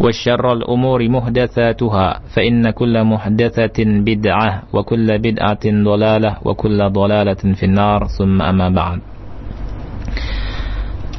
وشر 0.00 0.52
الأمور 0.52 1.00
محدثاتها 1.08 2.08
فإن 2.32 2.70
كل 2.70 3.04
محدثة 3.04 3.78
بدعة 3.78 4.50
وكل 4.72 5.08
بدعة 5.18 5.64
ضلالة 5.66 6.32
وكل 6.44 6.78
ضلالة 6.90 7.42
في 7.52 7.64
النار 7.68 8.00
ثم 8.08 8.42
أما 8.42 8.68
بعد 8.68 9.00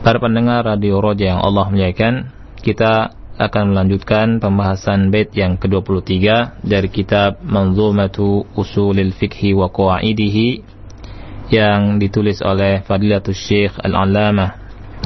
Para 0.02 0.18
pendengar 0.18 0.66
Radio 0.66 0.98
Roja 0.98 1.38
yang 1.38 1.46
Allah 1.46 1.70
muliakan, 1.70 2.34
kita 2.66 3.14
akan 3.38 3.70
melanjutkan 3.70 4.42
pembahasan 4.42 5.14
bait 5.14 5.30
yang 5.38 5.62
ke-23 5.62 6.26
dari 6.66 6.90
kitab 6.90 7.38
Manzumatu 7.46 8.50
Usulil 8.58 9.14
Fiqhi 9.14 9.54
wa 9.54 9.70
Qawaidihi 9.70 10.66
yang 11.54 12.02
ditulis 12.02 12.42
oleh 12.42 12.82
Fadilatul 12.82 13.38
Syekh 13.38 13.78
Al-Allamah 13.78 14.58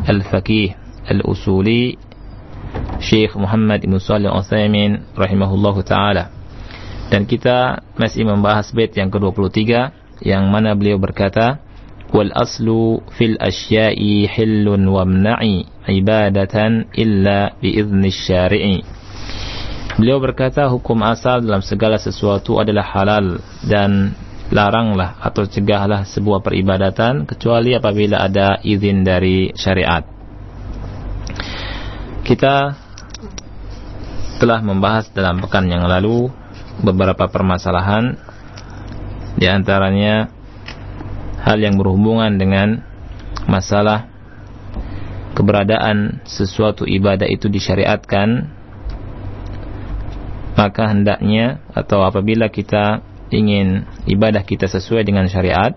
Al-Faqih 0.08 0.72
Al-Usuli 1.12 2.00
Syekh 3.01 3.33
Muhammad 3.35 3.81
Ibn 3.81 3.97
Salih 3.97 4.29
Al-Uthaymin 4.29 5.17
rahimahullahu 5.17 5.81
taala. 5.83 6.31
Dan 7.11 7.27
kita 7.27 7.83
masih 7.99 8.23
membahas 8.23 8.71
bait 8.71 8.95
yang 8.95 9.11
ke-23 9.11 9.59
yang 10.23 10.47
mana 10.53 10.77
beliau 10.79 11.01
berkata 11.01 11.59
wal 12.15 12.31
aslu 12.35 13.03
fil 13.17 13.35
asya'i 13.41 14.29
hillun 14.31 14.87
wamna'i 14.87 15.67
ibadatan 15.91 16.91
illa 16.95 17.57
biizni 17.59 18.11
syari'i. 18.15 18.79
Beliau 19.99 20.23
berkata 20.23 20.71
hukum 20.71 21.03
asal 21.03 21.43
dalam 21.43 21.67
segala 21.67 21.99
sesuatu 21.99 22.63
adalah 22.63 22.87
halal 22.95 23.43
dan 23.67 24.15
laranglah 24.51 25.19
atau 25.23 25.47
cegahlah 25.47 26.07
sebuah 26.07 26.43
peribadatan 26.43 27.27
kecuali 27.27 27.75
apabila 27.75 28.23
ada 28.23 28.59
izin 28.63 29.03
dari 29.07 29.55
syariat. 29.55 30.20
Kita 32.31 32.79
telah 34.39 34.63
membahas 34.63 35.11
dalam 35.11 35.43
pekan 35.43 35.67
yang 35.67 35.83
lalu 35.91 36.31
beberapa 36.79 37.27
permasalahan 37.27 38.15
di 39.35 39.51
antaranya 39.51 40.31
hal 41.43 41.59
yang 41.59 41.75
berhubungan 41.75 42.39
dengan 42.39 42.87
masalah 43.51 44.07
keberadaan 45.35 46.23
sesuatu 46.23 46.87
ibadah 46.87 47.27
itu 47.27 47.51
disyariatkan. 47.51 48.47
Maka 50.55 50.87
hendaknya 50.87 51.67
atau 51.75 52.07
apabila 52.07 52.47
kita 52.47 53.03
ingin 53.35 53.91
ibadah 54.07 54.47
kita 54.47 54.71
sesuai 54.71 55.03
dengan 55.03 55.27
syariat 55.27 55.75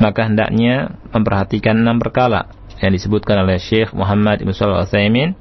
maka 0.00 0.24
hendaknya 0.24 0.96
memperhatikan 1.12 1.76
enam 1.76 2.00
perkara 2.00 2.48
yang 2.82 2.90
disebutkan 2.90 3.46
oleh 3.46 3.62
Syekh 3.62 3.94
Muhammad 3.94 4.42
Ibn 4.42 4.50
Shalih 4.50 4.82
Al-Utsaimin 4.82 5.38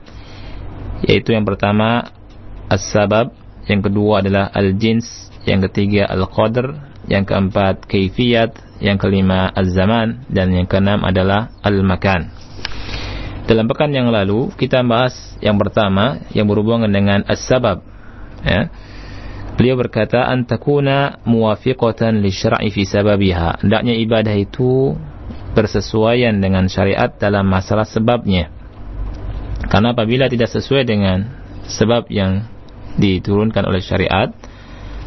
yaitu 1.02 1.34
yang 1.34 1.44
pertama 1.44 2.14
as-sabab, 2.70 3.34
yang 3.66 3.82
kedua 3.82 4.22
adalah 4.22 4.54
al-jins, 4.54 5.34
yang 5.50 5.60
ketiga 5.66 6.06
al-qadr, 6.06 6.78
yang 7.10 7.26
keempat 7.26 7.90
kaifiyat, 7.90 8.54
yang 8.78 9.02
kelima 9.02 9.50
az-zaman 9.50 10.30
dan 10.30 10.54
yang 10.54 10.70
keenam 10.70 11.02
adalah 11.02 11.50
al-makan. 11.66 12.30
Dalam 13.50 13.66
pekan 13.66 13.92
yang 13.92 14.14
lalu 14.14 14.54
kita 14.54 14.86
bahas 14.86 15.18
yang 15.42 15.58
pertama 15.58 16.22
yang 16.32 16.46
berhubungan 16.46 16.88
dengan 16.88 17.26
as-sabab. 17.26 17.82
Ya. 18.46 18.70
Beliau 19.60 19.76
berkata 19.76 20.26
antakuna 20.30 21.20
muwafiqatan 21.28 22.24
li 22.24 22.32
syar'i 22.32 22.72
fi 22.72 22.88
sababiha. 22.88 23.66
Hendaknya 23.66 23.98
ibadah 24.00 24.34
itu 24.38 24.96
bersesuaian 25.52 26.36
dengan 26.40 26.68
syariat 26.72 27.12
dalam 27.16 27.48
masalah 27.48 27.88
sebabnya. 27.88 28.52
Karena 29.68 29.96
apabila 29.96 30.28
tidak 30.28 30.52
sesuai 30.52 30.84
dengan 30.84 31.32
sebab 31.68 32.12
yang 32.12 32.44
diturunkan 33.00 33.64
oleh 33.64 33.80
syariat 33.80 34.34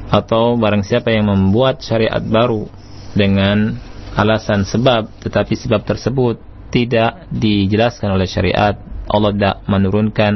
atau 0.09 0.57
barang 0.57 0.85
siapa 0.85 1.13
yang 1.13 1.29
membuat 1.29 1.85
syariat 1.85 2.21
baru 2.21 2.69
dengan 3.13 3.77
alasan 4.15 4.65
sebab 4.65 5.11
tetapi 5.21 5.55
sebab 5.59 5.83
tersebut 5.85 6.39
tidak 6.71 7.29
dijelaskan 7.35 8.15
oleh 8.15 8.25
syariat 8.25 8.79
Allah 9.11 9.33
tidak 9.37 9.57
menurunkan 9.69 10.33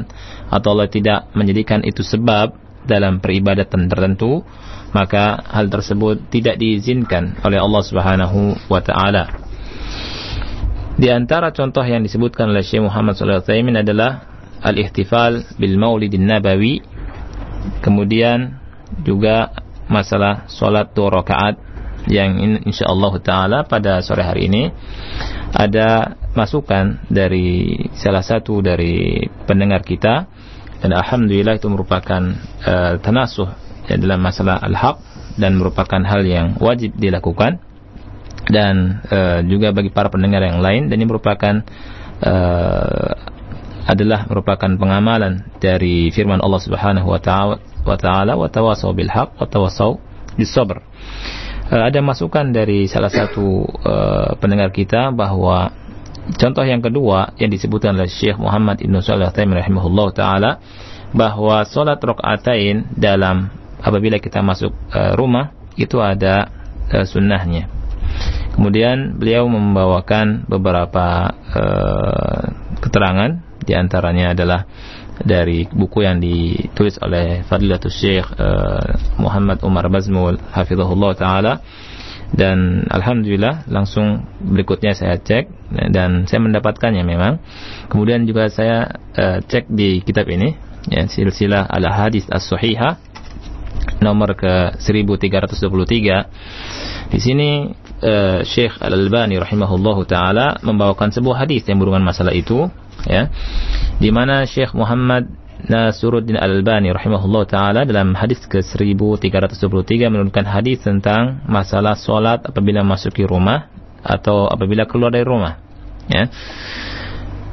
atau 0.52 0.68
Allah 0.76 0.90
tidak 0.90 1.30
menjadikan 1.32 1.80
itu 1.86 2.04
sebab 2.04 2.52
dalam 2.84 3.20
peribadatan 3.20 3.88
tertentu 3.88 4.44
maka 4.92 5.44
hal 5.52 5.68
tersebut 5.68 6.32
tidak 6.32 6.56
diizinkan 6.56 7.36
oleh 7.44 7.60
Allah 7.60 7.82
Subhanahu 7.84 8.56
wa 8.72 8.80
taala. 8.80 9.47
Di 10.98 11.08
antara 11.14 11.54
contoh 11.54 11.86
yang 11.86 12.02
disebutkan 12.02 12.50
oleh 12.50 12.66
Syekh 12.66 12.82
Muhammad 12.82 13.14
wasallam 13.14 13.70
adalah 13.78 14.26
al-ihtifal 14.66 15.46
bil 15.54 15.78
Maulidin 15.78 16.26
Nabawi 16.26 16.82
Kemudian 17.82 18.58
juga 19.04 19.52
masalah 19.88 20.48
sholat 20.50 20.92
dua 20.92 21.22
rakaat 21.22 21.54
yang 22.08 22.40
insyaallah 22.64 23.12
taala 23.20 23.58
pada 23.68 24.00
sore 24.00 24.24
hari 24.24 24.48
ini 24.48 24.72
ada 25.52 26.16
masukan 26.32 27.04
dari 27.10 27.76
salah 27.98 28.24
satu 28.24 28.64
dari 28.64 29.20
pendengar 29.44 29.84
kita 29.84 30.24
dan 30.78 30.90
alhamdulillah 30.94 31.58
itu 31.58 31.68
merupakan 31.68 32.22
uh, 32.64 32.96
tanasuh 33.02 33.50
ya, 33.90 33.96
dalam 33.98 34.22
masalah 34.22 34.62
al-haq 34.62 34.96
dan 35.36 35.58
merupakan 35.58 36.00
hal 36.06 36.24
yang 36.24 36.56
wajib 36.62 36.96
dilakukan 36.96 37.60
dan 38.48 39.04
uh, 39.12 39.40
juga 39.44 39.70
bagi 39.70 39.92
para 39.92 40.08
pendengar 40.08 40.40
yang 40.40 40.58
lain 40.64 40.88
dan 40.88 40.96
ini 40.98 41.06
merupakan 41.06 41.62
uh, 42.24 43.12
adalah 43.88 44.28
merupakan 44.28 44.68
pengamalan 44.76 45.48
dari 45.60 46.12
firman 46.12 46.44
Allah 46.44 46.60
Subhanahu 46.60 47.08
wa 47.08 47.20
taala 47.20 47.56
wa 47.84 47.96
taala 47.96 48.36
wa 48.36 48.48
tawasau 48.52 48.92
bil 48.92 49.08
haq 49.08 49.36
wa 49.40 49.48
tawasau 49.48 49.96
bis 50.36 50.52
sabr. 50.52 50.84
Uh, 51.68 51.88
ada 51.88 52.00
masukan 52.04 52.52
dari 52.52 52.88
salah 52.88 53.12
satu 53.12 53.64
uh, 53.64 54.36
pendengar 54.40 54.72
kita 54.72 55.12
bahwa 55.12 55.72
contoh 56.36 56.64
yang 56.64 56.84
kedua 56.84 57.32
yang 57.40 57.48
disebutkan 57.48 57.96
oleh 57.96 58.08
Syekh 58.12 58.36
Muhammad 58.36 58.84
Ibn 58.84 59.00
Shalih 59.00 59.32
rahimahullah 59.32 60.08
taala 60.12 60.50
bahwa 61.16 61.64
salat 61.64 61.96
rakaatain 62.00 62.92
dalam 62.92 63.48
apabila 63.80 64.20
kita 64.20 64.44
masuk 64.44 64.72
uh, 64.92 65.16
rumah 65.16 65.52
itu 65.80 65.96
ada 66.00 66.52
uh, 66.92 67.04
sunnahnya. 67.08 67.77
Kemudian 68.58 69.14
beliau 69.14 69.46
membawakan 69.46 70.42
beberapa 70.50 71.30
uh, 71.54 72.42
keterangan. 72.82 73.46
Di 73.62 73.78
antaranya 73.78 74.34
adalah 74.34 74.66
dari 75.22 75.70
buku 75.70 76.02
yang 76.02 76.18
ditulis 76.18 76.98
oleh 76.98 77.46
Fadilatul 77.46 77.94
Syekh 77.94 78.26
uh, 78.34 78.98
Muhammad 79.22 79.62
Umar 79.62 79.86
Bazmul 79.86 80.42
hafizahullah 80.50 81.14
taala. 81.14 81.62
Dan 82.34 82.82
alhamdulillah 82.90 83.70
langsung 83.70 84.26
berikutnya 84.42 84.98
saya 84.98 85.22
cek 85.22 85.70
dan 85.94 86.26
saya 86.26 86.42
mendapatkannya 86.42 87.06
memang. 87.06 87.38
Kemudian 87.86 88.26
juga 88.26 88.50
saya 88.50 88.90
uh, 89.14 89.38
cek 89.38 89.70
di 89.70 90.02
kitab 90.02 90.26
ini 90.26 90.58
ya 90.90 91.06
silsilah 91.06 91.70
al 91.70 91.86
hadis 91.94 92.26
as-sahihah 92.26 92.98
nomor 94.02 94.34
ke 94.34 94.74
1323 94.82 97.14
di 97.14 97.18
sini 97.22 97.70
uh, 98.02 98.40
Syekh 98.46 98.78
Al-Albani 98.78 99.38
rahimahullahu 99.38 100.06
taala 100.06 100.58
membawakan 100.62 101.10
sebuah 101.10 101.46
hadis 101.46 101.66
yang 101.66 101.78
berhubungan 101.82 102.06
masalah 102.06 102.34
itu 102.34 102.70
ya 103.06 103.30
di 103.98 104.10
mana 104.14 104.46
Syekh 104.46 104.74
Muhammad 104.74 105.30
Nasiruddin 105.58 106.38
Al-Albani 106.38 106.94
rahimahullah 106.94 107.44
taala 107.50 107.80
dalam 107.82 108.14
hadis 108.14 108.46
ke 108.46 108.62
1323 108.62 110.06
menurunkan 110.06 110.46
hadis 110.46 110.86
tentang 110.86 111.42
masalah 111.50 111.98
solat 111.98 112.46
apabila 112.46 112.86
masuki 112.86 113.26
rumah 113.26 113.66
atau 114.06 114.46
apabila 114.46 114.86
keluar 114.86 115.10
dari 115.10 115.26
rumah. 115.26 115.58
Ya. 116.06 116.30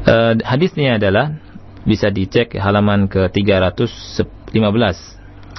Uh, 0.06 0.38
hadisnya 0.46 1.02
adalah 1.02 1.34
bisa 1.82 2.14
dicek 2.14 2.54
halaman 2.62 3.10
ke 3.10 3.26
315 3.34 4.54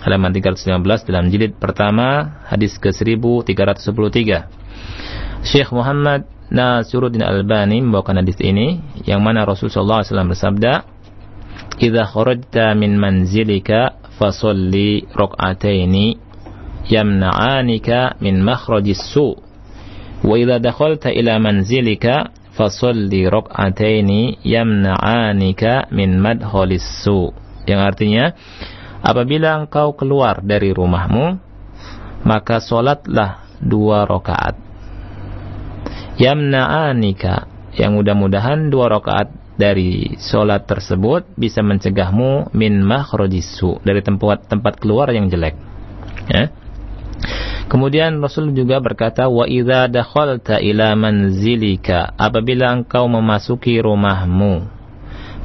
halaman 0.06 0.31
315 0.31 1.11
dalam 1.11 1.27
jilid 1.35 1.59
pertama 1.59 2.38
hadis 2.47 2.79
ke 2.79 2.94
1313 2.94 4.56
Syekh 5.43 5.73
Muhammad 5.75 6.25
Nasiruddin 6.47 7.27
Al-Albani 7.27 7.83
membawakan 7.83 8.23
hadis 8.23 8.38
ini 8.38 8.79
yang 9.03 9.19
mana 9.19 9.43
Rasulullah 9.43 10.06
SAW 10.06 10.31
bersabda 10.31 10.87
idza 11.83 12.06
kharajta 12.06 12.73
min 12.79 12.94
manzilika 12.97 13.99
fasalli 14.17 15.05
rak'ataini 15.11 16.17
yamna'anika 16.87 18.17
min 18.23 18.41
makhrajis 18.47 19.03
su 19.11 19.35
wa 20.23 20.35
idza 20.38 20.62
dakhalta 20.62 21.11
ila 21.11 21.37
manzilika 21.43 22.31
fasalli 22.55 23.27
rak'ataini 23.27 24.41
yamna'anika 24.47 25.91
min 25.93 26.17
madhalis 26.23 26.87
su 27.05 27.35
yang 27.67 27.83
artinya 27.83 28.33
apabila 29.03 29.67
engkau 29.67 29.99
keluar 29.99 30.41
dari 30.41 30.71
rumahmu 30.73 31.37
maka 32.25 32.62
solatlah 32.62 33.44
dua 33.61 34.06
rakaat 34.06 34.65
yamna'anika 36.17 37.49
yang 37.77 37.97
mudah-mudahan 37.97 38.73
dua 38.73 38.88
rakaat 38.88 39.29
dari 39.56 40.17
solat 40.21 40.69
tersebut 40.69 41.25
bisa 41.37 41.65
mencegahmu 41.65 42.53
min 42.53 42.85
makhrajisu 42.85 43.81
dari 43.85 44.05
tempat 44.05 44.49
tempat 44.49 44.77
keluar 44.81 45.09
yang 45.12 45.33
jelek. 45.33 45.56
Ya. 46.29 46.53
Kemudian 47.67 48.23
Rasul 48.23 48.55
juga 48.55 48.79
berkata 48.79 49.27
wa 49.27 49.49
idza 49.49 49.91
dakhalta 49.91 50.62
ila 50.62 50.94
manzilika 50.94 52.15
apabila 52.15 52.71
engkau 52.71 53.11
memasuki 53.11 53.83
rumahmu 53.83 54.71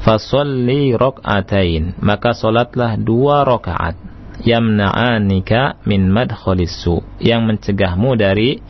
fasalli 0.05 0.93
rak'atain 0.93 1.97
maka 1.97 2.33
salatlah 2.37 2.97
dua 2.97 3.41
rakaat 3.41 3.97
yamna'anika 4.41 5.81
min 5.85 6.09
madkhalisu 6.09 7.21
yang 7.21 7.45
mencegahmu 7.45 8.17
dari 8.17 8.61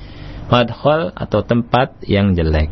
madkhal 0.52 1.16
atau 1.16 1.42
tempat 1.42 1.96
yang 2.04 2.36
jelek. 2.36 2.70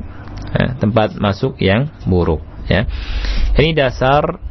Ya, 0.49 0.75
tempat 0.75 1.15
masuk 1.15 1.61
yang 1.61 1.93
buruk 2.09 2.41
ya. 2.67 2.85
Ini 3.55 3.71
dasar 3.73 4.41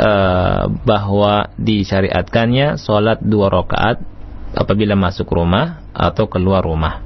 uh, 0.00 0.62
bahwa 0.82 1.52
disyariatkannya 1.60 2.80
sholat 2.80 3.22
dua 3.22 3.52
rakaat 3.52 4.02
apabila 4.56 4.98
masuk 4.98 5.30
rumah 5.30 5.84
atau 5.94 6.26
keluar 6.26 6.64
rumah 6.66 7.04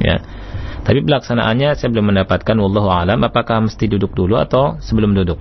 ya. 0.00 0.18
Tapi 0.80 1.04
pelaksanaannya 1.04 1.76
saya 1.76 1.92
belum 1.92 2.16
mendapatkan 2.16 2.56
wallahu 2.56 2.88
alam. 2.88 3.20
Apakah 3.20 3.60
mesti 3.60 3.84
duduk 3.86 4.16
dulu 4.16 4.40
atau 4.40 4.80
sebelum 4.80 5.12
duduk? 5.12 5.36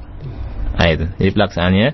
Nah 0.76 0.88
itu. 0.92 1.08
Jadi 1.16 1.32
pelaksanaannya 1.32 1.90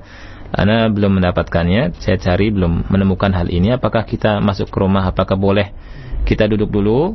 Anda 0.49 0.89
belum 0.89 1.21
mendapatkannya. 1.21 2.01
Saya 2.01 2.17
cari 2.17 2.49
belum 2.49 2.89
menemukan 2.89 3.29
hal 3.37 3.53
ini. 3.53 3.69
Apakah 3.77 4.09
kita 4.09 4.41
masuk 4.41 4.73
ke 4.73 4.77
rumah? 4.81 5.05
Apakah 5.05 5.37
boleh 5.37 5.69
kita 6.25 6.49
duduk 6.49 6.73
dulu 6.73 7.13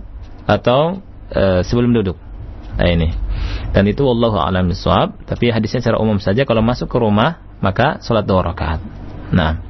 atau 0.51 0.99
uh, 1.31 1.63
sebelum 1.63 1.95
duduk 1.95 2.19
nah 2.75 2.91
ini 2.91 3.15
dan 3.71 3.87
itu 3.87 4.03
Allah 4.03 4.35
alam 4.51 4.67
bisawab. 4.71 5.23
Tapi 5.27 5.55
hadisnya 5.55 5.83
secara 5.83 5.99
umum 6.03 6.19
saja 6.19 6.43
kalau 6.43 6.63
masuk 6.63 6.91
ke 6.91 6.99
rumah 6.99 7.39
maka 7.63 8.03
sholat 8.03 8.27
dua 8.27 8.43
rakaat. 8.43 8.83
Nah, 9.31 9.63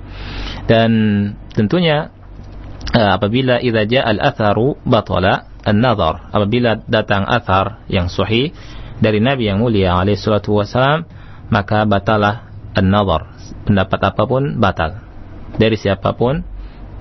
dan 0.65 0.91
tentunya 1.53 2.09
uh, 2.97 3.11
apabila 3.21 3.61
idza 3.61 4.01
al-atharu 4.01 4.81
batala 4.89 5.53
an-nazar. 5.67 6.33
Apabila 6.33 6.81
datang 6.89 7.29
athar 7.29 7.85
yang 7.93 8.09
sahih 8.09 8.57
dari 9.05 9.21
Nabi 9.21 9.53
yang 9.53 9.61
mulia 9.61 10.01
alaihi 10.01 10.17
salatu 10.17 10.57
wasalam, 10.57 11.05
maka 11.53 11.85
batalah 11.85 12.49
an-nazar. 12.73 13.37
Pendapat 13.69 14.01
apa 14.01 14.23
pun 14.25 14.57
batal. 14.57 15.05
Dari 15.61 15.77
siapa 15.77 16.17
pun 16.17 16.41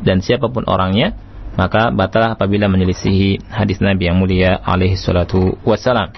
dan 0.03 0.19
siapa 0.19 0.51
pun 0.51 0.67
orangnya, 0.67 1.15
maka 1.59 1.91
batalah 1.91 2.39
apabila 2.39 2.71
menyelisihi 2.71 3.51
hadis 3.51 3.83
Nabi 3.83 4.07
yang 4.07 4.15
mulia 4.15 4.63
alaihi 4.63 4.95
salatu 4.95 5.59
wasalam. 5.67 6.15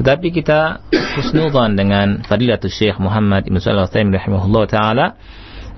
Tetapi 0.00 0.32
kita 0.32 0.80
husnudzan 1.20 1.76
dengan 1.76 2.24
Fadilatul 2.24 2.72
Syekh 2.72 2.96
Muhammad 2.96 3.44
Ibn 3.44 3.60
Salih 3.60 3.84
Al-Utsaimin 3.84 4.16
taala. 4.64 5.20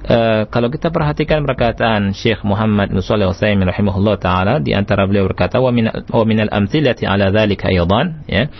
Uh, 0.04 0.44
kalau 0.52 0.68
kita 0.68 0.92
perhatikan 0.92 1.48
perkataan 1.48 2.12
Syekh 2.12 2.44
Muhammad 2.44 2.92
bin 2.92 3.00
Shalih 3.00 3.24
Al-Utsaimin 3.26 3.64
rahimahullah 3.64 4.20
taala 4.20 4.54
di 4.60 4.76
antara 4.76 5.08
beliau 5.08 5.24
berkata 5.24 5.64
wa 5.64 5.72
min 5.72 5.88
wa 5.88 6.24
min 6.28 6.44
al-amthilati 6.44 7.08
ala 7.08 7.32
dzalika 7.34 7.72
aidan 7.72 8.22
ya. 8.28 8.52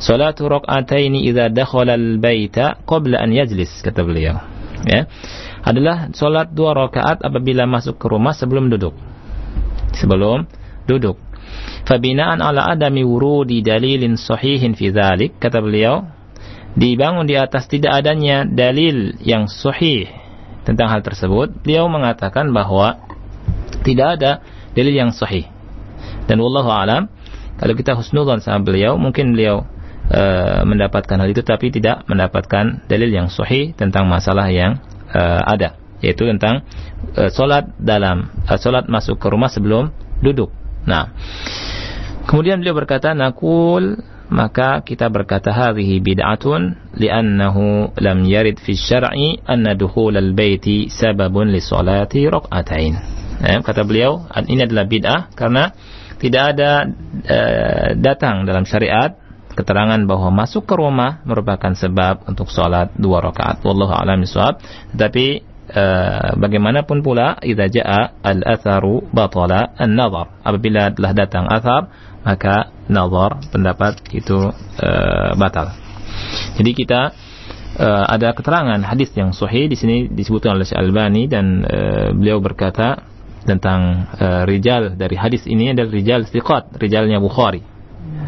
Salatu 0.00 0.48
rak'ataini 0.48 1.26
idza 1.28 1.50
dakhala 1.50 1.98
al-baita 1.98 2.80
qabla 2.86 3.20
an 3.20 3.34
yajlis 3.34 3.82
kata 3.82 4.06
beliau 4.06 4.40
ya. 4.86 5.10
Adalah 5.66 6.14
salat 6.14 6.54
dua 6.54 6.72
rakaat 6.72 7.20
apabila 7.26 7.66
masuk 7.66 7.98
ke 7.98 8.06
rumah 8.08 8.32
sebelum 8.32 8.70
duduk 8.70 8.94
sebelum 9.96 10.46
duduk. 10.84 11.16
Fabinaan 11.84 12.40
ala 12.40 12.72
adami 12.72 13.04
wurudi 13.04 13.60
dalilin 13.60 14.16
sahihin 14.16 14.72
fi 14.72 14.88
dhalik, 14.88 15.36
kata 15.36 15.60
beliau, 15.60 16.08
dibangun 16.74 17.28
di 17.28 17.36
atas 17.36 17.68
tidak 17.68 18.02
adanya 18.02 18.48
dalil 18.48 19.14
yang 19.22 19.46
sahih 19.46 20.08
tentang 20.64 20.88
hal 20.88 21.04
tersebut, 21.04 21.60
beliau 21.60 21.86
mengatakan 21.92 22.50
bahwa 22.50 22.98
tidak 23.84 24.18
ada 24.18 24.40
dalil 24.72 24.94
yang 24.96 25.12
sahih. 25.12 25.44
Dan 26.24 26.40
wallahu 26.40 26.72
alam, 26.72 27.12
kalau 27.60 27.76
kita 27.76 27.92
husnudzan 27.94 28.40
sama 28.40 28.64
beliau, 28.64 28.96
mungkin 28.96 29.36
beliau 29.36 29.68
uh, 30.08 30.64
mendapatkan 30.64 31.20
hal 31.20 31.28
itu 31.28 31.44
tapi 31.44 31.68
tidak 31.68 32.08
mendapatkan 32.08 32.88
dalil 32.88 33.12
yang 33.12 33.28
sahih 33.28 33.76
tentang 33.76 34.08
masalah 34.08 34.48
yang 34.48 34.80
uh, 35.12 35.44
ada, 35.44 35.76
yaitu 36.04 36.28
tentang 36.28 36.60
uh, 37.16 37.32
solat 37.32 37.72
dalam 37.80 38.28
uh, 38.44 38.60
solat 38.60 38.84
masuk 38.92 39.16
ke 39.16 39.26
rumah 39.32 39.48
sebelum 39.48 39.88
duduk. 40.20 40.52
Nah, 40.84 41.16
kemudian 42.28 42.60
beliau 42.60 42.76
berkata, 42.76 43.16
nakul 43.16 43.96
maka 44.28 44.80
kita 44.80 45.12
berkata 45.12 45.52
hadhihi 45.52 46.00
bid'atun 46.00 46.76
li'annahu 46.96 47.96
lam 48.00 48.18
yarid 48.24 48.56
fi 48.60 48.72
syar'i 48.72 49.40
anna 49.44 49.76
dukhul 49.76 50.16
al-baiti 50.16 50.88
sababun 50.92 51.52
li 51.52 51.60
salati 51.60 52.24
rak'atain. 52.28 52.94
Ya, 53.44 53.60
kata 53.60 53.84
beliau, 53.84 54.28
ini 54.48 54.64
adalah 54.64 54.84
bid'ah 54.88 55.20
karena 55.36 55.72
tidak 56.20 56.56
ada 56.56 56.88
uh, 57.28 57.88
datang 58.00 58.48
dalam 58.48 58.64
syariat 58.64 59.12
keterangan 59.54 60.02
bahwa 60.08 60.34
masuk 60.34 60.66
ke 60.66 60.74
rumah 60.74 61.22
merupakan 61.22 61.72
sebab 61.76 62.26
untuk 62.26 62.50
sholat 62.50 62.90
dua 62.98 63.22
rakaat. 63.22 63.62
Wallahu 63.62 63.94
a'lam 63.94 64.26
bishawab. 64.26 64.58
Tetapi 64.94 65.53
Eh, 65.74 66.30
bagaimanapun 66.38 67.02
pula 67.02 67.34
idza 67.42 67.66
jaa 67.66 68.14
al-atharu 68.22 69.10
batala 69.10 69.74
an-nazar. 69.74 70.30
Apabila 70.46 70.94
telah 70.94 71.10
datang 71.10 71.50
athar 71.50 71.90
maka 72.22 72.70
nazar 72.86 73.42
pendapat 73.50 73.98
itu 74.14 74.54
uh, 74.54 75.34
batal. 75.34 75.74
Jadi 76.54 76.70
kita 76.78 77.10
uh, 77.82 78.04
ada 78.06 78.30
keterangan 78.38 78.78
hadis 78.86 79.10
yang 79.18 79.34
sahih 79.34 79.66
di 79.66 79.74
sini 79.74 80.06
disebutkan 80.06 80.54
oleh 80.54 80.62
Syekh 80.62 80.78
Albani 80.78 81.26
dan 81.26 81.66
uh, 81.66 82.14
beliau 82.14 82.38
berkata 82.38 83.02
tentang 83.42 84.06
uh, 84.14 84.46
rijal. 84.46 84.94
Dari 84.94 85.18
hadis 85.18 85.42
ini 85.50 85.74
adalah 85.74 85.90
rijal 85.90 86.22
thiqat 86.22 86.78
rijalnya 86.78 87.18
Bukhari. 87.18 87.66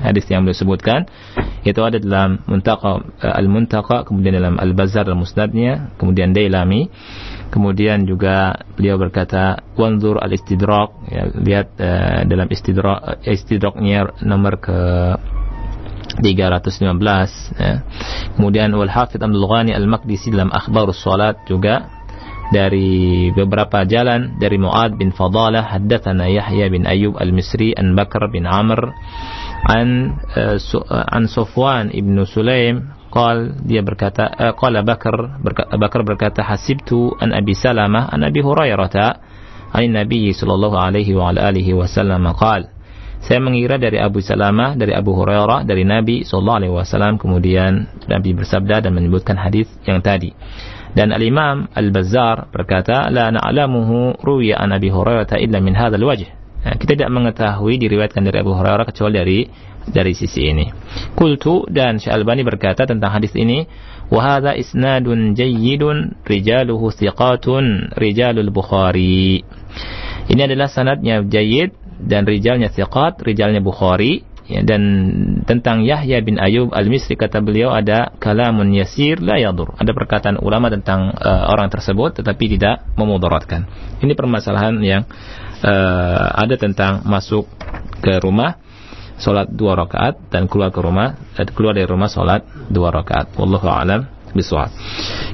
Hadis 0.02 0.26
yang 0.26 0.42
beliau 0.42 0.58
sebutkan 0.58 1.06
itu 1.62 1.78
ada 1.82 1.98
dalam 2.02 2.42
Muntaqa 2.42 3.22
Al-Muntaqa 3.22 4.02
kemudian 4.02 4.34
dalam 4.34 4.58
Al-Bazzar 4.58 5.06
Al-Musnadnya 5.06 5.94
kemudian 5.98 6.30
Dailami 6.30 6.90
kemudian 7.50 8.04
juga 8.04 8.56
beliau 8.74 8.98
berkata 8.98 9.62
wanzur 9.78 10.18
al-istidrak 10.18 10.90
ya, 11.10 11.22
lihat 11.34 11.68
uh, 11.78 12.20
dalam 12.26 12.48
istidrak 12.50 13.22
istidraknya 13.22 14.12
nomor 14.22 14.58
ke 14.58 14.78
315 16.22 17.60
ya. 17.60 17.84
kemudian 18.38 18.72
wal 18.72 18.90
hafidh 18.90 19.20
Abdul 19.20 19.46
Ghani 19.46 19.72
al-Maqdisi 19.76 20.32
dalam 20.32 20.48
akhbarus 20.48 21.02
salat 21.02 21.36
juga 21.44 21.96
dari 22.54 23.30
beberapa 23.34 23.82
jalan 23.82 24.38
dari 24.38 24.54
Muad 24.54 24.94
bin 24.94 25.10
Fadalah 25.10 25.66
haddatsana 25.66 26.30
Yahya 26.30 26.70
bin 26.70 26.86
Ayyub 26.86 27.18
al-Misri 27.18 27.74
an 27.74 27.98
Bakar 27.98 28.30
bin 28.30 28.46
Amr 28.46 28.94
an 29.66 30.14
uh, 30.38 30.56
an 31.10 31.26
Sufwan 31.26 31.90
ibnu 31.90 32.22
Sulaim 32.22 32.95
qal 33.16 33.56
dia 33.64 33.80
berkata 33.80 34.28
eh, 34.36 34.52
uh, 34.52 34.52
qala 34.52 34.84
Bakar 34.84 35.40
berka, 35.40 35.72
Bakar 35.72 36.04
berkata 36.04 36.44
hasibtu 36.44 37.16
an 37.16 37.32
Abi 37.32 37.56
Salamah 37.56 38.12
an 38.12 38.20
Abi 38.28 38.44
Hurairah 38.44 39.08
an 39.72 39.84
Nabi 39.88 40.36
sallallahu 40.36 40.76
alaihi 40.76 41.16
wa 41.16 41.32
alihi 41.32 41.72
wasallam 41.72 42.28
qal. 42.36 42.68
Saya 43.24 43.40
mengira 43.40 43.80
dari 43.80 43.96
Abu 43.96 44.20
Salamah 44.20 44.76
dari 44.76 44.92
Abu 44.92 45.16
Hurairah 45.16 45.64
dari 45.64 45.88
Nabi 45.88 46.28
sallallahu 46.28 46.58
alaihi 46.60 46.74
wasallam 46.76 47.16
kemudian 47.16 47.88
Nabi 48.04 48.36
bersabda 48.36 48.84
dan 48.84 48.92
menyebutkan 48.92 49.40
hadis 49.40 49.64
yang 49.88 50.04
tadi. 50.04 50.36
Dan 50.92 51.12
Al-Imam 51.12 51.68
Al-Bazzar 51.72 52.52
berkata 52.52 53.08
la 53.12 53.32
na'lamuhu 53.32 54.20
ruya 54.20 54.60
an 54.60 54.76
Abi 54.76 54.92
Hurairah 54.92 55.40
illa 55.40 55.58
min 55.64 55.72
hadzal 55.72 56.04
wajh. 56.04 56.28
Eh, 56.66 56.74
kita 56.76 56.96
tidak 56.98 57.12
mengetahui 57.12 57.80
diriwayatkan 57.80 58.24
dari 58.24 58.40
Abu 58.40 58.52
Hurairah 58.56 58.84
kecuali 58.88 59.14
dari 59.16 59.38
dari 59.90 60.12
sisi 60.12 60.50
ini. 60.50 60.66
Kultu 61.14 61.66
dan 61.70 62.02
Syekh 62.02 62.14
Albani 62.14 62.42
berkata 62.42 62.84
tentang 62.84 63.14
hadis 63.14 63.32
ini, 63.38 63.66
"Wa 64.10 64.38
isnadun 64.54 65.34
jayyidun 65.38 66.22
rijaluhu 66.26 66.90
thiqatun 66.90 67.96
rijalul 67.96 68.50
Bukhari." 68.50 69.42
Ini 70.26 70.40
adalah 70.50 70.66
sanadnya 70.66 71.22
jayyid 71.22 72.02
dan 72.02 72.26
rijalnya 72.26 72.68
thiqat, 72.68 73.22
rijalnya 73.22 73.62
Bukhari. 73.62 74.26
Ya, 74.46 74.62
dan 74.62 74.82
tentang 75.42 75.82
Yahya 75.82 76.22
bin 76.22 76.38
Ayub 76.38 76.70
al-Misri 76.70 77.18
kata 77.18 77.42
beliau 77.42 77.74
ada 77.74 78.14
kalamun 78.22 78.70
yasir 78.70 79.18
la 79.18 79.42
yadur. 79.42 79.74
Ada 79.74 79.90
perkataan 79.90 80.38
ulama 80.38 80.70
tentang 80.70 81.10
uh, 81.18 81.50
orang 81.50 81.66
tersebut 81.66 82.22
tetapi 82.22 82.54
tidak 82.54 82.86
memudaratkan. 82.94 83.66
Ini 83.98 84.14
permasalahan 84.14 84.78
yang 84.86 85.02
uh, 85.66 86.30
ada 86.30 86.54
tentang 86.62 87.02
masuk 87.02 87.50
ke 87.98 88.22
rumah 88.22 88.62
salat 89.16 89.48
dua 89.48 89.76
rakaat 89.76 90.28
dan 90.28 90.48
keluar 90.48 90.72
ke 90.72 90.80
rumah 90.80 91.16
dan 91.36 91.46
keluar 91.52 91.72
dari 91.72 91.88
rumah 91.88 92.08
salat 92.08 92.44
dua 92.68 92.92
rakaat. 92.92 93.32
Wallahu 93.36 93.66
a'lam 93.68 94.06
bishawab. 94.36 94.68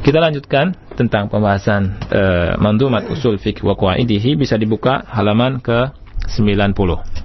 Kita 0.07 0.19
lanjutkan 0.23 0.75
tentang 0.95 1.27
pembahasan 1.33 1.99
uh, 2.13 2.55
mandumat 2.61 3.11
usul 3.11 3.41
fiqh 3.41 3.65
wa 3.67 3.75
qawaidihi 3.75 4.39
bisa 4.39 4.55
dibuka 4.61 5.03
halaman 5.09 5.59
ke 5.59 5.91
90 6.31 7.23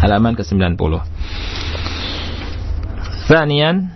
halaman 0.00 0.32
ke-90. 0.32 1.04
Thanian 3.28 3.92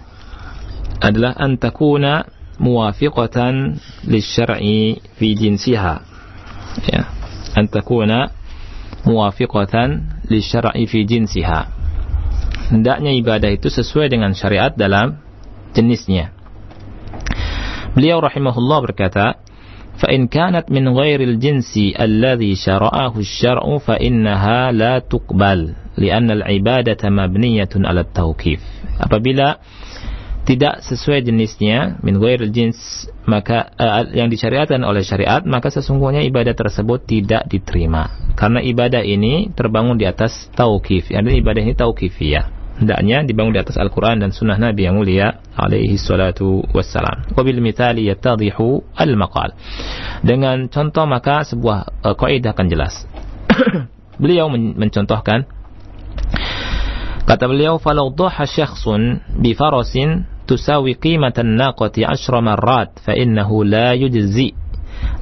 adalah 1.01 1.33
an 1.41 1.57
takuna 1.57 2.29
muwafiqatan 2.61 3.81
lisyar'i 4.07 5.01
fi 5.17 5.29
jinsiha. 5.35 5.95
Ya. 6.87 7.03
An 7.57 7.67
takuna 7.73 8.31
muwafiqatan 10.24 10.30
lisyar'i 10.30 10.86
fi 10.86 11.00
jinsiha 11.06 11.62
hendaknya 12.70 13.12
ibadah 13.18 13.50
itu 13.50 13.68
sesuai 13.68 14.14
dengan 14.14 14.32
syariat 14.38 14.74
dalam 14.74 15.18
jenisnya 15.74 16.32
beliau 17.98 18.22
rahimahullah 18.22 18.80
berkata 18.86 19.28
فإن 20.00 20.32
كانت 20.32 20.72
من 20.72 20.96
غير 20.96 21.20
الجنس 21.20 22.00
الذي 22.00 22.56
شرعه 22.56 23.20
الشرع 23.20 23.78
فإنها 23.84 24.72
لا 24.72 25.04
تقبل 25.04 25.76
لأن 26.00 26.32
العبادة 26.32 27.04
مبنية 27.04 27.74
على 27.76 28.08
التوقيف 28.08 28.62
apabila 28.96 29.60
tidak 30.45 30.85
sesuai 30.85 31.25
jenisnya 31.25 31.97
min 32.05 32.21
ghairil 32.21 32.53
jins 32.53 33.09
maka 33.25 33.73
uh, 33.81 34.05
yang 34.13 34.29
disyariatkan 34.29 34.85
oleh 34.85 35.01
syariat 35.01 35.41
maka 35.45 35.73
sesungguhnya 35.73 36.21
ibadah 36.29 36.53
tersebut 36.53 37.09
tidak 37.09 37.49
diterima 37.49 38.33
karena 38.37 38.61
ibadah 38.61 39.01
ini 39.01 39.53
terbangun 39.57 39.97
di 39.97 40.05
atas 40.05 40.53
tauqif 40.53 41.09
yani 41.09 41.41
ibadah 41.41 41.65
ini 41.65 41.73
tauqifiyah 41.73 42.65
hendaknya 42.75 43.23
dibangun 43.23 43.55
di 43.55 43.61
atas 43.63 43.79
Al-Quran 43.79 44.21
dan 44.21 44.31
Sunnah 44.35 44.59
Nabi 44.59 44.91
yang 44.91 44.99
mulia 44.99 45.39
alaihi 45.55 45.95
salatu 45.95 46.67
wassalam. 46.75 47.23
Wabil 47.39 47.63
mitali 47.63 48.11
yattadihu 48.11 48.83
al-maqal. 48.99 49.55
Dengan 50.27 50.67
contoh 50.67 51.07
maka 51.07 51.47
sebuah 51.47 52.03
uh, 52.03 52.15
kaidah 52.19 52.51
akan 52.51 52.67
jelas. 52.67 53.07
beliau 54.21 54.47
men 54.51 54.75
mencontohkan 54.79 55.47
kata 57.25 57.45
beliau 57.51 57.83
falau 57.83 58.13
dhaha 58.15 58.47
syakhsun 58.47 59.23
bi 59.43 59.57
farasin 59.57 60.29
تساوي 60.47 60.93
قيمة 60.93 61.33
الناقة 61.39 61.93
عشر 61.99 62.41
مرات 62.41 62.99
فإنه 63.05 63.65
لا 63.65 63.93
يجزي 63.93 64.53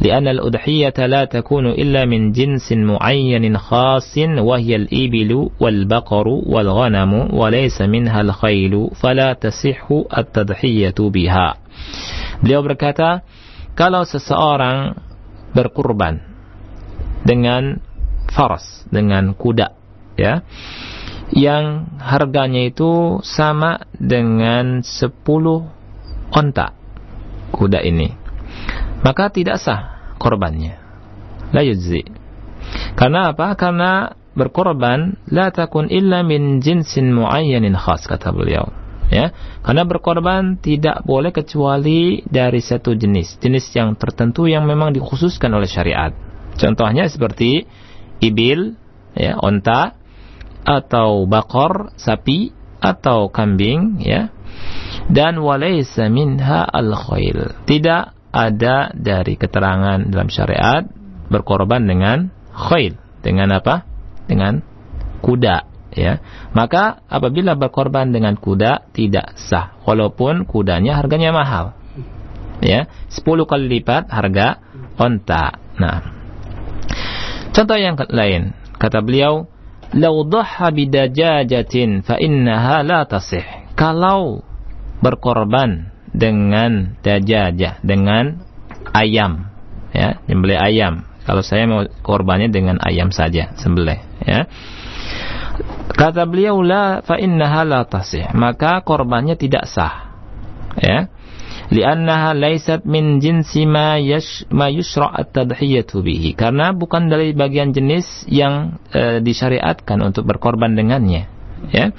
لأن 0.00 0.28
الأضحية 0.28 0.94
لا 1.06 1.24
تكون 1.24 1.66
إلا 1.66 2.04
من 2.04 2.32
جنس 2.32 2.72
معين 2.72 3.58
خاص 3.58 4.18
وهي 4.18 4.76
الإبل 4.76 5.50
والبقر 5.60 6.28
والغنم 6.28 7.34
وليس 7.34 7.82
منها 7.82 8.20
الخيل 8.20 8.88
فلا 8.94 9.32
تصح 9.32 9.86
التضحية 10.18 10.98
بها 10.98 11.48
beliau 12.42 12.62
berkata 12.66 13.22
kalau 13.78 14.02
seseorang 14.02 14.98
berkurban 15.54 16.18
دنان 17.22 17.78
فرس 18.34 18.90
دنان 18.92 19.38
kuda 19.38 19.70
ya. 20.18 20.42
Yang 21.32 21.96
harganya 21.98 22.68
itu 22.68 23.24
sama 23.24 23.88
dengan 23.96 24.84
10 24.84 25.12
onta 26.32 26.76
kuda 27.52 27.80
ini 27.84 28.22
maka 29.02 29.28
tidak 29.34 29.58
sah 29.58 30.14
korbannya. 30.16 30.78
La 31.50 31.66
yujzi. 31.66 32.06
Karena 32.94 33.34
apa? 33.34 33.52
Karena 33.58 34.14
berkorban 34.32 35.18
la 35.28 35.50
takun 35.52 35.90
illa 35.90 36.22
min 36.24 36.62
jinsin 36.62 37.10
muayyanin 37.10 37.74
khas 37.74 38.06
kata 38.06 38.30
beliau. 38.30 38.70
Ya, 39.12 39.28
karena 39.60 39.84
berkorban 39.84 40.56
tidak 40.56 41.04
boleh 41.04 41.36
kecuali 41.36 42.24
dari 42.24 42.64
satu 42.64 42.96
jenis, 42.96 43.36
jenis 43.44 43.68
yang 43.76 43.92
tertentu 43.92 44.48
yang 44.48 44.64
memang 44.64 44.96
dikhususkan 44.96 45.52
oleh 45.52 45.68
syariat. 45.68 46.16
Contohnya 46.56 47.04
seperti 47.12 47.68
ibil, 48.24 48.72
ya, 49.12 49.36
onta, 49.36 50.00
atau 50.62 51.26
bakor, 51.26 51.95
sapi, 51.99 52.54
atau 52.83 53.31
kambing, 53.31 54.02
ya. 54.02 54.31
Dan 55.11 55.42
walaysa 55.42 56.07
minha 56.11 56.62
al-khail. 56.66 57.66
Tidak 57.66 58.02
ada 58.33 58.90
dari 58.97 59.35
keterangan 59.37 60.00
dalam 60.09 60.28
syariat 60.33 60.87
berkorban 61.28 61.85
dengan 61.85 62.33
khail. 62.54 62.97
Dengan 63.23 63.54
apa? 63.54 63.87
Dengan 64.26 64.62
kuda 65.23 65.57
ya. 65.95 66.19
Maka 66.57 67.04
apabila 67.07 67.54
berkorban 67.54 68.11
dengan 68.11 68.35
kuda 68.35 68.92
tidak 68.97 69.37
sah. 69.38 69.76
Walaupun 69.85 70.49
kudanya 70.49 70.99
harganya 70.99 71.31
mahal 71.31 71.76
ya. 72.64 72.88
10 73.12 73.23
kali 73.45 73.66
lipat 73.78 74.09
harga 74.09 74.62
onta. 74.97 75.61
Nah. 75.76 76.00
Contoh 77.52 77.76
yang 77.76 78.00
lain. 78.09 78.57
Kata 78.81 79.04
beliau 79.04 79.51
lau 79.96 80.25
dhaha 80.25 80.72
bidajajatin 80.72 82.04
fa 82.04 82.16
innaha 82.16 82.80
la 82.84 83.04
tasih 83.04 83.44
kalau 83.76 84.44
berkorban 85.02 85.92
dengan 86.12 87.00
dajajah, 87.00 87.80
dengan 87.80 88.44
ayam, 88.92 89.49
ya, 89.90 90.20
nyembelih 90.28 90.61
ayam. 90.61 90.94
Kalau 91.25 91.40
saya 91.40 91.64
mau 91.66 91.87
korbannya 92.04 92.52
dengan 92.52 92.78
ayam 92.82 93.11
saja, 93.11 93.56
sembelih, 93.56 93.99
ya. 94.22 94.46
Kata 95.92 96.25
beliau 96.28 96.61
la 96.61 97.00
fa 97.02 97.16
innaha 97.16 97.62
la 97.64 97.80
tasih, 97.88 98.32
maka 98.37 98.84
korbannya 98.84 99.34
tidak 99.34 99.68
sah. 99.68 100.14
Ya. 100.78 101.12
Li'annaha 101.72 102.36
laysat 102.36 102.84
min 102.84 103.16
jinsi 103.16 103.64
ma 103.64 103.96
yash 103.96 104.44
ma 104.52 104.68
yushra' 104.68 105.08
at-tadhiyatu 105.08 106.04
bihi. 106.04 106.36
Karena 106.36 106.76
bukan 106.76 107.08
dari 107.08 107.32
bagian 107.32 107.72
jenis 107.72 108.28
yang 108.28 108.76
e, 108.92 109.24
disyariatkan 109.24 109.96
untuk 110.04 110.28
berkorban 110.28 110.76
dengannya, 110.76 111.32
ya. 111.72 111.96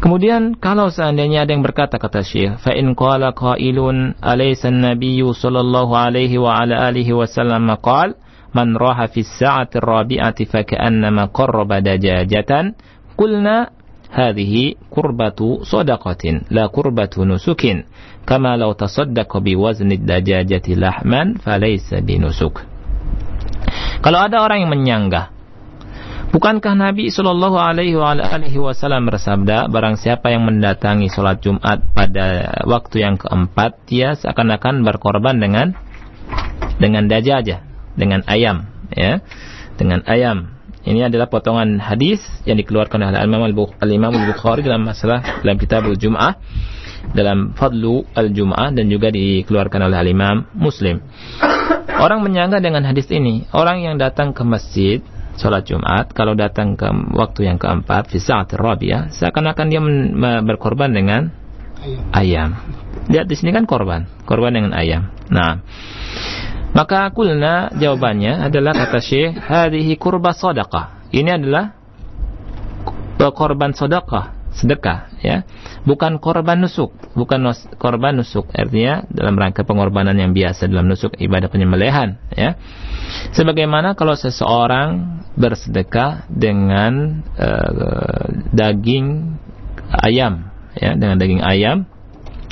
Kemudian 0.00 0.56
kalau 0.56 0.88
seandainya 0.88 1.44
ada 1.44 1.52
yang 1.52 1.60
berkata 1.60 2.00
kata 2.00 2.24
Syekh, 2.24 2.56
fa 2.62 2.72
in 2.72 2.96
qala 2.96 3.36
qailun 3.36 4.16
alaysa 4.22 4.72
an-nabiy 4.72 5.20
sallallahu 5.20 5.92
alaihi 5.92 6.40
wa 6.40 6.56
ala 6.56 6.88
alihi 6.88 7.12
wasallam 7.12 7.68
qala 7.84 8.16
man 8.56 8.78
raha 8.78 9.12
fi 9.12 9.20
as-sa'ati 9.20 9.76
ar-rabi'ati 9.76 10.48
fa 10.48 10.64
ka'annama 10.64 11.28
qarraba 11.28 11.84
dajajatan 11.84 12.74
qulna 13.12 13.76
hadhihi 14.10 14.90
qurbatu 14.90 15.62
sadaqatin 15.62 16.50
la 16.50 16.66
qurbatu 16.66 17.22
nusukin 17.22 17.86
kama 18.24 18.56
law 18.56 18.72
tasaddaqa 18.76 19.38
bi 19.42 19.56
wazni 19.56 20.00
dajajati 20.00 20.76
lahman 20.76 21.40
falaysa 21.40 22.00
binusuk 22.04 22.62
kalau 24.00 24.20
ada 24.24 24.40
orang 24.40 24.64
yang 24.64 24.72
menyanggah 24.72 25.40
Bukankah 26.30 26.78
Nabi 26.78 27.10
Shallallahu 27.10 27.58
Alaihi 27.58 27.98
Wasallam 28.54 29.10
bersabda, 29.10 29.66
barang 29.66 29.98
siapa 29.98 30.30
yang 30.30 30.46
mendatangi 30.46 31.10
sholat 31.10 31.42
Jumat 31.42 31.82
pada 31.90 32.54
waktu 32.70 33.02
yang 33.02 33.18
keempat, 33.18 33.82
dia 33.90 34.14
seakan-akan 34.14 34.86
berkorban 34.86 35.42
dengan 35.42 35.74
dengan 36.78 37.10
dajaja, 37.10 37.66
dengan 37.98 38.22
ayam, 38.30 38.70
ya, 38.94 39.26
dengan 39.74 40.06
ayam. 40.06 40.54
Ini 40.86 41.10
adalah 41.10 41.26
potongan 41.26 41.82
hadis 41.82 42.22
yang 42.46 42.62
dikeluarkan 42.62 43.10
oleh 43.10 43.18
Al-Imam 43.82 44.14
Al-Bukhari 44.14 44.62
dalam 44.62 44.86
masalah 44.86 45.42
dalam 45.42 45.58
kitab 45.58 45.82
Jum'ah 45.98 46.38
dalam 47.12 47.56
Fadlu 47.56 48.06
al-Jum'ah 48.14 48.70
dan 48.74 48.86
juga 48.86 49.10
dikeluarkan 49.10 49.90
oleh 49.90 49.98
al-Imam 49.98 50.46
Muslim. 50.54 51.02
Orang 52.00 52.24
menyangka 52.24 52.62
dengan 52.64 52.86
hadis 52.88 53.10
ini, 53.12 53.44
orang 53.52 53.84
yang 53.84 54.00
datang 54.00 54.32
ke 54.32 54.40
masjid 54.40 55.04
sholat 55.36 55.64
Jumat, 55.68 56.12
kalau 56.12 56.36
datang 56.36 56.76
ke 56.76 56.88
waktu 57.16 57.48
yang 57.48 57.56
keempat, 57.56 58.08
fi 58.12 58.20
saat 58.20 58.52
ya, 58.84 59.08
seakan-akan 59.12 59.66
dia 59.68 59.80
berkorban 60.44 60.92
dengan 60.92 61.32
ayam. 61.80 62.02
ayam. 62.12 62.50
Lihat 63.08 63.26
di 63.26 63.34
sini 63.36 63.50
kan 63.52 63.64
korban, 63.64 64.04
korban 64.28 64.52
dengan 64.52 64.72
ayam. 64.76 65.12
Nah, 65.32 65.64
maka 66.76 67.08
kulna 67.10 67.72
jawabannya 67.74 68.46
adalah 68.46 68.72
kata 68.76 69.00
Syekh, 69.02 69.36
hadhihi 69.36 69.96
kurba 69.96 70.36
sadaqah. 70.36 71.10
Ini 71.10 71.36
adalah 71.42 71.74
korban 73.20 73.76
sedekah, 73.76 74.39
sedekah 74.54 75.10
ya. 75.22 75.46
Bukan 75.86 76.18
korban 76.18 76.60
nusuk, 76.60 76.92
bukan 77.14 77.54
korban 77.78 78.18
nusuk. 78.18 78.50
Artinya 78.52 79.06
dalam 79.08 79.38
rangka 79.38 79.62
pengorbanan 79.64 80.18
yang 80.18 80.36
biasa 80.36 80.68
dalam 80.68 80.90
nusuk 80.90 81.16
ibadah 81.16 81.48
penyembelihan 81.48 82.18
ya. 82.34 82.58
Sebagaimana 83.32 83.94
kalau 83.94 84.18
seseorang 84.18 85.22
bersedekah 85.38 86.26
dengan 86.28 87.24
uh, 87.38 88.26
daging 88.50 89.38
ayam 89.90 90.50
ya, 90.76 90.94
dengan 90.98 91.16
daging 91.16 91.42
ayam, 91.42 91.86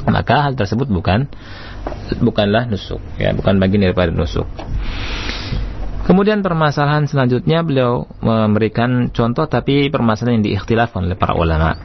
maka 0.07 0.49
hal 0.49 0.55
tersebut 0.55 0.89
bukan 0.89 1.29
bukanlah 2.23 2.71
nusuk 2.71 3.03
ya, 3.21 3.35
bukan 3.35 3.59
bagian 3.59 3.91
daripada 3.91 4.15
nusuk. 4.15 4.47
Kemudian 6.09 6.41
permasalahan 6.41 7.05
selanjutnya 7.05 7.61
beliau 7.61 8.09
memberikan 8.25 9.13
contoh 9.13 9.45
tapi 9.45 9.93
permasalahan 9.93 10.41
yang 10.41 10.47
diikhtilafkan 10.57 11.05
oleh 11.05 11.21
para 11.21 11.37
ulama 11.37 11.77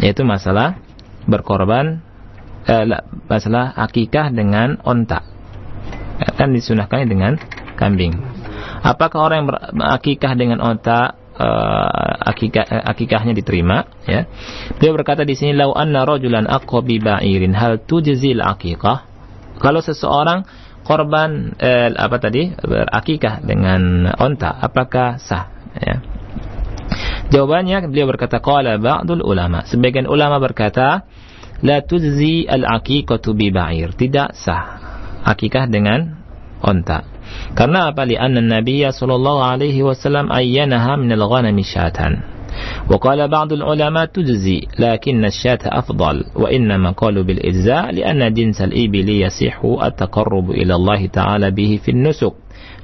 yaitu 0.00 0.24
masalah 0.24 0.80
berkorban 1.28 2.00
eh, 2.64 2.88
masalah 3.28 3.76
akikah 3.76 4.32
dengan 4.32 4.80
onta. 4.80 5.20
Kan 6.40 6.56
disunahkan 6.56 7.04
dengan 7.04 7.36
kambing. 7.76 8.16
Apakah 8.80 9.28
orang 9.28 9.44
yang 9.44 9.48
berakikah 9.52 10.32
dengan 10.32 10.64
onta 10.64 11.12
uh, 11.36 12.32
akikah, 12.32 12.64
uh, 12.64 12.84
akikahnya 12.88 13.36
diterima? 13.36 13.84
Ya. 14.08 14.24
Beliau 14.80 14.96
berkata 14.96 15.28
di 15.28 15.36
sini 15.36 15.52
lau 15.52 15.76
anna 15.76 16.08
rajulan 16.08 16.48
aqabi 16.48 16.96
ba'irin 16.96 17.52
hal 17.52 17.84
tujzil 17.84 18.40
akikah 18.40 19.04
kalau 19.60 19.80
seseorang 19.80 20.44
korban 20.86 21.58
eh, 21.58 21.90
apa 21.90 22.22
tadi 22.22 22.54
berakikah 22.54 23.42
dengan 23.42 24.06
onta? 24.14 24.54
Apakah 24.54 25.18
sah? 25.18 25.50
Ya. 25.74 25.98
Jawabannya 27.34 27.90
beliau 27.90 28.06
berkata 28.06 28.38
qala 28.38 28.78
ba'dul 28.78 29.26
ulama. 29.26 29.66
Sebagian 29.66 30.06
ulama 30.06 30.38
berkata 30.38 31.02
la 31.66 31.82
tujzi 31.82 32.46
al 32.46 32.62
aqiqatu 32.62 33.34
bi 33.34 33.50
ba'ir. 33.50 33.98
Tidak 33.98 34.30
sah 34.38 34.64
akikah 35.26 35.66
dengan 35.66 36.22
onta. 36.62 37.02
Karena 37.58 37.90
apa? 37.90 38.06
Li 38.06 38.14
anna 38.14 38.38
nabiyya 38.38 38.94
sallallahu 38.94 39.42
alaihi 39.42 39.82
wasallam 39.82 40.30
ayyanaha 40.30 40.94
min 41.02 41.10
al 41.10 41.26
ghanami 41.26 41.66
syatan 41.66 42.35
وقال 42.89 43.27
بعض 43.27 43.53
العلماء 43.53 44.05
تجزي 44.05 44.61
لكن 44.79 45.25
الشاة 45.25 45.59
أفضل 45.65 46.23
وإنما 46.35 46.91
قالوا 46.91 47.23
بالإجزاء 47.23 47.91
لأن 47.91 48.33
جنس 48.33 48.61
الإبل 48.61 49.09
يصح 49.09 49.65
التقرب 49.83 50.51
إلى 50.51 50.75
الله 50.75 51.07
تعالى 51.07 51.51
به 51.51 51.79
في 51.83 51.91
النسك 51.91 52.33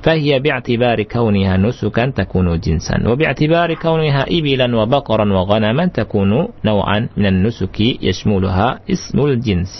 فهي 0.04 0.40
باعتبار 0.40 1.04
كونها 1.04 1.58
نسكا 1.58 2.06
تكون 2.06 2.60
جنسا 2.60 3.10
وباعتبار 3.10 3.74
كونها 3.74 4.26
إبلا 4.30 4.68
وبقرا 4.78 5.26
وغنما 5.34 5.86
تكون 5.86 6.48
نوعا 6.66 7.00
من 7.18 7.26
النسك 7.26 7.78
يشملها 7.80 8.80
اسم 8.90 9.18
الجنس 9.20 9.78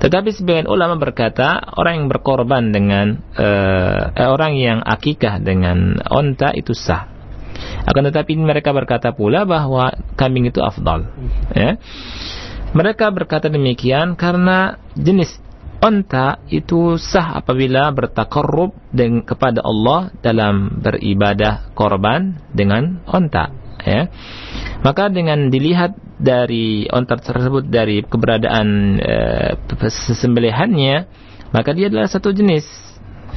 Tetapi 0.00 0.32
sebagian 0.32 0.64
ulama 0.64 0.96
berkata 0.96 1.60
orang 1.76 2.00
yang 2.00 2.08
berkorban 2.08 2.72
dengan 2.72 3.20
uh, 3.36 4.32
orang 4.32 4.56
yang 4.56 4.80
akikah 4.80 5.36
dengan 5.44 6.00
onta 6.08 6.56
itu 6.56 6.72
sah. 6.72 7.13
Akan 7.85 8.07
tetapi 8.07 8.35
mereka 8.37 8.73
berkata 8.73 9.13
pula 9.13 9.45
bahwa 9.45 9.93
kambing 10.17 10.49
itu 10.49 10.59
afdal. 10.61 11.09
Ya. 11.53 11.77
Mereka 12.75 13.07
berkata 13.15 13.47
demikian 13.47 14.19
karena 14.19 14.81
jenis 14.99 15.39
onta 15.79 16.41
itu 16.49 16.97
sah 16.97 17.37
apabila 17.39 17.91
bertakarrub 17.93 18.73
dengan 18.89 19.21
kepada 19.21 19.61
Allah 19.61 20.09
dalam 20.19 20.81
beribadah 20.81 21.71
korban 21.77 22.41
dengan 22.51 23.05
onta. 23.05 23.53
Ya. 23.85 24.09
Maka 24.81 25.13
dengan 25.13 25.53
dilihat 25.53 25.93
dari 26.17 26.89
onta 26.89 27.19
tersebut 27.19 27.67
dari 27.69 28.01
keberadaan 28.01 28.97
e, 28.97 29.15
sesembelihannya, 29.85 31.05
maka 31.51 31.69
dia 31.75 31.91
adalah 31.91 32.07
satu 32.09 32.31
jenis, 32.31 32.65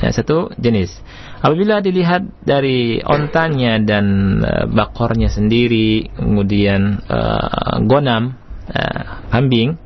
ya, 0.01 0.09
satu 0.15 0.55
jenis. 0.57 0.95
Apabila 1.39 1.79
dilihat 1.79 2.27
dari 2.43 2.99
ontanya 2.99 3.79
dan 3.79 4.39
uh, 4.43 4.65
bakornya 4.67 5.31
sendiri, 5.31 6.11
kemudian 6.19 6.99
uh, 7.07 7.79
gonam, 7.87 8.35
uh, 8.75 9.23
kambing, 9.31 9.79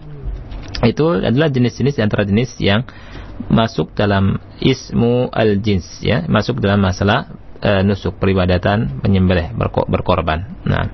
itu 0.80 1.04
adalah 1.20 1.52
jenis-jenis 1.52 2.00
antara 2.00 2.24
jenis 2.24 2.56
yang 2.56 2.88
masuk 3.52 3.92
dalam 3.92 4.40
ismu 4.64 5.28
al-jins, 5.28 6.00
ya, 6.00 6.24
masuk 6.24 6.58
dalam 6.64 6.80
masalah 6.80 7.36
uh, 7.60 7.84
nusuk 7.84 8.16
peribadatan 8.16 9.04
penyembelih 9.04 9.52
berko 9.52 9.84
berkorban. 9.86 10.48
Nah, 10.64 10.88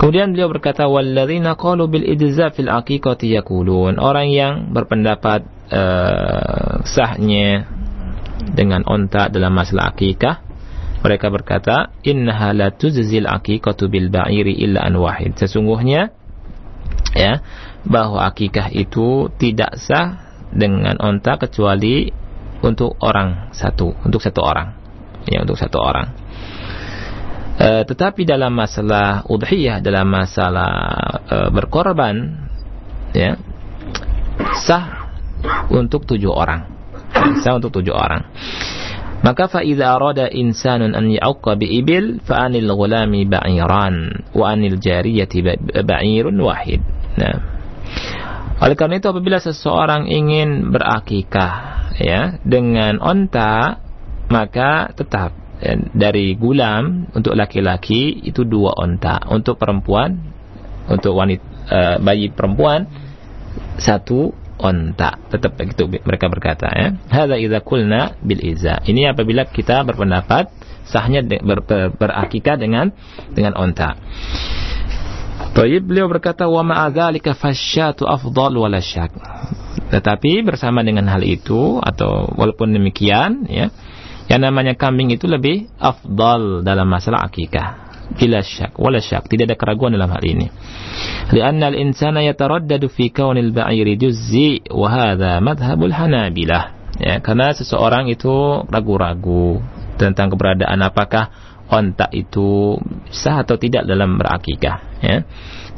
Kemudian 0.00 0.32
beliau 0.32 0.48
berkata 0.48 0.88
walladzina 0.88 1.60
qalu 1.60 1.84
bil 1.84 2.08
idza 2.08 2.48
fil 2.56 2.72
aqiqati 2.72 3.36
yaqulun. 3.36 4.00
Orang 4.00 4.32
yang 4.32 4.72
berpendapat 4.72 5.44
uh, 5.68 6.80
sahnya 6.88 7.68
dengan 8.48 8.84
onta 8.88 9.28
dalam 9.28 9.52
masalah 9.52 9.92
akikah 9.92 10.50
mereka 11.00 11.32
berkata 11.32 11.96
innaha 12.04 12.52
la 12.52 12.68
tuzzil 12.76 13.24
aqiqatu 13.24 13.88
bil 13.88 14.12
ba'iri 14.12 14.52
illa 14.52 14.84
an 14.84 15.00
wahid. 15.00 15.32
Sesungguhnya 15.40 16.12
ya 17.16 17.40
bahwa 17.88 18.28
akikah 18.28 18.68
itu 18.68 19.32
tidak 19.40 19.80
sah 19.80 20.36
dengan 20.52 21.00
onta 21.00 21.40
kecuali 21.40 22.12
untuk 22.60 23.00
orang 23.00 23.48
satu 23.56 23.96
untuk 24.04 24.20
satu 24.20 24.44
orang 24.44 24.76
ya 25.24 25.40
untuk 25.40 25.56
satu 25.56 25.80
orang. 25.80 26.12
E, 27.56 27.88
tetapi 27.88 28.28
dalam 28.28 28.52
masalah 28.52 29.24
udhiyah 29.24 29.80
dalam 29.80 30.04
masalah 30.04 30.72
e, 31.24 31.36
berkorban 31.48 32.44
ya 33.16 33.40
sah 34.60 35.16
untuk 35.72 36.04
tujuh 36.04 36.28
orang 36.28 36.79
bisa 37.10 37.56
untuk 37.56 37.74
tujuh 37.80 37.94
orang. 37.94 38.26
Maka 39.20 39.52
fa'idha 39.52 40.00
arada 40.00 40.32
insanun 40.32 40.96
an 40.96 41.12
ya'uqqa 41.12 41.60
bi'ibil 41.60 42.24
fa'anil 42.24 42.72
gulami 42.72 43.28
ba'iran 43.28 44.24
wa 44.32 44.44
anil 44.48 44.80
jariyati 44.80 45.44
ba'irun 45.84 46.40
wahid. 46.40 46.80
Nah. 47.20 47.36
Oleh 48.60 48.76
karena 48.76 49.00
itu 49.00 49.08
apabila 49.08 49.40
seseorang 49.40 50.08
ingin 50.08 50.72
berakikah 50.72 51.52
ya 52.00 52.40
dengan 52.44 53.00
onta 53.00 53.80
maka 54.32 54.92
tetap 54.96 55.32
ya, 55.60 55.76
dari 55.92 56.32
gulam 56.36 57.08
untuk 57.12 57.36
laki-laki 57.36 58.24
itu 58.24 58.44
dua 58.44 58.72
onta, 58.76 59.20
untuk 59.28 59.60
perempuan 59.60 60.16
untuk 60.88 61.12
wanita 61.16 61.44
uh, 61.70 61.96
bayi 62.00 62.32
perempuan 62.32 62.88
satu 63.76 64.32
onta. 64.60 65.16
Tetap 65.32 65.56
begitu 65.56 65.88
mereka 65.88 66.28
berkata 66.28 66.68
ya. 66.70 66.94
Hadza 67.08 67.36
idza 67.40 67.58
qulna 67.64 68.14
bil 68.20 68.40
iza. 68.44 68.84
Ini 68.84 69.16
apabila 69.16 69.48
kita 69.48 69.82
berpendapat 69.82 70.52
sahnya 70.86 71.24
ber, 71.24 71.64
ber, 71.64 71.90
berakikah 71.96 72.60
dengan 72.60 72.92
dengan 73.32 73.56
onta. 73.56 73.96
Tayyib 75.50 75.82
beliau 75.88 76.06
berkata 76.06 76.46
wa 76.46 76.62
ma'adzalika 76.62 77.34
fasyatu 77.34 78.06
afdal 78.06 78.54
wala 78.54 78.78
syak. 78.78 79.10
Tetapi 79.90 80.46
bersama 80.46 80.86
dengan 80.86 81.10
hal 81.10 81.26
itu 81.26 81.82
atau 81.82 82.30
walaupun 82.38 82.70
demikian 82.70 83.50
ya, 83.50 83.74
yang 84.30 84.46
namanya 84.46 84.78
kambing 84.78 85.10
itu 85.10 85.26
lebih 85.26 85.66
afdal 85.82 86.62
dalam 86.62 86.86
masalah 86.86 87.26
akikah 87.26 87.89
bila 88.14 88.42
syak 88.42 88.74
wala 88.76 88.98
syak. 88.98 89.30
Tidak 89.30 89.46
ada 89.46 89.56
keraguan 89.56 89.94
dalam 89.94 90.10
hal 90.10 90.22
ini. 90.26 90.50
Lianna 91.30 91.70
al-insana 91.70 92.24
yataraddadu 92.26 92.90
fi 92.90 93.14
kaunil 93.14 93.54
ba'iri 93.54 93.94
juzzi 93.94 94.66
wa 94.70 94.88
hadha 94.90 95.38
madhhabul 95.38 95.94
hanabilah. 95.94 96.96
Ya 96.98 97.22
karena 97.22 97.54
seseorang 97.54 98.10
itu 98.10 98.66
ragu-ragu 98.66 99.62
tentang 99.96 100.32
keberadaan 100.32 100.80
apakah 100.84 101.30
onta 101.70 102.10
itu 102.10 102.76
sah 103.14 103.46
atau 103.46 103.54
tidak 103.54 103.86
dalam 103.86 104.18
berakikah 104.18 104.82
ya 104.98 105.22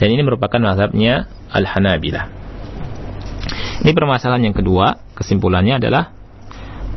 dan 0.01 0.09
ini 0.09 0.25
merupakan 0.25 0.57
mazhabnya 0.59 1.29
al-hanabilah. 1.53 2.33
Ini 3.83 3.93
permasalahan 3.93 4.51
yang 4.51 4.57
kedua. 4.57 4.99
Kesimpulannya 5.13 5.79
adalah 5.79 6.15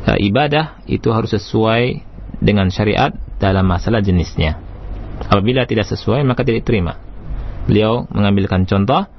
e, 0.06 0.26
ibadah 0.26 0.80
itu 0.88 1.12
harus 1.12 1.34
sesuai 1.34 2.02
dengan 2.40 2.72
syariat 2.72 3.12
dalam 3.36 3.68
masalah 3.68 4.00
jenisnya 4.00 4.65
Apabila 5.26 5.66
tidak 5.66 5.90
sesuai 5.90 6.22
maka 6.22 6.46
tidak 6.46 6.66
diterima. 6.66 6.98
Beliau 7.66 8.06
mengambilkan 8.14 8.62
contoh 8.64 9.10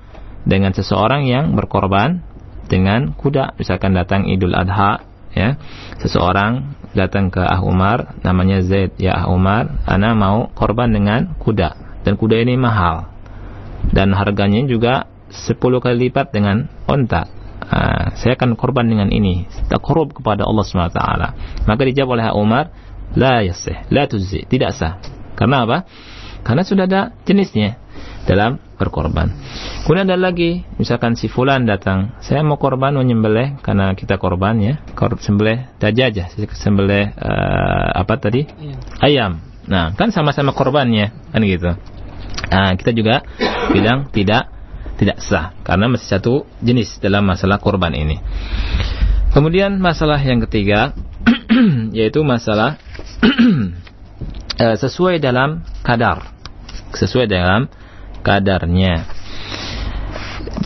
dengan 0.48 0.72
seseorang 0.72 1.28
yang 1.28 1.52
berkorban 1.54 2.24
dengan 2.72 3.12
kuda. 3.12 3.60
Misalkan 3.60 3.92
datang 3.92 4.28
Idul 4.28 4.56
Adha 4.56 5.04
ya. 5.36 5.60
Seseorang 6.00 6.80
datang 6.96 7.28
ke 7.28 7.44
Ah 7.44 7.60
Umar 7.60 8.16
namanya 8.24 8.64
Zaid. 8.64 8.96
Ya 8.96 9.20
Ah 9.20 9.28
Umar 9.28 9.84
ana 9.84 10.16
mau 10.16 10.48
korban 10.56 10.92
dengan 10.92 11.36
kuda. 11.36 12.02
Dan 12.08 12.16
kuda 12.16 12.40
ini 12.40 12.56
mahal. 12.56 13.12
Dan 13.92 14.16
harganya 14.16 14.64
juga 14.64 15.12
10 15.28 15.60
kali 15.60 16.08
lipat 16.08 16.32
dengan 16.32 16.72
onta. 16.88 17.28
Uh, 17.68 18.16
saya 18.16 18.40
akan 18.40 18.56
korban 18.56 18.88
dengan 18.88 19.12
ini. 19.12 19.44
Takarub 19.68 20.16
kepada 20.16 20.48
Allah 20.48 20.64
SWT 20.64 21.02
maka 21.68 21.82
dijawab 21.84 22.16
oleh 22.16 22.26
Ah 22.32 22.36
Umar 22.40 22.72
la 23.12 23.44
yasih 23.44 23.92
la 23.92 24.08
tuzzi. 24.08 24.48
Tidak 24.48 24.72
sah 24.72 25.17
karena 25.38 25.64
apa 25.64 25.78
karena 26.42 26.64
sudah 26.66 26.90
ada 26.90 27.02
jenisnya 27.24 27.78
dalam 28.28 28.60
berkorban. 28.76 29.32
Kemudian 29.84 30.06
ada 30.08 30.20
lagi, 30.20 30.68
misalkan 30.78 31.16
si 31.16 31.32
fulan 31.32 31.64
datang, 31.64 32.14
saya 32.20 32.44
mau 32.44 32.60
korban 32.60 32.94
menyembelih 32.94 33.60
karena 33.64 33.96
kita 33.96 34.20
korban 34.20 34.60
ya, 34.60 34.74
korban 34.94 35.20
sembelih 35.20 35.58
dajajah, 35.80 36.36
sembelih 36.56 37.16
uh, 37.16 37.90
apa 38.00 38.14
tadi? 38.20 38.46
Ayam. 38.46 38.80
Ayam. 39.00 39.32
Nah, 39.68 39.92
kan 39.96 40.16
sama-sama 40.16 40.56
korbannya, 40.56 41.12
kan 41.32 41.42
gitu. 41.44 41.76
Nah, 42.48 42.72
kita 42.80 42.92
juga 42.96 43.24
bilang 43.76 44.08
tidak 44.12 44.48
tidak 44.98 45.22
sah 45.22 45.54
karena 45.62 45.92
masih 45.92 46.08
satu 46.10 46.34
jenis 46.64 46.98
dalam 47.04 47.28
masalah 47.28 47.62
korban 47.62 47.94
ini. 47.94 48.18
Kemudian 49.36 49.78
masalah 49.78 50.18
yang 50.18 50.42
ketiga 50.48 50.98
yaitu 51.98 52.26
masalah 52.26 52.82
uh, 54.58 54.76
sesuai 54.78 55.22
dalam 55.22 55.64
kadar, 55.86 56.34
sesuai 56.94 57.30
dalam 57.30 57.70
kadarnya. 58.26 59.08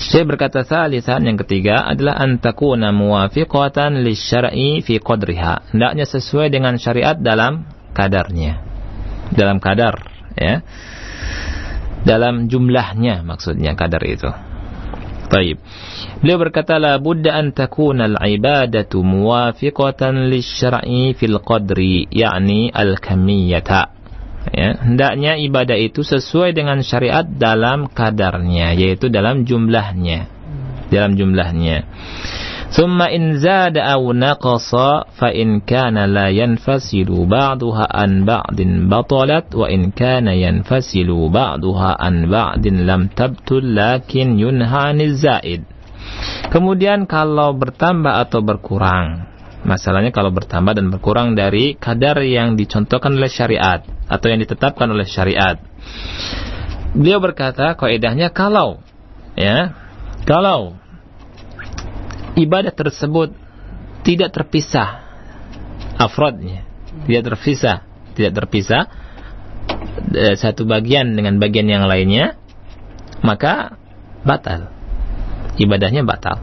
Saya 0.01 0.23
berkata 0.25 0.63
salisan 0.65 1.27
yang 1.27 1.37
ketiga 1.37 1.83
adalah 1.83 2.17
antakuna 2.17 2.89
muwafiqatan 2.95 4.01
lisyar'i 4.01 4.81
fi 4.81 4.97
qadriha. 4.97 5.75
Hendaknya 5.75 6.05
sesuai 6.07 6.47
dengan 6.49 6.79
syariat 6.79 7.19
dalam 7.19 7.67
kadarnya. 7.91 8.63
Dalam 9.35 9.59
kadar, 9.59 10.09
ya. 10.33 10.63
Dalam 12.01 12.49
jumlahnya 12.49 13.21
maksudnya 13.21 13.77
kadar 13.77 14.01
itu. 14.07 14.31
Baik. 15.31 15.63
Beliau 16.19 16.37
berkata 16.43 16.75
la 16.75 16.99
budda 16.99 17.39
an 17.39 17.55
takuna 17.55 18.11
al-ibadatu 18.11 18.99
muwafiqatan 18.99 20.27
lisyar'i 20.27 21.15
fil 21.15 21.39
qadri, 21.39 22.11
yakni 22.11 22.67
al-kamiyata. 22.67 23.95
Ya, 24.51 24.75
hendaknya 24.75 25.37
ibadah 25.39 25.77
itu 25.77 26.01
sesuai 26.03 26.51
dengan 26.57 26.81
syariat 26.81 27.23
dalam 27.23 27.87
kadarnya 27.87 28.73
yaitu 28.75 29.07
dalam 29.07 29.47
jumlahnya. 29.47 30.27
Dalam 30.91 31.15
jumlahnya 31.15 31.87
Thumma 32.71 33.11
in 33.11 33.35
zada 33.43 33.83
aw 33.83 33.99
naqasa 34.15 35.11
fa 35.11 35.27
in 35.35 35.59
kana 35.67 36.07
la 36.07 36.31
yanfasilu 36.31 37.27
ba'daha 37.27 37.83
an 37.83 38.23
ba'din 38.23 38.87
batalat 38.87 39.51
wa 39.51 39.67
in 39.67 39.91
kana 39.91 40.31
yanfasilu 40.31 41.27
ba'daha 41.27 41.99
an 41.99 42.31
ba'din 42.31 42.87
lam 42.87 43.11
tabtul 43.11 43.75
lakin 43.75 44.39
yunha 44.39 44.95
zaid. 45.19 45.67
Kemudian 46.47 47.11
kalau 47.11 47.51
bertambah 47.59 48.23
atau 48.23 48.39
berkurang, 48.39 49.31
Masalahnya 49.61 50.09
kalau 50.09 50.33
bertambah 50.33 50.73
dan 50.73 50.89
berkurang 50.89 51.37
dari 51.37 51.77
kadar 51.77 52.17
yang 52.25 52.57
dicontohkan 52.57 53.13
oleh 53.13 53.29
syariat 53.29 53.85
atau 54.09 54.25
yang 54.25 54.41
ditetapkan 54.41 54.89
oleh 54.89 55.05
syariat. 55.05 55.61
Beliau 56.97 57.21
berkata 57.21 57.77
kaidahnya 57.77 58.33
kalau 58.33 58.81
ya, 59.37 59.77
kalau 60.25 60.81
ibadah 62.35 62.71
tersebut 62.71 63.35
tidak 64.01 64.33
terpisah 64.33 65.03
afrodnya, 65.99 66.65
tidak 67.05 67.23
terpisah, 67.33 67.85
tidak 68.17 68.33
terpisah 68.43 68.89
eh, 70.15 70.35
satu 70.37 70.65
bagian 70.65 71.13
dengan 71.13 71.37
bagian 71.37 71.67
yang 71.69 71.85
lainnya, 71.85 72.39
maka 73.21 73.77
batal. 74.25 74.73
Ibadahnya 75.59 76.01
batal. 76.07 76.41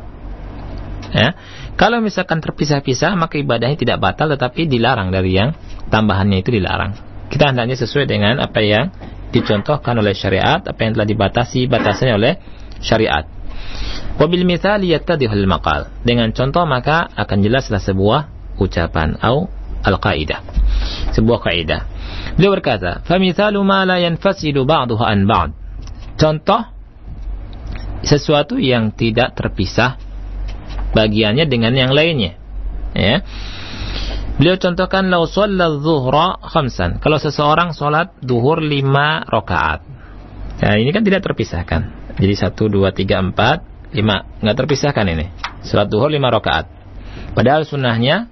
Ya. 1.08 1.34
Kalau 1.78 2.04
misalkan 2.04 2.42
terpisah-pisah 2.44 3.16
maka 3.16 3.40
ibadahnya 3.40 3.78
tidak 3.78 3.98
batal 4.02 4.28
tetapi 4.28 4.68
dilarang 4.68 5.08
dari 5.14 5.38
yang 5.38 5.56
tambahannya 5.88 6.42
itu 6.44 6.52
dilarang. 6.52 6.94
Kita 7.28 7.52
hendaknya 7.52 7.76
sesuai 7.78 8.08
dengan 8.08 8.40
apa 8.40 8.60
yang 8.60 8.92
dicontohkan 9.30 9.94
oleh 10.00 10.16
syariat, 10.16 10.60
apa 10.64 10.80
yang 10.80 10.96
telah 10.96 11.08
dibatasi 11.08 11.68
batasannya 11.68 12.14
oleh 12.16 12.32
syariat. 12.80 13.37
Wabil 14.18 14.42
mithali 14.42 14.90
yattadihul 14.90 15.46
maqal. 15.46 15.94
Dengan 16.02 16.34
contoh 16.34 16.66
maka 16.66 17.06
akan 17.14 17.38
jelaslah 17.38 17.78
sebuah 17.78 18.20
ucapan 18.58 19.14
atau 19.22 19.46
al-qaidah. 19.86 20.42
Sebuah 21.14 21.38
kaidah. 21.38 21.86
Beliau 22.34 22.54
berkata, 22.58 23.02
"Famithalu 23.06 23.62
ma 23.62 23.86
la 23.86 24.02
yanfasilu 24.02 24.66
ba'dahu 24.66 25.02
an 25.02 25.26
ba'd." 25.26 25.50
Contoh 26.18 26.66
sesuatu 28.02 28.58
yang 28.58 28.90
tidak 28.94 29.38
terpisah 29.38 29.98
bagiannya 30.94 31.46
dengan 31.46 31.74
yang 31.74 31.94
lainnya. 31.94 32.34
Ya. 32.94 33.22
Beliau 34.38 34.54
contohkan 34.58 35.10
lau 35.10 35.26
shalla 35.26 35.78
zuhra 35.82 36.38
khamsan. 36.42 37.02
Kalau 37.02 37.18
seseorang 37.18 37.74
sholat 37.74 38.14
duhur 38.22 38.62
lima 38.62 39.22
rakaat. 39.26 39.82
Nah, 40.58 40.74
ini 40.78 40.90
kan 40.90 41.02
tidak 41.06 41.26
terpisahkan. 41.26 42.14
Jadi 42.18 42.34
satu, 42.34 42.66
dua, 42.66 42.90
tiga, 42.90 43.22
empat, 43.22 43.62
lima. 43.92 44.26
Nggak 44.40 44.56
terpisahkan 44.64 45.06
ini. 45.08 45.26
Sholat 45.64 45.88
duhur 45.88 46.12
lima 46.12 46.28
rakaat. 46.32 46.68
Padahal 47.32 47.64
sunnahnya, 47.64 48.28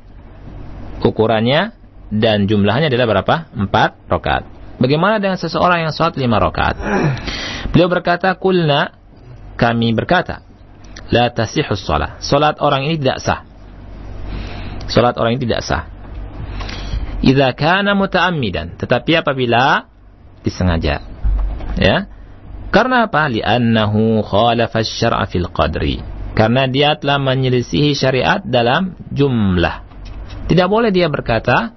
ukurannya, 1.02 1.74
dan 2.12 2.46
jumlahnya 2.46 2.92
adalah 2.92 3.06
berapa? 3.18 3.34
Empat 3.54 3.98
rakaat. 4.06 4.44
Bagaimana 4.76 5.16
dengan 5.18 5.40
seseorang 5.40 5.88
yang 5.88 5.92
sholat 5.92 6.14
lima 6.20 6.36
rakaat? 6.38 6.76
Beliau 7.72 7.88
berkata, 7.88 8.32
kulna, 8.36 8.94
kami 9.56 9.96
berkata, 9.96 10.44
la 11.10 11.32
tasihus 11.32 11.82
salat. 11.82 12.20
Salat 12.22 12.60
orang 12.60 12.86
ini 12.86 13.00
tidak 13.00 13.18
sah. 13.24 13.40
Salat 14.86 15.16
orang 15.18 15.36
ini 15.36 15.42
tidak 15.48 15.62
sah. 15.64 15.88
Idza 17.24 17.56
kana 17.56 17.96
muta'ammidan, 17.96 18.76
tetapi 18.76 19.18
apabila 19.18 19.88
disengaja. 20.44 21.02
Ya. 21.80 21.96
Karena 22.76 23.08
apa? 23.08 23.32
Li'annahu 23.32 24.20
khalafa 24.20 24.84
syar'a 24.84 25.24
fil 25.24 25.48
qadri. 25.48 25.96
Karena 26.36 26.68
dia 26.68 26.92
telah 27.00 27.16
menyelisihi 27.16 27.96
syariat 27.96 28.44
dalam 28.44 28.92
jumlah. 29.08 29.80
Tidak 30.44 30.68
boleh 30.68 30.92
dia 30.92 31.08
berkata, 31.08 31.72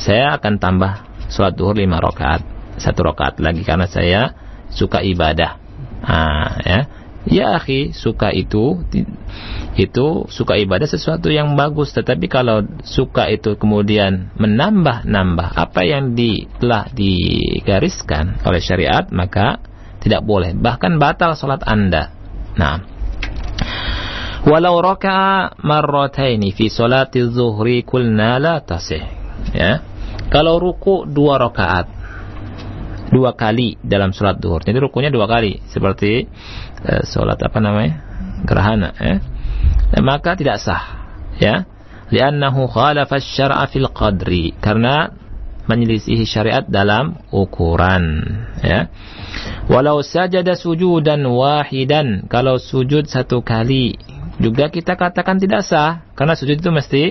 saya 0.00 0.40
akan 0.40 0.56
tambah 0.56 1.04
sholat 1.28 1.52
duhur 1.60 1.76
lima 1.76 2.00
rakaat, 2.00 2.40
satu 2.80 3.12
rakaat 3.12 3.36
lagi 3.44 3.60
karena 3.68 3.84
saya 3.84 4.32
suka 4.72 5.04
ibadah. 5.04 5.60
Ah, 6.00 6.56
ya. 6.64 6.80
Ya 7.28 7.60
akhi, 7.60 7.92
suka 7.92 8.32
itu 8.32 8.80
itu 9.76 10.06
suka 10.32 10.56
ibadah 10.56 10.88
sesuatu 10.88 11.28
yang 11.28 11.52
bagus, 11.60 11.92
tetapi 11.92 12.32
kalau 12.32 12.64
suka 12.80 13.28
itu 13.28 13.60
kemudian 13.60 14.32
menambah-nambah 14.40 15.52
apa 15.52 15.84
yang 15.84 16.16
di, 16.16 16.48
telah 16.56 16.88
digariskan 16.96 18.40
oleh 18.48 18.64
syariat, 18.64 19.04
maka 19.12 19.60
tidak 19.98 20.22
boleh, 20.22 20.54
bahkan 20.54 20.96
batal 20.96 21.34
salat 21.34 21.62
Anda. 21.66 22.14
Nah, 22.58 22.82
walau 24.46 24.78
raka'a 24.82 25.58
marrataini 25.62 26.54
fi 26.54 26.70
salati 26.70 27.26
zuhri 27.28 27.82
kulna 27.82 28.38
la 28.38 28.62
tasih. 28.62 29.02
Ya. 29.54 29.82
Kalau 30.28 30.60
ruku 30.60 31.08
dua 31.08 31.40
rakaat 31.40 31.88
dua 33.08 33.32
kali 33.32 33.80
dalam 33.80 34.12
sholat 34.12 34.36
duhur. 34.36 34.60
Jadi 34.60 34.76
rukunya 34.76 35.08
dua 35.08 35.24
kali 35.24 35.64
seperti 35.72 36.28
eh, 36.84 37.02
sholat 37.08 37.40
apa 37.40 37.58
namanya 37.58 37.92
gerhana. 38.44 38.92
Ya. 39.00 39.24
Dan 39.88 40.02
maka 40.04 40.36
tidak 40.36 40.60
sah. 40.60 41.00
Ya, 41.38 41.70
li'annahu 42.10 42.66
khalafa 42.66 43.22
syar'a 43.22 43.70
fil 43.70 43.88
qadri 43.94 44.52
karena 44.58 45.14
menyelisihi 45.68 46.24
syariat 46.24 46.64
dalam 46.64 47.20
ukuran. 47.28 48.24
Ya. 48.64 48.88
Walau 49.68 50.00
sajada 50.00 50.56
sujudan 50.56 51.22
wahidan 51.28 52.26
kalau 52.26 52.56
sujud 52.56 53.06
satu 53.06 53.44
kali 53.44 54.00
juga 54.40 54.72
kita 54.72 54.96
katakan 54.96 55.36
tidak 55.36 55.62
sah 55.66 56.08
karena 56.16 56.32
sujud 56.32 56.58
itu 56.58 56.70
mesti 56.72 57.02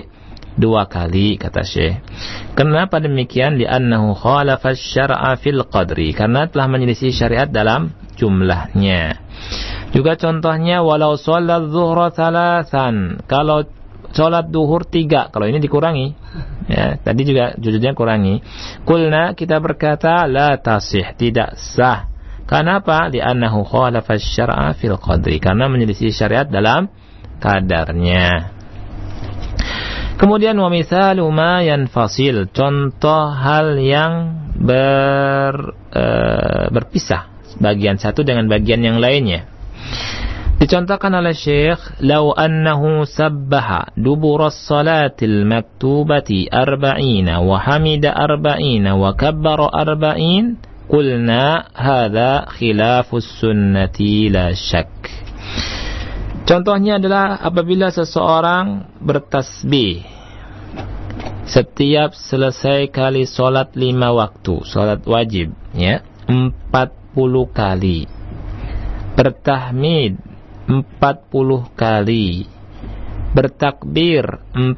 dua 0.58 0.90
kali 0.90 1.38
kata 1.38 1.62
Syekh. 1.62 2.02
Kenapa 2.58 2.98
demikian? 2.98 3.62
Li'annahu 3.62 4.18
khalafa 4.18 4.74
syar'a 4.74 5.38
fil 5.38 5.62
qadri. 5.70 6.10
Karena 6.10 6.50
telah 6.50 6.66
menyelisih 6.66 7.14
syariat 7.14 7.46
dalam 7.46 7.94
jumlahnya. 8.18 9.22
Juga 9.94 10.18
contohnya 10.18 10.82
walau 10.82 11.14
sholat 11.14 11.70
zuhra 11.70 12.10
thalathan. 12.10 13.22
Kalau 13.30 13.64
sholat 14.12 14.48
duhur 14.48 14.84
tiga. 14.88 15.28
Kalau 15.32 15.46
ini 15.48 15.58
dikurangi. 15.62 16.08
Ya, 16.68 17.00
tadi 17.00 17.24
juga 17.24 17.56
jujurnya 17.56 17.96
kurangi. 17.96 18.44
Kulna 18.84 19.32
kita 19.32 19.56
berkata 19.56 20.28
la 20.28 20.60
tasih. 20.60 21.16
Tidak 21.16 21.56
sah. 21.56 22.12
Kenapa? 22.44 23.08
Li'annahu 23.08 23.64
khalafa 23.64 24.20
syar'a 24.20 24.76
fil 24.76 25.00
qadri. 25.00 25.40
Karena 25.40 25.64
menyelisih 25.72 26.12
syariat 26.12 26.44
dalam 26.44 26.92
kadarnya. 27.40 28.52
Kemudian 30.20 30.60
wa 30.60 30.68
mithalu 30.68 31.24
ma 31.32 31.64
yanfasil. 31.64 32.52
Contoh 32.52 33.32
hal 33.32 33.80
yang 33.80 34.12
ber, 34.52 35.78
e, 35.88 36.04
berpisah 36.68 37.32
bagian 37.62 37.96
satu 37.96 38.26
dengan 38.28 38.50
bagian 38.50 38.82
yang 38.82 38.98
lainnya. 39.00 39.46
Dicontohkan 40.58 41.14
oleh 41.14 41.38
Syekh, 41.38 42.02
"Lau 42.02 42.34
annahu 42.34 43.06
sabbaha 43.06 43.94
dubur 43.94 44.42
as-salatil 44.50 45.46
maktubati 45.46 46.50
arba'ina 46.50 47.38
wa 47.46 47.62
hamida 47.62 48.10
arba'ina 48.10 48.98
wa 48.98 49.14
kabbara 49.14 49.70
arba'in, 49.70 50.58
qulna 50.90 51.70
hadha 51.70 52.50
khilafus 52.58 53.38
sunnati 53.38 54.34
la 54.34 54.50
syak." 54.50 54.90
Contohnya 56.42 56.98
adalah 56.98 57.38
apabila 57.38 57.94
seseorang 57.94 58.98
bertasbih 58.98 60.02
setiap 61.46 62.18
selesai 62.18 62.90
kali 62.90 63.30
solat 63.30 63.78
lima 63.78 64.10
waktu, 64.10 64.66
solat 64.66 65.06
wajib, 65.06 65.54
ya, 65.70 66.02
empat 66.26 67.14
puluh 67.14 67.46
kali. 67.46 68.10
Bertahmid 69.14 70.27
40 70.68 71.72
kali. 71.72 72.44
Bertakbir 73.32 74.24
40 74.52 74.76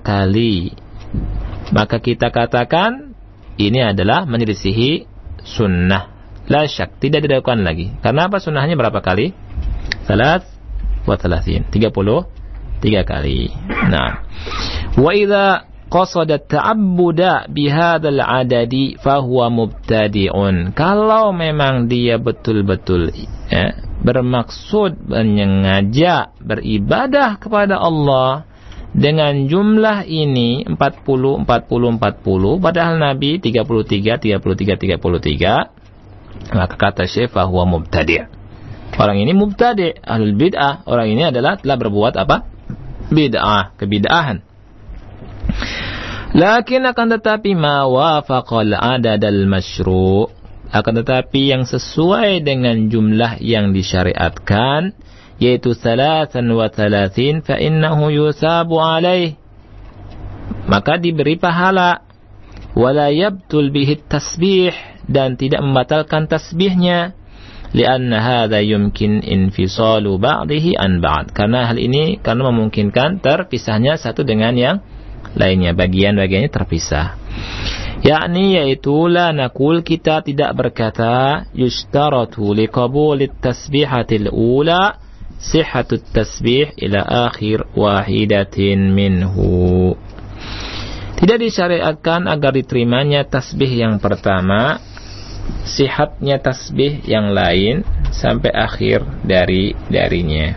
kali. 0.00 0.72
Maka 1.70 2.00
kita 2.00 2.32
katakan 2.32 3.12
ini 3.60 3.84
adalah 3.84 4.24
menyelisihi 4.24 5.04
sunnah. 5.44 6.08
La 6.50 6.66
syak 6.66 6.98
tidak 6.98 7.28
dilakukan 7.28 7.62
lagi. 7.62 7.92
Karena 8.00 8.26
apa? 8.26 8.40
Sunnahnya 8.40 8.74
berapa 8.74 8.98
kali? 9.04 9.30
Salat 10.08 10.48
wa 11.04 11.14
thalathin. 11.14 11.68
30 11.68 11.92
tiga 12.80 13.04
kali. 13.04 13.52
Nah. 13.92 14.24
Wa 14.96 15.12
idza 15.14 15.70
qasada 15.92 16.40
ta'abbuda 16.40 17.50
bihadzal 17.52 18.18
adadi 18.24 18.96
fahuwa 18.96 19.52
mubtadi'un. 19.52 20.72
Kalau 20.72 21.30
memang 21.36 21.86
dia 21.86 22.16
betul-betul 22.16 23.12
ya, 23.50 23.89
bermaksud 24.00 24.96
menyengaja 25.08 26.32
beribadah 26.40 27.36
kepada 27.36 27.76
Allah 27.76 28.48
dengan 28.90 29.46
jumlah 29.46 30.02
ini 30.08 30.66
40 30.66 31.46
40 31.46 31.46
40 31.46 32.64
padahal 32.64 32.98
Nabi 32.98 33.38
33 33.38 34.40
33 34.40 34.40
33 34.40 36.56
maka 36.56 36.74
kata 36.74 37.06
Syekh 37.06 37.36
huwa 37.36 37.68
mubtadi' 37.68 38.40
orang 39.00 39.16
ini 39.22 39.32
mubtadi' 39.32 40.02
ahlul 40.02 40.34
bid'ah. 40.36 40.84
Orang 40.84 41.08
ini 41.08 41.32
adalah 41.32 41.56
telah 41.56 41.76
berbuat 41.80 42.14
apa? 42.20 42.44
Bid'ah 43.08 43.72
kebid'ahan. 43.80 44.44
Lakin 46.30 46.86
akan 46.86 47.06
tetapi 47.18 47.58
ma 47.58 47.90
wafaqal 47.90 48.70
adad 48.70 49.18
al 49.24 49.50
masyru' 49.50 50.30
akan 50.70 51.02
tetapi 51.02 51.50
yang 51.50 51.66
sesuai 51.66 52.46
dengan 52.46 52.86
jumlah 52.86 53.42
yang 53.42 53.74
disyariatkan 53.74 54.94
yaitu 55.42 55.74
salasan 55.74 56.46
wa 56.54 56.70
salasin 56.70 57.42
fa 57.42 57.58
innahu 57.58 58.12
yusabu 58.12 58.78
alaih. 58.78 59.34
Maka 60.70 61.00
diberi 61.00 61.34
pahala. 61.40 62.06
Wala 62.70 63.10
yabtul 63.10 63.74
bihi 63.74 63.98
tasbih 64.06 64.70
dan 65.10 65.34
tidak 65.34 65.58
membatalkan 65.58 66.30
tasbihnya. 66.30 67.18
Lianna 67.74 68.18
hadha 68.22 68.62
yumkin 68.62 69.26
infisalu 69.26 70.22
ba'dihi 70.22 70.78
an 70.78 71.02
ba'd. 71.02 71.34
Karena 71.34 71.66
hal 71.66 71.82
ini 71.82 72.22
karena 72.22 72.46
memungkinkan 72.50 73.18
terpisahnya 73.18 73.98
satu 73.98 74.22
dengan 74.22 74.54
yang 74.54 74.76
lainnya. 75.34 75.74
Bagian-bagiannya 75.74 76.50
terpisah 76.50 77.18
yakni 78.00 78.56
yaitu 78.56 79.08
la 79.08 79.32
nakul 79.32 79.84
kita 79.84 80.24
tidak 80.24 80.56
berkata 80.56 81.44
yushtaratu 81.52 82.56
liqabulit 82.56 83.36
tasbihatil 83.40 84.32
ula 84.32 84.96
sihhatut 85.40 86.04
tasbih 86.12 86.72
ila 86.76 87.30
akhir 87.32 87.68
wahidatin 87.72 88.92
minhu. 88.92 89.96
Tidak 91.20 91.36
disyariatkan 91.36 92.28
agar 92.28 92.56
diterimanya 92.56 93.28
tasbih 93.28 93.68
yang 93.68 94.00
pertama 94.00 94.80
sihatnya 95.68 96.40
tasbih 96.40 97.04
yang 97.04 97.32
lain 97.36 97.84
sampai 98.12 98.52
akhir 98.52 99.04
dari 99.24 99.76
darinya. 99.92 100.56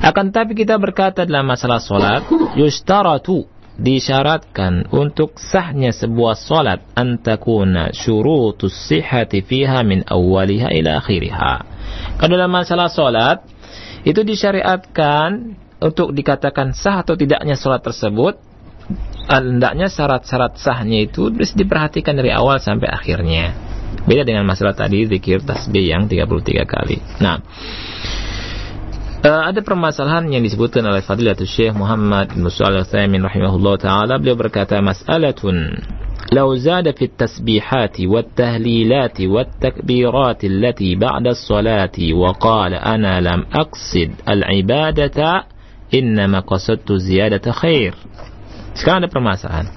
Akan 0.00 0.32
tapi 0.32 0.56
kita 0.56 0.78
berkata 0.80 1.26
dalam 1.26 1.44
masalah 1.44 1.82
solat 1.82 2.24
yushtaratu 2.56 3.59
disyaratkan 3.80 4.92
untuk 4.92 5.40
sahnya 5.40 5.88
sebuah 5.90 6.36
salat 6.36 6.84
antakuna 6.92 7.96
syurutus 7.96 8.76
sihhati 8.76 9.40
fiha 9.40 9.80
min 9.80 10.04
awwaliha 10.04 10.68
ila 10.76 11.00
akhiriha. 11.00 11.54
Kalau 12.20 12.34
dalam 12.36 12.52
masalah 12.52 12.92
salat 12.92 13.40
itu 14.04 14.20
disyariatkan 14.20 15.56
untuk 15.80 16.12
dikatakan 16.12 16.76
sah 16.76 17.00
atau 17.00 17.16
tidaknya 17.16 17.56
salat 17.56 17.80
tersebut 17.80 18.36
hendaknya 19.30 19.86
syarat-syarat 19.88 20.58
sahnya 20.58 21.06
itu 21.06 21.30
harus 21.30 21.54
diperhatikan 21.56 22.18
dari 22.18 22.34
awal 22.34 22.60
sampai 22.60 22.90
akhirnya. 22.90 23.56
Beda 24.04 24.26
dengan 24.26 24.46
masalah 24.46 24.74
tadi 24.74 25.06
zikir 25.06 25.42
tasbih 25.42 25.86
yang 25.86 26.06
33 26.10 26.66
kali. 26.66 26.98
Nah, 27.22 27.42
Uh, 29.20 29.52
ada 29.52 29.60
permasalahan 29.60 30.32
yang 30.32 30.40
disebutkan 30.40 30.80
oleh 30.80 31.04
Fadilatul 31.04 31.44
Syekh 31.44 31.76
Muhammad 31.76 32.32
bin 32.32 32.40
Shalih 32.48 32.80
Al-Utsaimin 32.80 33.20
rahimahullah 33.20 33.76
taala. 33.76 34.16
Beliau 34.16 34.32
berkata 34.32 34.80
mas'alatun 34.80 35.76
zada 36.56 36.96
fi 36.96 37.04
at-tasbihat 37.04 38.00
wat-tahlilat 38.00 39.20
wat-takbirat 39.20 40.40
allati 40.40 40.96
ba'da 40.96 41.36
as-salati 41.36 42.16
wa 42.16 42.32
qala 42.32 42.80
ana 42.80 43.20
lam 43.20 43.44
aqsid 43.52 44.24
al-ibadata 44.24 45.44
innama 45.92 46.40
qasadtu 46.40 46.96
ziyadata 46.96 47.52
khair. 47.52 47.92
Sekarang 48.72 49.04
ada 49.04 49.12
permasalahan. 49.12 49.68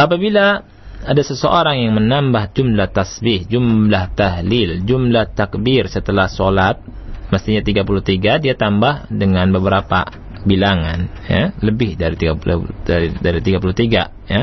Apabila 0.00 0.64
ada 1.04 1.20
seseorang 1.20 1.76
yang 1.76 1.92
menambah 1.92 2.56
jumlah 2.56 2.88
tasbih, 2.88 3.44
jumlah 3.52 4.16
tahlil, 4.16 4.80
jumlah 4.88 5.36
takbir 5.36 5.92
setelah 5.92 6.32
solat 6.32 7.03
mestinya 7.34 7.58
33 7.58 8.38
dia 8.38 8.54
tambah 8.54 9.10
dengan 9.10 9.50
beberapa 9.50 10.06
bilangan 10.44 11.08
ya. 11.26 11.50
Lebih 11.58 11.96
dari 11.96 12.14
30 12.14 12.86
dari 12.86 13.08
dari 13.10 13.40
33 13.40 14.30
ya. 14.30 14.42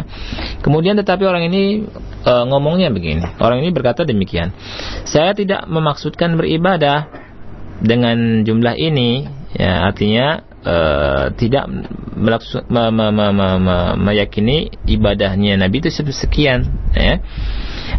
Kemudian 0.60 0.98
tetapi 0.98 1.24
orang 1.24 1.48
ini 1.48 1.88
e, 2.26 2.34
ngomongnya 2.50 2.90
begini. 2.92 3.24
Orang 3.40 3.62
ini 3.64 3.70
berkata 3.72 4.04
demikian 4.04 4.52
saya 5.08 5.32
tidak 5.38 5.70
memaksudkan 5.70 6.36
beribadah 6.36 7.08
dengan 7.80 8.44
jumlah 8.44 8.76
ini 8.76 9.30
ya. 9.56 9.88
Artinya 9.88 10.42
e, 10.66 10.76
tidak 11.38 11.70
me, 11.70 12.84
me, 12.92 13.08
me, 13.14 13.28
me, 13.32 13.48
me, 13.62 13.78
meyakini 14.02 14.74
ibadahnya 14.90 15.56
Nabi 15.56 15.80
itu 15.86 15.94
sekian 15.94 16.68
ya. 16.98 17.22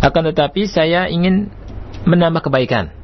Akan 0.02 0.26
tetapi 0.26 0.66
saya 0.66 1.06
ingin 1.06 1.48
menambah 2.02 2.50
kebaikan 2.50 3.01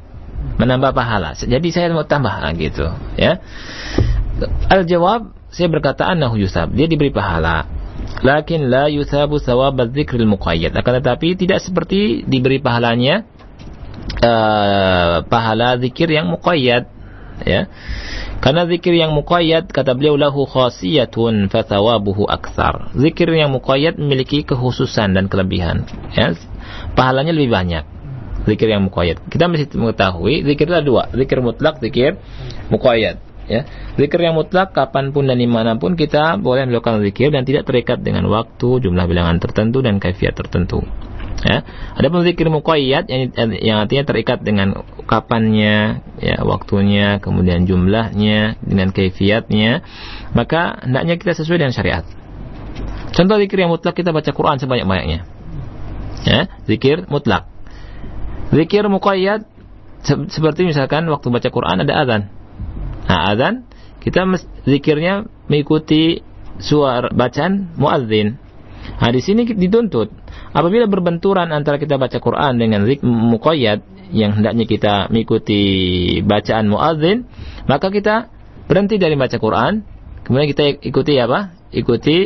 menambah 0.58 0.94
pahala. 0.94 1.34
Jadi 1.34 1.68
saya 1.74 1.90
mau 1.90 2.06
tambah 2.06 2.30
nah, 2.30 2.54
gitu, 2.54 2.86
ya. 3.18 3.42
Al 4.70 4.86
jawab 4.86 5.34
saya 5.50 5.66
berkata 5.72 6.06
annahu 6.06 6.38
yusab, 6.38 6.70
dia 6.76 6.86
diberi 6.86 7.10
pahala. 7.10 7.66
Lakin 8.22 8.70
la 8.70 8.86
yusabu 8.90 9.38
sawab 9.42 9.78
dzikril 9.90 10.26
muqayyad. 10.26 10.74
Akan 10.74 10.98
tetapi 11.02 11.34
tidak 11.38 11.62
seperti 11.62 12.22
diberi 12.26 12.62
pahalanya 12.62 13.26
uh, 14.22 15.26
pahala 15.26 15.78
zikir 15.78 16.10
yang 16.10 16.30
muqayyad, 16.30 16.86
ya. 17.42 17.66
Karena 18.38 18.70
zikir 18.70 18.94
yang 18.94 19.14
muqayyad 19.18 19.70
kata 19.74 19.98
beliau 19.98 20.14
lahu 20.14 20.46
khasiyatun 20.46 21.50
fa 21.50 21.66
thawabuhu 21.66 22.26
aktsar. 22.30 22.94
Zikir 22.94 23.30
yang 23.34 23.50
muqayyad 23.50 23.98
memiliki 23.98 24.46
kekhususan 24.46 25.18
dan 25.18 25.26
kelebihan, 25.26 25.86
ya. 26.14 26.34
Pahalanya 26.94 27.34
lebih 27.34 27.50
banyak 27.50 27.97
zikir 28.46 28.68
yang 28.70 28.86
muqayyad. 28.86 29.24
Kita 29.26 29.50
mesti 29.50 29.74
mengetahui 29.74 30.46
zikir 30.46 30.66
ada 30.70 30.84
dua, 30.84 31.10
zikir 31.10 31.42
mutlak, 31.42 31.82
zikir 31.82 32.20
muqayyad. 32.70 33.18
Ya, 33.48 33.64
zikir 33.96 34.20
yang 34.20 34.36
mutlak 34.36 34.76
kapan 34.76 35.08
pun 35.16 35.24
dan 35.24 35.40
di 35.40 35.48
mana 35.48 35.80
pun 35.80 35.96
kita 35.96 36.36
boleh 36.36 36.68
melakukan 36.68 37.00
zikir 37.00 37.32
dan 37.32 37.48
tidak 37.48 37.64
terikat 37.64 38.04
dengan 38.04 38.28
waktu, 38.28 38.84
jumlah 38.84 39.08
bilangan 39.08 39.40
tertentu 39.40 39.80
dan 39.80 39.96
kaifiat 39.96 40.36
tertentu. 40.36 40.84
Ya, 41.40 41.64
ada 41.96 42.06
pun 42.12 42.28
zikir 42.28 42.50
muqayyad 42.52 43.08
yang, 43.08 43.32
yang 43.56 43.76
artinya 43.80 44.04
terikat 44.04 44.44
dengan 44.44 44.84
kapannya, 45.08 46.04
ya, 46.20 46.36
waktunya, 46.44 47.24
kemudian 47.24 47.64
jumlahnya, 47.64 48.60
dengan 48.60 48.92
kaifiatnya, 48.92 49.80
maka 50.36 50.84
hendaknya 50.84 51.16
kita 51.16 51.32
sesuai 51.40 51.64
dengan 51.64 51.72
syariat. 51.72 52.04
Contoh 53.16 53.40
zikir 53.40 53.64
yang 53.64 53.72
mutlak 53.72 53.96
kita 53.96 54.12
baca 54.12 54.28
Quran 54.28 54.60
sebanyak-banyaknya. 54.60 55.24
Ya, 56.28 56.52
zikir 56.68 57.08
mutlak 57.08 57.48
Zikir 58.48 58.84
muqayyad 58.88 59.44
se 60.00 60.14
seperti 60.30 60.64
misalkan 60.64 61.04
waktu 61.10 61.28
baca 61.28 61.48
Quran 61.52 61.84
ada 61.84 61.94
azan. 62.00 62.22
Nah, 63.08 63.32
azan 63.32 63.54
kita 64.00 64.24
zikirnya 64.64 65.28
mengikuti 65.50 66.24
suara 66.62 67.12
bacaan 67.12 67.74
muadzin. 67.76 68.40
Nah, 68.98 69.10
di 69.12 69.20
sini 69.20 69.44
dituntut 69.44 70.08
apabila 70.56 70.88
berbenturan 70.88 71.52
antara 71.52 71.76
kita 71.76 72.00
baca 72.00 72.16
Quran 72.22 72.56
dengan 72.56 72.88
zikir 72.88 73.04
muqayyad 73.04 73.84
yang 74.12 74.40
hendaknya 74.40 74.64
kita 74.64 74.94
mengikuti 75.12 75.60
bacaan 76.24 76.72
muadzin, 76.72 77.28
maka 77.68 77.92
kita 77.92 78.32
berhenti 78.64 78.96
dari 78.96 79.16
baca 79.16 79.36
Quran, 79.36 79.84
kemudian 80.24 80.48
kita 80.48 80.64
ikuti 80.80 81.20
apa? 81.20 81.52
Ikuti 81.68 82.16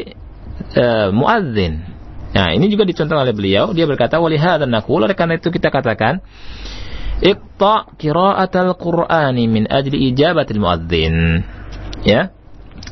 uh, 0.78 1.10
muadzin. 1.10 1.91
Nah, 2.32 2.56
ini 2.56 2.72
juga 2.72 2.88
dicontohkan 2.88 3.28
oleh 3.28 3.36
beliau. 3.36 3.76
Dia 3.76 3.84
berkata, 3.84 4.16
"Walihada 4.16 4.64
naqul," 4.64 5.04
oleh 5.04 5.16
karena 5.16 5.36
itu 5.36 5.52
kita 5.52 5.68
katakan, 5.68 6.24
"Iqta 7.20 7.92
qira'atal 8.00 8.72
Qur'ani 8.80 9.44
min 9.46 9.68
ajli 9.68 10.10
ijabatil 10.12 10.60
muadzin." 10.60 11.44
Ya. 12.02 12.32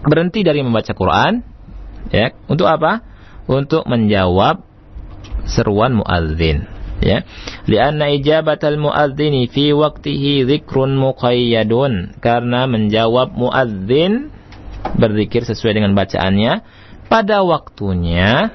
Berhenti 0.05 0.45
dari 0.45 0.61
membaca 0.61 0.93
Quran, 0.93 1.41
ya. 2.13 2.37
Untuk 2.47 2.69
apa? 2.69 3.01
Untuk 3.49 3.89
menjawab 3.89 4.63
seruan 5.49 5.97
muadzin. 5.97 6.69
Ya. 7.01 7.25
Lianna 7.65 8.13
ijabatal 8.13 8.77
muadzini 8.77 9.49
fi 9.49 9.73
waqtihi 9.73 10.45
dzikrun 10.45 11.01
muqayyadun. 11.01 12.21
Karena 12.21 12.69
menjawab 12.69 13.33
muadzin 13.33 14.29
berzikir 15.01 15.49
sesuai 15.49 15.81
dengan 15.81 15.93
bacaannya 15.97 16.61
pada 17.09 17.43
waktunya 17.43 18.53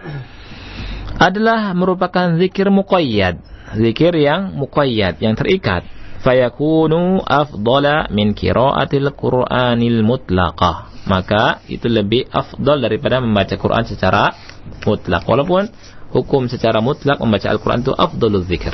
adalah 1.16 1.72
merupakan 1.72 2.36
zikir 2.36 2.68
muqayyad, 2.72 3.40
zikir 3.80 4.14
yang 4.16 4.56
muqayyad, 4.56 5.20
yang 5.24 5.36
terikat. 5.36 5.88
Fayakunu 6.26 7.22
afdala 7.22 8.10
min 8.10 8.34
qiraatil 8.34 9.14
Qur'anil 9.14 10.02
mutlaqah. 10.02 11.06
Maka 11.06 11.62
itu 11.70 11.86
lebih 11.86 12.26
afdal 12.34 12.82
daripada 12.82 13.22
membaca 13.22 13.54
Quran 13.54 13.86
secara 13.86 14.34
mutlak. 14.82 15.22
Walaupun 15.30 15.70
hukum 16.10 16.50
secara 16.50 16.82
mutlak 16.82 17.22
membaca 17.22 17.46
Al-Quran 17.46 17.86
itu 17.86 17.94
afdalul 17.94 18.42
zikir. 18.42 18.74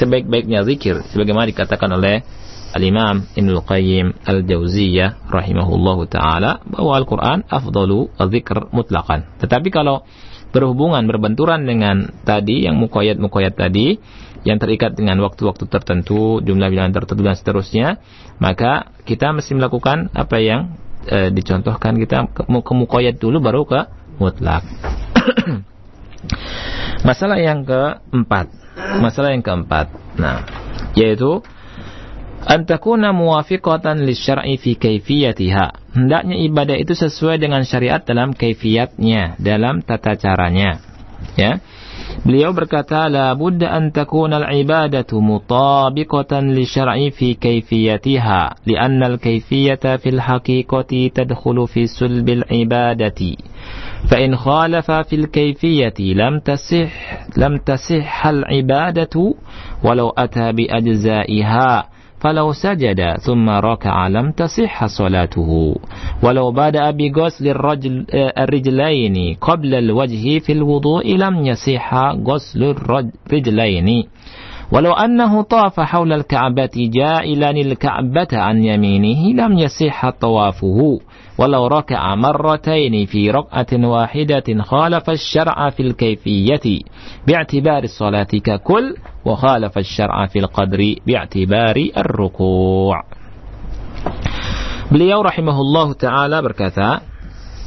Sebaik-baiknya 0.00 0.64
zikir. 0.64 1.04
Sebagaimana 1.12 1.52
dikatakan 1.52 1.92
oleh 1.92 2.24
Al-Imam 2.72 3.28
Ibnu 3.36 3.60
Qayyim 3.60 4.24
Al-Jauziyah 4.24 5.28
rahimahullahu 5.28 6.08
taala 6.08 6.64
bahwa 6.64 6.96
Al-Qur'an 6.96 7.44
afdalu 7.44 8.08
dzikr 8.16 8.72
mutlaqan. 8.72 9.36
Tetapi 9.36 9.68
kalau 9.68 10.04
berhubungan 10.56 11.04
berbenturan 11.04 11.68
dengan 11.68 12.08
tadi 12.24 12.64
yang 12.64 12.80
mukoyat-mukoyat 12.80 13.52
tadi 13.60 14.00
yang 14.48 14.56
terikat 14.56 14.96
dengan 14.96 15.20
waktu-waktu 15.20 15.68
tertentu, 15.68 16.40
jumlah 16.40 16.70
bilangan 16.72 16.94
tertentu 17.02 17.26
dan 17.26 17.36
seterusnya, 17.36 17.88
maka 18.40 18.94
kita 19.04 19.34
mesti 19.34 19.52
melakukan 19.58 20.08
apa 20.14 20.38
yang 20.38 20.78
e, 21.04 21.34
dicontohkan 21.34 21.98
kita 21.98 22.30
ke, 22.30 22.42
ke 22.46 22.72
mukoyat 22.72 23.18
dulu 23.18 23.42
baru 23.42 23.66
ke 23.66 23.80
mutlak. 24.22 24.62
masalah 27.08 27.42
yang 27.42 27.66
keempat, 27.66 28.46
masalah 29.02 29.34
yang 29.34 29.42
keempat. 29.42 29.90
Nah, 30.16 30.46
yaitu 30.94 31.42
an 32.45 32.65
takuna 32.65 33.13
muwafiqatan 33.13 34.01
lisyar'i 34.01 34.57
fi 34.57 34.75
kaifiyatiha. 34.75 35.93
Hendaknya 35.93 36.35
ibadah 36.41 36.77
itu 36.79 36.97
sesuai 36.97 37.37
dengan 37.37 37.61
syariat 37.61 38.01
dalam 38.01 38.33
kaifiyatnya, 38.33 39.37
dalam 39.37 39.85
tata 39.85 40.17
caranya. 40.17 40.81
Ya. 41.37 41.61
Beliau 42.25 42.51
berkata, 42.51 43.05
la 43.07 43.31
budda 43.37 43.71
an 43.71 43.93
takuna 43.93 44.41
al-ibadatu 44.41 45.21
mutabiqatan 45.21 46.57
li 46.57 46.65
syar'i 46.65 47.13
fi 47.13 47.37
kaifiyatiha, 47.37 48.65
lianna 48.65 49.05
al-kaifiyata 49.15 50.01
fil 50.01 50.17
haqiqati 50.17 51.13
tadkhulu 51.13 51.69
fi 51.69 51.85
sulbil 51.87 52.43
ibadati. 52.49 53.37
فإن 54.09 54.35
خالف 54.35 54.91
في 54.91 55.15
الكيفية 55.15 55.93
لم 55.99 56.39
تصح 56.39 56.91
لم 57.37 57.57
تصح 57.57 58.27
العبادة 58.27 59.33
ولو 59.83 60.09
أتى 60.09 60.51
بأجزائها 60.51 61.85
فلو 62.26 62.52
سجد 62.52 63.16
ثم 63.16 63.50
ركع 63.50 64.08
لم 64.08 64.32
تصح 64.32 64.86
صلاته. 64.86 65.74
ولو 66.22 66.50
بدأ 66.52 66.90
بغسل 66.90 67.48
الرجل 67.48 68.06
الرجلين 68.14 69.36
قبل 69.40 69.74
الوجه 69.74 70.38
في 70.38 70.52
الوضوء 70.52 71.16
لم 71.16 71.46
يصح 71.46 71.94
غسل 72.26 72.62
الرجلين 72.64 74.04
ولو 74.72 74.92
أنه 74.92 75.42
طاف 75.42 75.80
حول 75.80 76.12
الكعبة 76.12 76.70
جائلا 76.76 77.50
الكعبة 77.50 78.28
عن 78.32 78.64
يمينه 78.64 79.44
لم 79.44 79.58
يصح 79.58 80.10
طوافه. 80.10 81.00
ولو 81.38 81.66
ركع 81.66 82.14
مرتين 82.14 83.06
في 83.06 83.30
ركعة 83.30 83.72
واحدة 83.72 84.62
خالف 84.62 85.10
الشرع 85.10 85.70
في 85.70 85.92
kaifiyati 85.92 86.78
باعتبار 87.26 87.86
salati 87.86 88.40
ka 88.40 88.58
وخالف 89.24 89.78
الشرع 89.78 90.26
في 90.26 90.38
القدر 90.38 90.94
باعتبار 91.06 91.76
الركوع. 91.96 92.96
Beliau 94.86 95.18
rahimahullahu 95.18 95.98
taala 95.98 96.38
berkata 96.38 97.02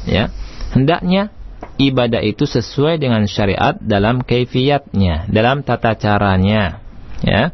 ya 0.08 0.32
hendaknya 0.72 1.28
ibadah 1.76 2.24
itu 2.24 2.48
sesuai 2.48 2.96
dengan 2.96 3.28
syariat 3.28 3.76
dalam 3.76 4.24
kaifiatnya 4.24 5.28
dalam 5.28 5.60
tata 5.60 6.00
caranya 6.00 6.80
ya 7.20 7.52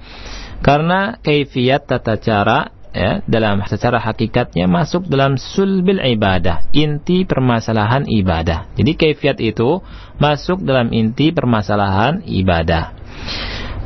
karena 0.63 1.19
kaifiat 1.19 1.91
tata 1.91 2.15
cara 2.23 2.76
ya, 2.97 3.11
dalam 3.29 3.61
secara 3.69 4.01
hakikatnya 4.01 4.65
masuk 4.65 5.05
dalam 5.05 5.37
sulbil 5.37 6.01
ibadah, 6.01 6.65
inti 6.73 7.29
permasalahan 7.29 8.09
ibadah. 8.09 8.73
Jadi 8.73 8.97
kaifiat 8.97 9.39
itu 9.45 9.85
masuk 10.17 10.65
dalam 10.65 10.89
inti 10.97 11.29
permasalahan 11.37 12.25
ibadah. 12.25 12.97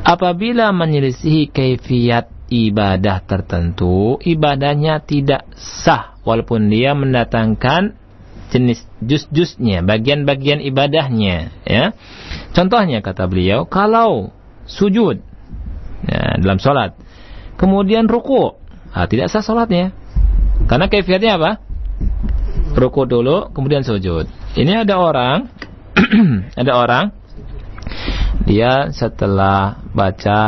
Apabila 0.07 0.71
menyelisihi 0.71 1.51
kaifiat 1.51 2.31
ibadah 2.47 3.21
tertentu, 3.27 4.15
ibadahnya 4.23 5.03
tidak 5.03 5.45
sah 5.59 6.15
walaupun 6.23 6.71
dia 6.71 6.95
mendatangkan 6.95 7.99
jenis 8.51 8.83
jus-jusnya, 8.99 9.79
bagian-bagian 9.83 10.59
ibadahnya, 10.59 11.55
ya. 11.63 11.95
Contohnya 12.51 12.99
kata 12.99 13.31
beliau, 13.31 13.63
kalau 13.63 14.35
sujud 14.67 15.23
ya, 16.03 16.35
dalam 16.35 16.59
sholat, 16.59 16.99
kemudian 17.55 18.11
ruku, 18.11 18.60
Nah, 18.91 19.07
tidak 19.07 19.31
sah 19.31 19.43
sholatnya. 19.43 19.95
Karena 20.67 20.91
kaifiatnya 20.91 21.39
apa? 21.39 21.51
Ruku 22.75 23.07
dulu, 23.07 23.51
kemudian 23.51 23.83
sujud. 23.83 24.27
Ini 24.55 24.83
ada 24.83 24.99
orang, 24.99 25.47
ada 26.61 26.71
orang, 26.75 27.05
dia 28.47 28.91
setelah 28.91 29.79
baca 29.91 30.39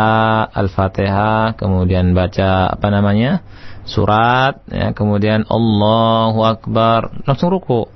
Al-Fatihah, 0.52 1.56
kemudian 1.56 2.12
baca 2.16 2.72
apa 2.72 2.88
namanya? 2.92 3.44
Surat, 3.84 4.64
ya, 4.72 4.96
kemudian 4.96 5.44
Allahu 5.48 6.40
Akbar, 6.48 7.12
langsung 7.28 7.52
ruku. 7.52 7.92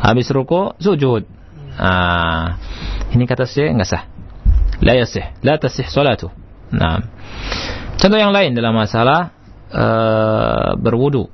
Habis 0.00 0.28
ruku, 0.32 0.76
sujud. 0.76 1.24
Nah, 1.80 2.60
ini 3.16 3.24
kata 3.24 3.48
saya 3.48 3.72
nggak 3.72 3.88
sah. 3.88 4.04
La 4.84 4.92
yasih, 4.98 5.32
la 5.40 5.56
tasih 5.56 5.88
salatu. 5.88 6.28
Nah. 6.72 7.00
Contoh 7.96 8.18
yang 8.18 8.34
lain 8.34 8.58
dalam 8.58 8.74
masalah 8.74 9.30
uh, 9.72 10.76
berwudu. 10.76 11.28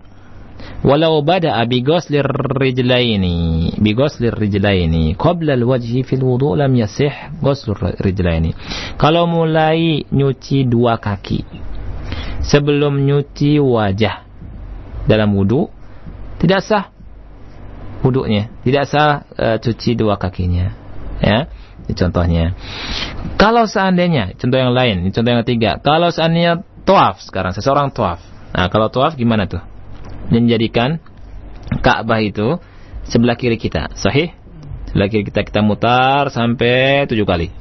Walau 0.78 1.22
bada 1.26 1.58
bi 1.66 1.82
ghuslir 1.82 2.26
rijlaini 2.54 3.74
bi 3.82 3.90
ghuslir 3.98 4.30
rijlaini 4.30 5.18
qabla 5.18 5.58
al-wajhi 5.58 6.06
fil 6.06 6.22
wudu 6.22 6.54
lam 6.54 6.70
yasih 6.74 7.10
ghuslur 7.42 7.98
rijlaini. 7.98 8.54
Kalau 8.94 9.26
mulai 9.26 10.06
nyuci 10.06 10.70
dua 10.70 11.02
kaki 11.02 11.42
sebelum 12.46 13.02
nyuci 13.02 13.58
wajah 13.58 14.22
dalam 15.10 15.34
wudu 15.34 15.66
tidak 16.38 16.62
sah 16.62 16.94
wudunya, 18.06 18.46
tidak 18.62 18.86
sah 18.86 19.26
uh, 19.34 19.58
cuci 19.58 19.98
dua 19.98 20.14
kakinya. 20.14 20.70
Ya. 21.18 21.50
Ini 21.88 21.96
contohnya. 21.96 22.44
Kalau 23.40 23.64
seandainya, 23.64 24.36
contoh 24.36 24.60
yang 24.60 24.76
lain, 24.76 25.08
contoh 25.08 25.30
yang 25.32 25.42
ketiga. 25.42 25.80
Kalau 25.80 26.12
seandainya 26.12 26.62
Tuaf 26.88 27.20
sekarang, 27.20 27.52
seseorang 27.52 27.92
tuaf. 27.92 28.16
Nah, 28.56 28.72
kalau 28.72 28.88
tuaf 28.88 29.12
gimana 29.12 29.44
tuh? 29.44 29.60
Menjadikan 30.32 30.96
Ka'bah 31.84 32.16
itu 32.24 32.56
sebelah 33.04 33.36
kiri 33.36 33.60
kita, 33.60 33.92
sahih? 33.92 34.32
Sebelah 34.88 35.12
kiri 35.12 35.28
kita 35.28 35.44
kita 35.44 35.60
mutar 35.60 36.32
sampai 36.32 37.04
tujuh 37.04 37.28
kali. 37.28 37.52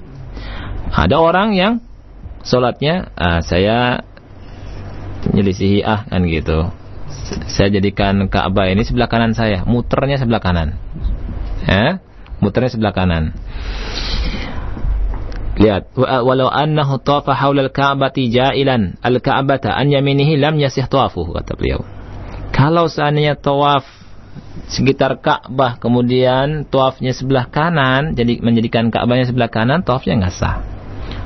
Ada 0.96 1.20
orang 1.20 1.60
yang 1.60 1.84
sholatnya, 2.48 3.12
ah, 3.20 3.44
saya 3.44 4.08
menyelisihi 5.28 5.84
ah 5.84 6.08
kan 6.08 6.24
gitu. 6.24 6.72
Saya 7.52 7.68
jadikan 7.68 8.32
Ka'bah 8.32 8.72
ini 8.72 8.88
sebelah 8.88 9.12
kanan 9.12 9.36
saya, 9.36 9.68
muternya 9.68 10.24
sebelah 10.24 10.40
kanan. 10.40 10.80
Ya, 11.68 12.00
muternya 12.40 12.72
sebelah 12.72 12.96
kanan. 12.96 13.36
Lihat, 15.58 15.98
walau 15.98 16.54
annahu 16.54 17.02
tawafa 17.02 17.34
haula 17.34 17.66
al-Ka'bati 17.66 18.30
ja'ilan 18.30 19.02
al-Ka'bata 19.02 19.74
an 19.74 19.90
yaminihi 19.90 20.38
lam 20.38 20.62
yasih 20.62 20.86
tawafuhu 20.86 21.34
kata 21.34 21.58
beliau. 21.58 21.82
Kalau 22.54 22.86
seandainya 22.86 23.34
tawaf 23.34 23.82
sekitar 24.70 25.18
Ka'bah 25.18 25.82
kemudian 25.82 26.70
tawafnya 26.70 27.10
sebelah 27.10 27.50
kanan 27.50 28.14
jadi 28.14 28.38
menjadikan 28.38 28.94
Ka'bahnya 28.94 29.26
sebelah 29.26 29.50
kanan 29.50 29.82
tawafnya 29.82 30.22
nggak 30.22 30.36
sah. 30.38 30.62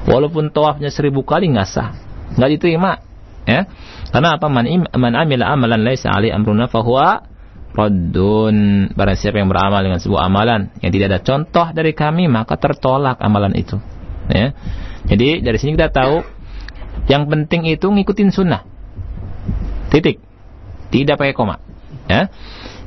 Walaupun 0.07 0.55
tawafnya 0.55 0.87
seribu 0.87 1.27
kali 1.27 1.51
nggak 1.51 1.67
sah, 1.67 1.91
nggak 2.39 2.49
diterima. 2.55 3.03
Ya, 3.43 3.67
karena 4.15 4.39
apa? 4.39 4.47
Man, 4.47 4.87
man 4.95 5.13
amila 5.17 5.51
amalan 5.51 5.83
laisa 5.83 6.07
ali 6.07 6.31
amruna 6.31 6.71
fahuwa 6.71 7.27
raddun. 7.75 8.87
Barang 8.95 9.17
siapa 9.19 9.43
yang 9.43 9.51
beramal 9.51 9.83
dengan 9.83 9.99
sebuah 9.99 10.23
amalan 10.31 10.71
yang 10.79 10.91
tidak 10.95 11.07
ada 11.11 11.19
contoh 11.19 11.67
dari 11.75 11.91
kami 11.91 12.31
maka 12.31 12.55
tertolak 12.55 13.19
amalan 13.19 13.51
itu 13.59 13.75
ya. 14.31 14.47
Jadi 15.05 15.43
dari 15.43 15.57
sini 15.59 15.75
kita 15.75 15.91
tahu 15.91 16.23
yang 17.07 17.27
penting 17.27 17.67
itu 17.67 17.87
ngikutin 17.87 18.29
sunnah. 18.31 18.63
Titik. 19.91 20.23
Tidak 20.91 21.15
pakai 21.19 21.35
koma. 21.35 21.59
Ya. 22.07 22.31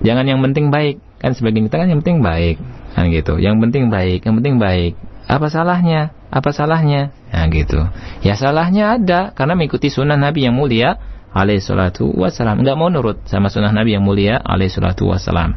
Jangan 0.05 0.25
yang 0.25 0.41
penting 0.41 0.69
baik. 0.73 1.01
Kan 1.21 1.33
sebagian 1.33 1.69
kita 1.69 1.85
kan 1.85 1.89
yang 1.89 2.01
penting 2.05 2.21
baik. 2.21 2.57
Kan 2.97 3.09
gitu. 3.13 3.41
Yang 3.41 3.57
penting 3.65 3.89
baik, 3.89 4.25
yang 4.25 4.37
penting 4.41 4.57
baik. 4.61 4.93
Apa 5.25 5.49
salahnya? 5.49 6.13
Apa 6.29 6.53
salahnya? 6.53 7.17
Ya 7.33 7.49
gitu. 7.49 7.81
Ya 8.21 8.37
salahnya 8.37 9.01
ada 9.01 9.33
karena 9.33 9.57
mengikuti 9.57 9.89
sunnah 9.89 10.21
Nabi 10.21 10.45
yang 10.45 10.57
mulia 10.57 11.01
alaihi 11.35 11.65
salatu 11.65 12.13
wassalam. 12.13 12.63
Enggak 12.63 12.77
mau 12.79 12.93
nurut 12.93 13.25
sama 13.27 13.49
sunnah 13.49 13.73
Nabi 13.73 13.97
yang 13.97 14.05
mulia 14.05 14.39
alaihi 14.39 14.71
salatu 14.71 15.09
wassalam. 15.11 15.57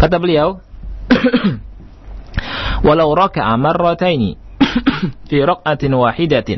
Kata 0.00 0.16
beliau, 0.16 0.64
walau 2.86 3.14
ركع 3.14 3.56
مرتين 3.56 4.36
في 5.28 5.44
رقعة 5.44 5.82
واحدة 5.84 6.48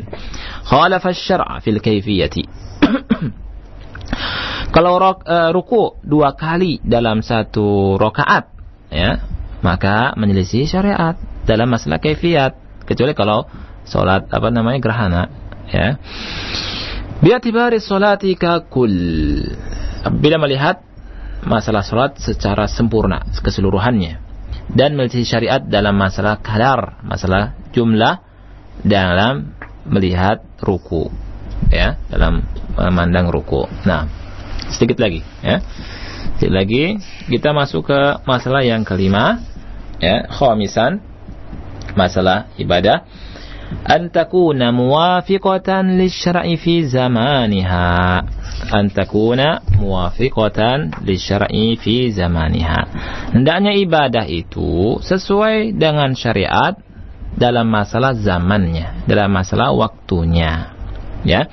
خالف 0.63 1.07
الشرع 1.07 1.59
في 1.59 1.69
الكيفية. 1.69 2.35
kalau 4.75 4.97
rok, 4.97 5.17
eh, 5.25 5.49
ruku 5.53 6.01
dua 6.01 6.33
kali 6.33 6.81
dalam 6.81 7.21
satu 7.21 7.95
rokaat 7.99 8.49
ya 8.89 9.21
maka 9.63 10.13
menyelisih 10.19 10.67
syariat 10.67 11.15
dalam 11.47 11.71
masalah 11.71 11.99
kefiat 12.01 12.83
kecuali 12.83 13.15
kalau 13.15 13.47
salat 13.87 14.27
apa 14.31 14.47
namanya 14.51 14.79
gerhana 14.79 15.23
ya. 15.71 15.99
Biatibari 17.23 17.79
salatika 17.79 18.59
kul. 18.67 18.91
Bila 20.19 20.35
melihat 20.35 20.83
masalah 21.47 21.79
salat 21.79 22.19
secara 22.19 22.67
sempurna 22.67 23.23
keseluruhannya 23.39 24.22
dan 24.71 24.95
melihat 24.95 25.27
syariat 25.27 25.59
dalam 25.59 25.99
masalah 25.99 26.39
kadar, 26.39 27.03
masalah 27.03 27.57
jumlah 27.75 28.23
dalam 28.83 29.55
melihat 29.83 30.43
ruku 30.63 31.11
ya, 31.67 31.99
dalam 32.07 32.47
memandang 32.79 33.27
ruku. 33.27 33.67
Nah, 33.83 34.07
sedikit 34.71 35.03
lagi 35.03 35.21
ya. 35.43 35.59
Sedikit 36.39 36.55
lagi 36.55 36.83
kita 37.27 37.51
masuk 37.51 37.91
ke 37.91 37.99
masalah 38.23 38.63
yang 38.63 38.87
kelima 38.87 39.43
ya, 39.99 40.27
khamisan 40.31 41.03
masalah 41.93 42.49
ibadah 42.57 43.05
an 43.85 44.09
takuna 44.09 44.73
muwafiqatan 44.73 45.97
lisyra'i 45.97 46.57
fi 46.57 46.83
an 48.72 48.90
takuna 48.90 49.62
muwafiqatan 49.78 51.04
lisyar'i 51.04 51.78
fi 51.78 52.10
zamaniha. 52.12 52.80
Hendaknya 53.34 53.72
ibadah 53.78 54.26
itu 54.26 54.98
sesuai 55.00 55.76
dengan 55.78 56.12
syariat 56.18 56.76
dalam 57.38 57.70
masalah 57.70 58.16
zamannya, 58.18 59.06
dalam 59.06 59.30
masalah 59.30 59.70
waktunya. 59.74 60.74
Ya. 61.22 61.50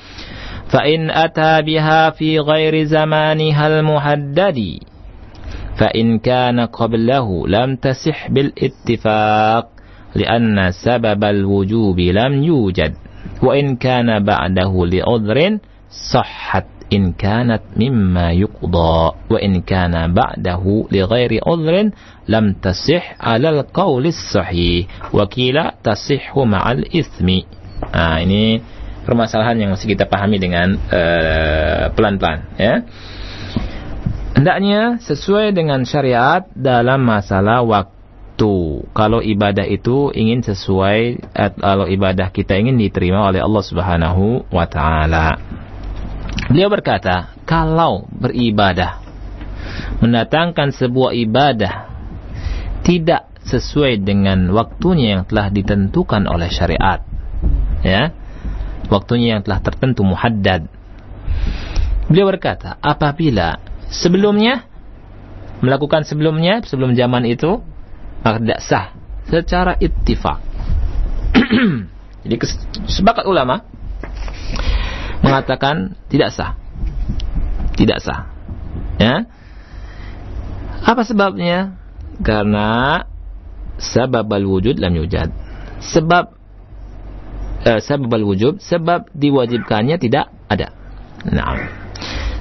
Fa 0.65 0.85
in 0.89 1.13
ata 1.13 1.61
biha 1.61 2.09
fi 2.17 2.41
ghairi 2.41 2.89
zamaniha 2.89 3.63
al-muhaddadi 3.69 4.95
fa 5.75 5.91
in 5.91 6.23
kana 6.23 6.71
qablahu 6.71 7.45
lam 7.45 7.77
tasih 7.77 8.31
bil 8.31 8.51
ittifaq 8.55 9.75
لأن 10.15 10.71
سبب 10.71 11.23
الوجوب 11.23 11.99
لم 11.99 12.43
يوجد 12.43 12.93
وإن 13.43 13.75
كان 13.75 14.23
بعده 14.23 14.71
لعذر 14.85 15.59
صحت 15.91 16.65
in 16.90 17.14
kanat 17.14 17.78
mimma 17.78 18.34
yuqda 18.34 19.30
wa 19.30 19.38
in 19.38 19.62
kana 19.62 20.10
ba'dahu 20.10 20.90
li 20.90 21.00
ghairi 21.06 21.38
udhrin 21.38 21.94
lam 22.26 22.58
tasih 22.58 23.00
'alal 23.16 23.62
qawli 23.70 24.10
sahih 24.10 24.90
wa 25.14 25.24
kila 25.30 25.78
tasihhu 25.80 26.42
ma'al 26.42 26.82
ithmi. 26.90 27.46
Nah 27.94 28.18
ini 28.20 28.58
permasalahan 29.06 29.56
yang 29.56 29.70
mesti 29.72 29.86
kita 29.86 30.10
pahami 30.10 30.42
dengan 30.42 30.76
eh, 30.90 31.94
pelan-pelan 31.94 32.38
uh, 32.54 32.58
ya. 32.58 32.74
Hendaknya 34.34 34.98
sesuai 35.02 35.52
dengan 35.54 35.82
syariat 35.86 36.46
dalam 36.54 37.02
masalah 37.02 37.62
waktu. 37.66 37.98
Kalau 38.96 39.20
ibadah 39.20 39.68
itu 39.68 40.10
ingin 40.16 40.42
sesuai 40.42 41.00
eh, 41.22 41.52
kalau 41.54 41.86
ibadah 41.86 42.34
kita 42.34 42.58
ingin 42.58 42.76
diterima 42.76 43.30
oleh 43.30 43.40
Allah 43.40 43.64
Subhanahu 43.64 44.48
wa 44.50 44.66
taala 44.66 45.38
Beliau 46.50 46.66
berkata, 46.66 47.30
kalau 47.46 48.10
beribadah 48.10 48.98
mendatangkan 50.02 50.74
sebuah 50.74 51.14
ibadah 51.14 51.74
tidak 52.82 53.30
sesuai 53.46 54.02
dengan 54.02 54.50
waktunya 54.50 55.14
yang 55.14 55.22
telah 55.30 55.46
ditentukan 55.46 56.26
oleh 56.26 56.50
syariat, 56.50 57.06
ya, 57.86 58.10
waktunya 58.90 59.38
yang 59.38 59.46
telah 59.46 59.62
tertentu 59.62 60.02
muhaddad. 60.02 60.66
Beliau 62.10 62.26
berkata, 62.26 62.82
apabila 62.82 63.62
sebelumnya 63.86 64.66
melakukan 65.62 66.02
sebelumnya 66.02 66.66
sebelum 66.66 66.98
zaman 66.98 67.30
itu 67.30 67.62
maka 68.26 68.42
tidak 68.42 68.60
sah 68.66 68.86
secara 69.30 69.78
ittifak. 69.78 70.42
Jadi 72.26 72.34
sepakat 72.90 73.24
ulama 73.30 73.62
mengatakan 75.20 75.96
tidak 76.08 76.32
sah. 76.32 76.56
Tidak 77.76 77.98
sah. 78.00 78.28
Ya. 79.00 79.28
Apa 80.84 81.04
sebabnya? 81.04 81.76
Karena 82.20 83.04
sebab 83.80 84.28
al-wujud 84.28 84.76
lam 84.76 84.92
yujad. 84.96 85.32
Sebab 85.80 86.36
eh, 87.64 87.80
sebab 87.80 88.10
al-wujud, 88.12 88.60
sebab 88.60 89.08
diwajibkannya 89.16 89.96
tidak 89.96 90.28
ada. 90.48 90.72
Nah. 91.28 91.56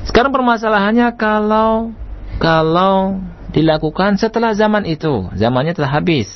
Sekarang 0.07 0.33
permasalahannya 0.33 1.13
kalau 1.19 1.93
kalau 2.39 3.19
dilakukan 3.51 4.15
setelah 4.15 4.55
zaman 4.55 4.87
itu, 4.87 5.27
zamannya 5.35 5.75
telah 5.75 5.99
habis, 5.99 6.31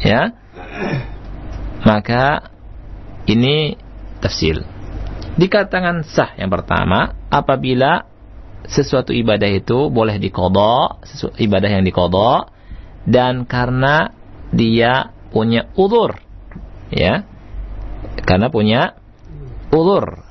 ya. 0.00 0.32
Maka 1.84 2.50
ini 3.30 3.78
tafsir 4.18 4.64
dikatakan 5.36 6.04
sah 6.08 6.32
yang 6.40 6.48
pertama 6.48 7.14
apabila 7.28 8.08
sesuatu 8.66 9.14
ibadah 9.14 9.46
itu 9.46 9.88
boleh 9.92 10.18
dikodok, 10.18 11.06
ibadah 11.38 11.70
yang 11.70 11.84
dikodok, 11.86 12.50
dan 13.06 13.46
karena 13.46 14.10
dia 14.50 15.14
punya 15.30 15.70
udur, 15.78 16.18
ya, 16.90 17.22
karena 18.26 18.50
punya 18.50 18.98
udur. 19.70 20.26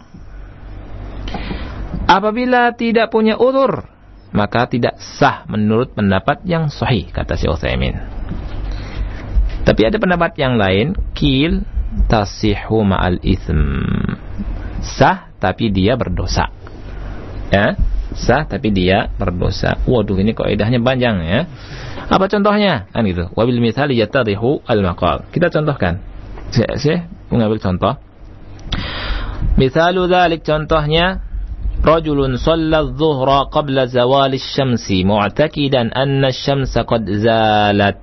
Apabila 2.05 2.75
tidak 2.75 3.09
punya 3.09 3.39
udur, 3.39 3.87
maka 4.35 4.67
tidak 4.67 4.99
sah 4.99 5.47
menurut 5.47 5.95
pendapat 5.95 6.43
yang 6.43 6.67
sahih, 6.67 7.07
kata 7.09 7.39
Syekh 7.39 7.55
Utsaimin. 7.55 7.95
Tapi 9.65 9.81
ada 9.81 9.97
pendapat 9.97 10.37
yang 10.37 10.61
lain, 10.61 10.93
kil 11.17 11.65
tasihu 12.11 12.85
ma'al 12.85 13.17
ithm 13.23 14.24
sah 14.84 15.32
tapi 15.38 15.68
dia 15.72 15.96
berdosa. 15.96 16.48
Ya, 17.50 17.74
sah 18.14 18.46
tapi 18.46 18.70
dia 18.70 19.10
berdosa. 19.18 19.80
Waduh, 19.84 20.18
ini 20.20 20.32
kaidahnya 20.32 20.78
panjang 20.80 21.22
ya. 21.24 21.40
Apa 22.10 22.26
contohnya? 22.26 22.90
Kan 22.90 23.06
gitu. 23.06 23.30
Wabil 23.34 23.62
mithali 23.62 23.94
yatadihu 23.98 24.66
al-maqal. 24.66 25.30
Kita 25.30 25.50
contohkan. 25.50 26.02
Saya, 26.50 26.74
saya 26.78 26.98
mengambil 27.30 27.62
contoh. 27.62 27.94
Mithalu 29.54 30.10
dzalik 30.10 30.42
contohnya 30.42 31.30
رجل 31.80 32.38
صلى 32.38 32.78
الظهر 32.78 33.28
قبل 33.56 33.88
زوال 33.88 34.32
الشمس 34.34 34.86
معتقدا 35.00 35.82
أن 35.96 36.24
الشمس 36.24 36.78
قد 36.78 37.08
زالت 37.08 38.00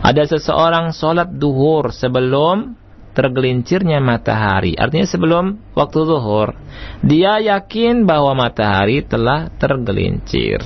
ada 0.00 0.24
seseorang 0.24 0.96
sholat 0.96 1.28
duhur 1.36 1.92
sebelum 1.92 2.72
tergelincirnya 3.15 4.03
matahari. 4.03 4.75
Artinya 4.75 5.07
sebelum 5.07 5.71
waktu 5.71 5.99
zuhur. 6.03 6.51
Dia 6.99 7.39
yakin 7.39 8.03
bahwa 8.03 8.35
matahari 8.35 9.01
telah 9.07 9.47
tergelincir. 9.55 10.59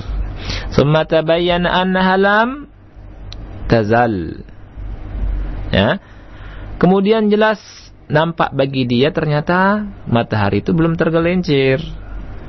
Summa 0.74 1.06
tabayyana 1.06 1.70
annaha 1.70 2.14
lam 2.18 2.48
tazal. 3.70 4.42
Ya. 5.70 6.02
Kemudian 6.82 7.30
jelas 7.30 7.62
nampak 8.10 8.50
bagi 8.50 8.90
dia 8.90 9.14
ternyata 9.14 9.86
matahari 10.10 10.66
itu 10.66 10.74
belum 10.74 10.98
tergelincir. 10.98 11.78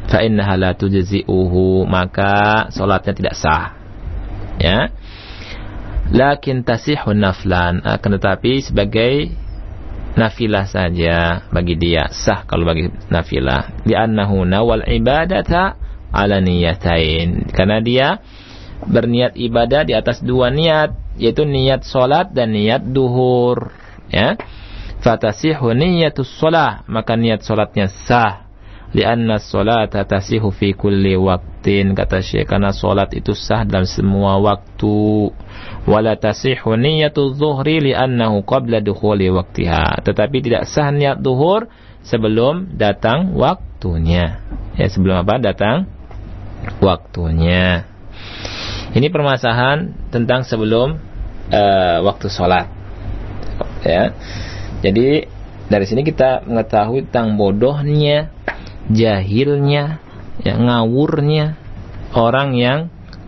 Fa 0.10 0.26
innaha 0.26 0.58
la 0.58 0.72
tujzi'uhu, 0.74 1.86
maka 1.86 2.68
salatnya 2.74 3.14
tidak 3.14 3.36
sah. 3.38 3.78
Ya. 4.58 4.89
Lakin 6.12 6.68
tasihun 6.68 7.24
naflan, 7.24 7.80
akan 7.88 8.20
tetapi 8.20 8.60
sebagai 8.60 9.32
nafilah 10.16 10.68
saja 10.68 11.47
bagi 11.49 11.80
dia. 11.80 12.12
Sah 12.12 12.43
kalau 12.43 12.68
bagi 12.68 12.91
nafilah. 13.07 13.86
Li'annahu 13.88 14.43
nawal 14.43 14.84
ibadata 14.88 15.80
ala 16.12 16.43
niyatain. 16.43 17.51
Karena 17.51 17.80
dia 17.80 18.07
berniat 18.82 19.38
ibadah 19.38 19.86
di 19.86 19.93
atas 19.93 20.20
dua 20.26 20.49
niat 20.49 20.97
yaitu 21.16 21.45
niat 21.45 21.88
solat 21.88 22.34
dan 22.36 22.51
niat 22.51 22.84
duhur. 22.91 23.72
Ya. 24.12 24.36
Fatasihu 25.01 25.74
niyatus 25.74 26.30
solah. 26.38 26.84
Maka 26.91 27.16
niat 27.16 27.41
solatnya 27.41 27.88
sah 27.88 28.51
lianna 28.92 29.39
solata 29.39 30.04
tasihu 30.04 30.52
fi 30.52 30.76
kulli 30.76 31.16
waktin 31.16 31.96
kata 31.96 32.20
Syekh 32.20 32.52
karena 32.52 32.76
solat 32.76 33.16
itu 33.16 33.32
sah 33.32 33.64
dalam 33.64 33.88
semua 33.88 34.36
waktu. 34.44 35.32
Wala 35.88 36.20
tasihu 36.20 36.76
niyatu 36.76 37.32
dhuhri 37.34 37.80
li'annahu 37.92 38.44
qabla 38.44 38.84
dukhuli 38.84 39.32
waktiha 39.32 40.04
tetapi 40.04 40.44
tidak 40.44 40.68
sah 40.68 40.92
niat 40.92 41.24
duhur 41.24 41.72
sebelum 42.04 42.76
datang 42.76 43.34
waktunya. 43.39 44.44
Ya 44.76 44.88
sebelum 44.92 45.24
apa? 45.24 45.39
Datang 45.39 45.88
waktunya. 46.84 47.88
Ini 48.92 49.08
permasalahan 49.08 49.96
tentang 50.12 50.44
sebelum 50.44 51.00
uh, 51.48 51.98
waktu 52.04 52.28
sholat 52.28 52.68
ya. 53.88 54.12
Jadi 54.82 55.26
dari 55.72 55.86
sini 55.88 56.04
kita 56.04 56.44
mengetahui 56.44 57.08
tentang 57.08 57.39
bodohnya 57.39 58.34
jahilnya 58.90 60.02
ya 60.42 60.58
ngawurnya 60.58 61.60
orang 62.18 62.58
yang 62.58 62.80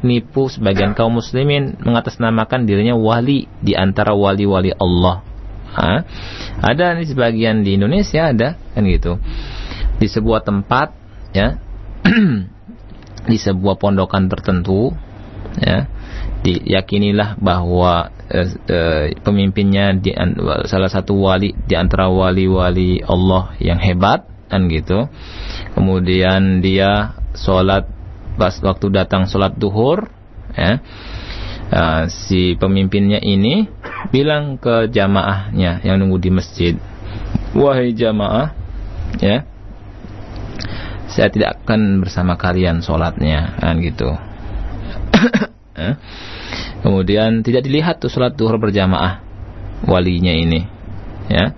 nipu 0.03 0.51
sebagian 0.51 0.93
kaum 0.93 1.15
muslimin 1.15 1.79
mengatasnamakan 1.79 2.67
dirinya 2.67 2.93
wali 2.93 3.47
di 3.63 3.73
antara 3.73 4.11
wali-wali 4.11 4.75
Allah. 4.75 5.23
Ha? 5.73 6.05
Ada 6.59 6.99
nih 6.99 7.07
sebagian 7.09 7.63
di 7.65 7.79
Indonesia 7.79 8.29
ada 8.29 8.59
kan 8.75 8.83
gitu. 8.85 9.17
Di 9.97 10.07
sebuah 10.11 10.43
tempat 10.43 10.91
ya 11.31 11.57
di 13.31 13.37
sebuah 13.39 13.79
pondokan 13.79 14.27
tertentu 14.27 14.91
ya 15.57 15.87
diyakinilah 16.43 17.39
bahwa 17.39 18.11
eh, 18.27 18.47
eh, 18.67 19.05
pemimpinnya 19.23 19.95
di 19.95 20.11
salah 20.67 20.91
satu 20.91 21.15
wali 21.15 21.55
di 21.55 21.79
antara 21.79 22.11
wali-wali 22.11 22.99
Allah 22.99 23.55
yang 23.63 23.79
hebat 23.79 24.32
kan 24.53 24.69
gitu. 24.69 25.09
Kemudian 25.73 26.61
dia 26.61 27.17
sholat 27.33 27.89
pas 28.37 28.53
waktu 28.61 28.93
datang 28.93 29.25
sholat 29.29 29.57
duhur 29.57 30.09
ya 30.53 30.81
uh, 31.73 32.03
si 32.09 32.57
pemimpinnya 32.57 33.21
ini 33.21 33.69
bilang 34.09 34.57
ke 34.57 34.89
jamaahnya 34.89 35.81
yang 35.85 36.01
nunggu 36.01 36.17
di 36.21 36.31
masjid 36.33 36.75
wahai 37.53 37.93
jamaah 37.93 38.53
ya 39.21 39.45
saya 41.09 41.29
tidak 41.29 41.61
akan 41.61 42.01
bersama 42.01 42.33
kalian 42.37 42.81
sholatnya 42.81 43.53
kan 43.61 43.77
gitu 43.81 44.09
ya. 45.77 45.97
kemudian 46.85 47.45
tidak 47.45 47.61
dilihat 47.65 48.01
tuh 48.01 48.09
sholat 48.09 48.33
duhur 48.33 48.57
berjamaah 48.57 49.21
walinya 49.85 50.33
ini 50.33 50.65
ya 51.29 51.53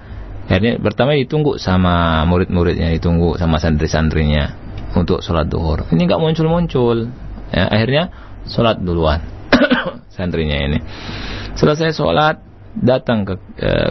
akhirnya 0.46 0.78
pertama 0.78 1.18
ditunggu 1.18 1.58
sama 1.58 2.24
murid-muridnya 2.30 2.94
ditunggu 2.96 3.38
sama 3.42 3.58
santri-santrinya 3.58 4.54
untuk 4.96 5.20
sholat 5.20 5.52
duhur. 5.52 5.90
Ini 5.92 6.02
nggak 6.08 6.22
muncul-muncul. 6.22 7.12
Ya, 7.52 7.70
akhirnya 7.70 8.04
sholat 8.50 8.82
duluan 8.82 9.22
santrinya 10.16 10.58
ini. 10.58 10.80
Selesai 11.56 11.96
sholat 11.96 12.42
datang 12.76 13.24
ke 13.24 13.36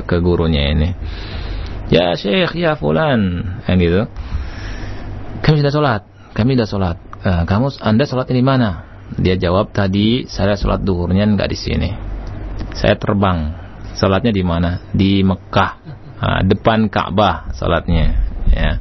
ke, 0.05 0.17
gurunya 0.21 0.73
ini. 0.73 0.89
Ya 1.93 2.17
Syekh, 2.17 2.57
ya 2.57 2.81
Fulan, 2.81 3.45
yang 3.69 3.77
gitu. 3.77 4.03
Kami 5.45 5.61
sudah 5.61 5.73
sholat, 5.73 6.03
kami 6.33 6.57
sudah 6.57 6.69
sholat. 6.69 6.97
Uh, 7.25 7.45
kamu, 7.45 7.77
anda 7.81 8.05
sholat 8.09 8.29
di 8.33 8.45
mana? 8.45 8.89
Dia 9.21 9.37
jawab 9.37 9.77
tadi 9.77 10.25
saya 10.25 10.57
sholat 10.57 10.81
duhurnya 10.81 11.29
nggak 11.29 11.49
di 11.53 11.59
sini. 11.59 11.91
Saya 12.73 12.97
terbang. 12.97 13.53
Sholatnya 13.95 14.33
di 14.35 14.43
mana? 14.43 14.83
Di 14.91 15.23
Mekah, 15.23 15.73
depan 16.45 16.89
Ka'bah 16.89 17.53
sholatnya. 17.57 18.33
Ya 18.55 18.79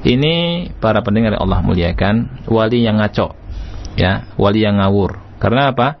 ini 0.00 0.68
para 0.80 1.04
pendengar 1.04 1.36
yang 1.36 1.44
Allah 1.44 1.60
muliakan, 1.60 2.44
wali 2.48 2.88
yang 2.88 3.00
ngaco, 3.00 3.36
ya, 4.00 4.32
wali 4.40 4.64
yang 4.64 4.80
ngawur. 4.80 5.20
Karena 5.36 5.76
apa? 5.76 6.00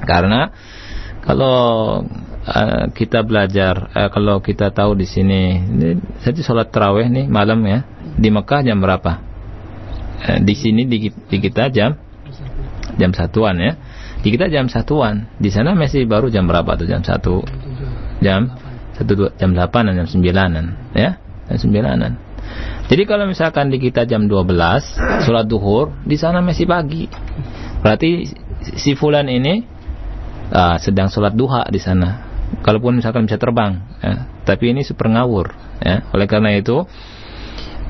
Karena 0.00 0.48
kalau 1.20 1.58
uh, 2.48 2.84
kita 2.96 3.20
belajar, 3.20 3.92
uh, 3.92 4.08
kalau 4.08 4.40
kita 4.40 4.72
tahu 4.72 4.96
di 4.96 5.04
sini, 5.04 5.60
jadi 6.24 6.40
sholat 6.40 6.72
terawih 6.72 7.12
nih 7.12 7.28
malam 7.28 7.60
ya, 7.68 7.84
di 8.16 8.32
Mekah 8.32 8.64
jam 8.64 8.80
berapa? 8.80 9.20
Uh, 10.24 10.38
di 10.40 10.54
sini 10.56 10.88
di, 10.88 11.12
di 11.12 11.36
kita 11.40 11.68
jam 11.68 12.00
jam 12.96 13.12
satuan 13.12 13.56
ya. 13.60 13.76
Di 14.20 14.28
kita 14.28 14.52
jam 14.52 14.68
satuan. 14.68 15.28
Di 15.40 15.48
sana 15.48 15.72
masih 15.72 16.04
baru 16.04 16.28
jam 16.28 16.44
berapa 16.44 16.76
tuh 16.76 16.84
jam 16.84 17.00
satu? 17.00 17.40
Jam 18.20 18.52
satu 19.00 19.32
jam 19.40 19.56
delapan 19.56 19.88
dan 19.88 20.04
jam 20.04 20.08
sembilanan 20.08 20.64
ya, 20.92 21.16
jam 21.48 21.58
sembilanan. 21.58 22.30
Jadi 22.90 23.02
kalau 23.06 23.24
misalkan 23.30 23.70
di 23.70 23.78
kita 23.78 24.04
jam 24.04 24.26
12 24.26 25.24
sholat 25.24 25.46
duhur, 25.46 25.94
di 26.02 26.18
sana 26.18 26.42
masih 26.42 26.66
pagi. 26.66 27.06
Berarti 27.80 28.26
si 28.76 28.98
fulan 28.98 29.30
ini 29.30 29.62
uh, 30.50 30.76
sedang 30.82 31.06
sholat 31.08 31.32
duha 31.32 31.64
di 31.70 31.78
sana. 31.78 32.28
Kalaupun 32.66 32.98
misalkan 32.98 33.30
bisa 33.30 33.38
terbang, 33.38 33.78
ya. 34.02 34.26
tapi 34.42 34.74
ini 34.74 34.82
super 34.82 35.06
ngawur. 35.06 35.54
Ya. 35.78 36.02
Oleh 36.10 36.26
karena 36.26 36.50
itu, 36.58 36.82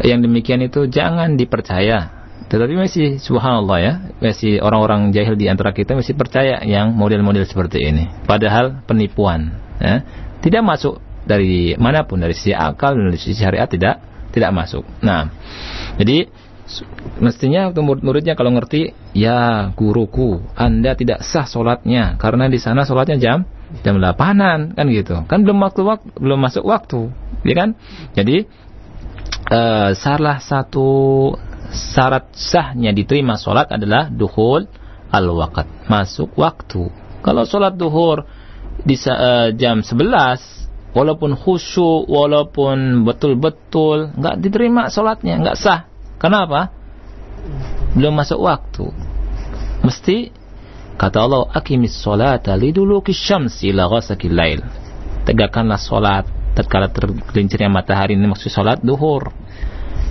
yang 0.04 0.20
demikian 0.20 0.60
itu 0.60 0.84
jangan 0.84 1.40
dipercaya. 1.40 2.20
Tetapi 2.52 2.74
masih 2.76 3.16
subhanallah 3.16 3.78
ya, 3.80 3.92
masih 4.20 4.60
orang-orang 4.60 5.16
jahil 5.16 5.32
di 5.32 5.48
antara 5.48 5.72
kita 5.72 5.96
masih 5.96 6.12
percaya 6.12 6.60
yang 6.68 6.92
model-model 6.92 7.48
seperti 7.48 7.88
ini. 7.88 8.04
Padahal 8.28 8.84
penipuan, 8.84 9.56
ya. 9.80 10.04
Tidak 10.40 10.62
masuk 10.64 11.00
dari 11.24 11.76
mana 11.76 12.08
pun 12.08 12.20
dari 12.20 12.32
sisi 12.32 12.56
akal 12.56 12.96
dan 12.96 13.12
dari 13.12 13.20
sisi 13.20 13.36
syariat 13.36 13.68
tidak 13.68 14.00
tidak 14.30 14.50
masuk. 14.54 14.86
Nah, 15.02 15.28
jadi 15.98 16.30
mestinya 17.18 17.74
murid-muridnya 17.74 18.38
kalau 18.38 18.54
ngerti, 18.54 18.94
ya 19.12 19.70
guruku, 19.74 20.38
anda 20.54 20.94
tidak 20.94 21.26
sah 21.26 21.44
sholatnya 21.44 22.14
karena 22.16 22.46
di 22.46 22.58
sana 22.62 22.86
sholatnya 22.86 23.18
jam 23.18 23.38
jam 23.82 23.98
8 23.98 24.78
kan 24.78 24.86
gitu. 24.90 25.14
Kan 25.26 25.42
belum 25.42 25.58
waktu, 25.62 25.82
waktu 25.82 26.06
belum 26.18 26.38
masuk 26.38 26.64
waktu, 26.66 27.10
ya 27.42 27.54
kan? 27.58 27.68
Jadi 28.14 28.46
uh, 29.50 29.90
salah 29.98 30.38
satu 30.38 30.88
syarat 31.70 32.34
sahnya 32.34 32.90
diterima 32.90 33.38
sholat 33.38 33.70
adalah 33.70 34.10
duhul 34.10 34.66
al-waqt, 35.10 35.90
masuk 35.90 36.34
waktu. 36.38 36.90
Kalau 37.20 37.42
sholat 37.44 37.76
duhur 37.76 38.26
di 38.84 38.96
uh, 39.08 39.52
jam 39.54 39.82
11 39.84 40.94
walaupun 40.96 41.38
khusyuk, 41.38 42.10
walaupun 42.10 43.06
betul-betul 43.06 44.14
nggak 44.16 44.36
diterima 44.42 44.90
sholatnya, 44.90 45.38
nggak 45.40 45.58
sah. 45.58 45.86
Kenapa? 46.20 46.74
Belum 47.96 48.12
masuk 48.12 48.44
waktu. 48.44 48.92
Mesti 49.80 50.30
kata 51.00 51.18
Allah, 51.24 51.48
akimis 51.56 51.96
sholata 51.96 52.52
liduluki 52.58 53.16
syamsi 53.16 53.72
ila 53.72 53.88
ghasakil 53.88 54.34
lail. 54.34 54.60
Tegakkanlah 55.24 55.80
sholat 55.80 56.24
tatkala 56.52 56.90
tergelincirnya 56.90 57.70
matahari 57.70 58.18
ini 58.18 58.26
maksud 58.28 58.50
sholat 58.52 58.82
duhur. 58.84 59.32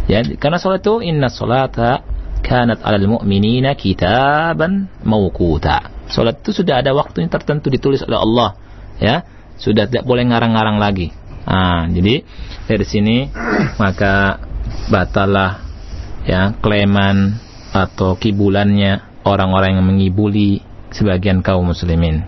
Ya, 0.10 0.26
karena 0.26 0.58
sholat 0.58 0.82
itu 0.82 1.06
inna 1.06 1.30
sholata 1.30 2.02
kanat 2.42 2.82
alal 2.82 3.20
mu'minina 3.20 3.78
kitaban 3.78 4.90
mawquta. 5.06 5.99
Sholat 6.10 6.42
itu 6.42 6.52
sudah 6.52 6.82
ada 6.82 6.92
waktunya 6.98 7.30
tertentu 7.30 7.70
ditulis 7.70 8.02
oleh 8.02 8.18
Allah. 8.18 8.58
Ya, 9.00 9.24
sudah 9.62 9.86
tidak 9.86 10.04
boleh 10.10 10.26
ngarang-ngarang 10.28 10.82
lagi. 10.82 11.14
Nah, 11.46 11.88
jadi 11.90 12.26
dari 12.68 12.86
sini 12.86 13.18
maka 13.82 14.44
batalah 14.92 15.66
ya 16.26 16.54
kleman 16.60 17.40
atau 17.74 18.18
kibulannya 18.18 19.24
orang-orang 19.26 19.78
yang 19.78 19.86
mengibuli 19.86 20.62
sebagian 20.90 21.46
kaum 21.46 21.70
muslimin. 21.70 22.26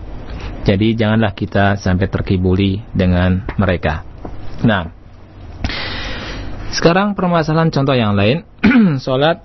Jadi 0.62 0.94
janganlah 0.94 1.34
kita 1.34 1.74
sampai 1.74 2.06
terkibuli 2.06 2.78
dengan 2.94 3.42
mereka. 3.58 4.06
Nah, 4.62 4.94
sekarang 6.70 7.18
permasalahan 7.18 7.74
contoh 7.74 7.98
yang 7.98 8.14
lain, 8.14 8.46
sholat 9.04 9.42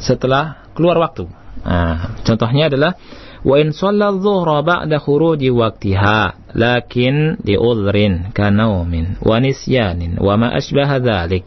setelah 0.00 0.64
keluar 0.72 0.96
waktu. 0.96 1.28
Nah, 1.68 2.16
contohnya 2.24 2.72
adalah 2.72 2.96
وإن 3.44 3.70
صلى 3.70 4.08
الظهر 4.08 4.60
بعد 4.60 4.96
خروج 4.96 5.50
وقتها 5.50 6.32
لكن 6.54 7.36
لعذر 7.44 8.18
كنوم 8.36 9.06
ونسيان 9.26 10.16
وما 10.20 10.56
أشبه 10.56 10.96
ذلك. 10.96 11.44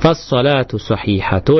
فالصلاة 0.00 0.68
صحيحة. 0.76 1.50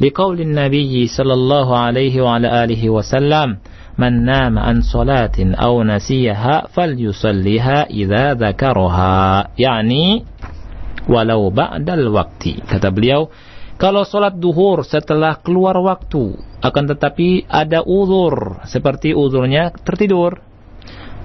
لقول 0.00 0.40
النبي 0.40 1.06
صلى 1.06 1.32
الله 1.32 1.78
عليه 1.78 2.22
وعلى 2.22 2.64
آله 2.64 2.90
وسلم 2.90 3.56
من 3.98 4.24
نام 4.24 4.58
عن 4.58 4.80
صلاة 4.80 5.36
أو 5.38 5.82
نسيها 5.82 6.66
فليصليها 6.72 7.90
إذا 7.90 8.34
ذكرها. 8.34 9.48
يعني 9.58 10.24
walau 11.08 11.48
ba'dal 11.48 12.04
waktu. 12.12 12.60
Kata 12.68 12.92
beliau, 12.92 13.32
kalau 13.78 14.02
sholat 14.02 14.34
duhur 14.34 14.82
setelah 14.82 15.38
keluar 15.38 15.78
waktu, 15.78 16.34
akan 16.58 16.84
tetapi 16.90 17.46
ada 17.46 17.86
uzur, 17.86 18.58
seperti 18.66 19.14
uzurnya 19.14 19.70
tertidur, 19.86 20.42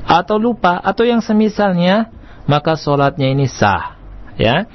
atau 0.06 0.38
lupa, 0.38 0.78
atau 0.78 1.02
yang 1.02 1.26
semisalnya, 1.26 2.14
maka 2.46 2.78
sholatnya 2.78 3.34
ini 3.34 3.50
sah. 3.50 3.98
Ya, 4.38 4.66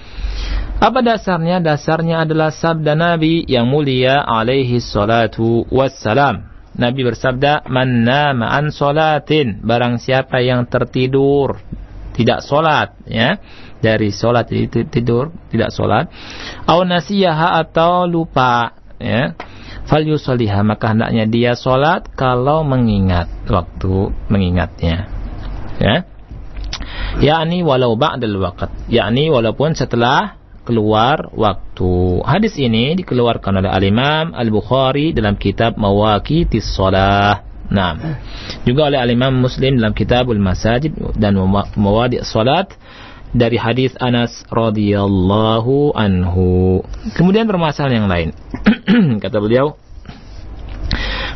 apa 0.78 1.02
dasarnya? 1.02 1.58
Dasarnya 1.58 2.22
adalah 2.22 2.54
sabda 2.54 2.94
Nabi 2.94 3.42
yang 3.46 3.66
mulia 3.66 4.22
alaihi 4.22 4.78
salatu 4.82 5.66
wassalam. 5.70 6.46
Nabi 6.78 7.02
bersabda, 7.02 7.66
"Man 7.66 8.06
nama 8.06 8.54
an 8.54 8.70
salatin, 8.70 9.58
barang 9.62 9.98
siapa 9.98 10.38
yang 10.42 10.66
tertidur 10.70 11.58
tidak 12.18 12.42
solat, 12.42 12.98
ya 13.06 13.38
dari 13.78 14.10
solat 14.10 14.50
jadi 14.50 14.90
tidur 14.90 15.30
tidak 15.54 15.70
solat 15.70 16.10
au 16.66 16.82
nasiyaha 16.82 17.62
atau 17.62 18.10
lupa 18.10 18.74
ya 18.98 19.38
fal 19.86 20.02
yusalliha 20.02 20.66
maka 20.66 20.92
hendaknya 20.92 21.24
dia 21.30 21.52
solat 21.54 22.10
kalau 22.18 22.66
mengingat 22.66 23.30
waktu 23.46 24.10
mengingatnya 24.26 25.06
ya 25.78 26.02
yakni 27.22 27.62
walau 27.62 27.94
ba'dal 27.94 28.38
waqt 28.42 28.90
yakni 28.90 29.30
walaupun 29.30 29.78
setelah 29.78 30.38
keluar 30.68 31.32
waktu. 31.32 32.20
Hadis 32.28 32.60
ini 32.60 32.92
dikeluarkan 32.92 33.64
oleh 33.64 33.72
Al-Imam 33.72 34.36
Al-Bukhari 34.36 35.16
dalam 35.16 35.40
kitab 35.40 35.80
Mawaqitis 35.80 36.76
Shalah. 36.76 37.47
Nah, 37.68 38.20
juga 38.64 38.88
oleh 38.88 38.96
Al-Imam 38.96 39.32
Muslim 39.44 39.76
dalam 39.76 39.92
kitabul 39.92 40.40
Masajid 40.40 40.96
dan 41.20 41.36
Mawadi' 41.76 42.24
Salat 42.24 42.72
dari 43.36 43.60
hadis 43.60 43.92
Anas 44.00 44.44
radhiyallahu 44.48 45.92
anhu. 45.92 46.80
Kemudian 47.12 47.44
permasalahan 47.44 48.04
yang 48.04 48.08
lain. 48.08 48.28
Kata 49.22 49.36
beliau, 49.36 49.76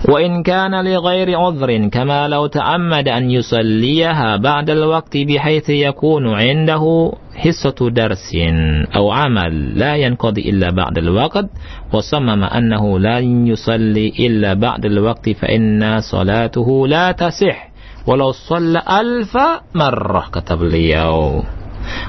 وإن 0.09 0.43
كان 0.43 0.85
لغير 0.85 1.39
عذر 1.39 1.89
كما 1.89 2.29
لو 2.29 2.47
تعمد 2.47 3.09
أن 3.09 3.31
يصليها 3.31 4.37
بعد 4.37 4.71
الوقت 4.71 5.17
بحيث 5.17 5.71
يكون 5.71 6.35
عنده 6.35 7.13
حصة 7.35 7.91
درس 7.91 8.37
أو 8.97 9.11
عمل 9.11 9.79
لا 9.79 9.97
ينقضي 9.97 10.51
إلا 10.51 10.71
بعد 10.71 10.99
الوقت 10.99 11.47
وصمم 11.93 12.45
أنه 12.45 12.99
لا 12.99 13.19
يصلي 13.19 14.13
إلا 14.19 14.55
بعد 14.55 14.85
الوقت 14.85 15.31
فإن 15.31 16.01
صلاته 16.01 16.89
لا 16.89 17.13
تصح. 17.13 17.73
ولو 18.07 18.33
صلى 18.33 18.83
ألف 19.01 19.39
مرة 19.75 20.29
كتب 20.33 20.63
اليوم 20.63 21.62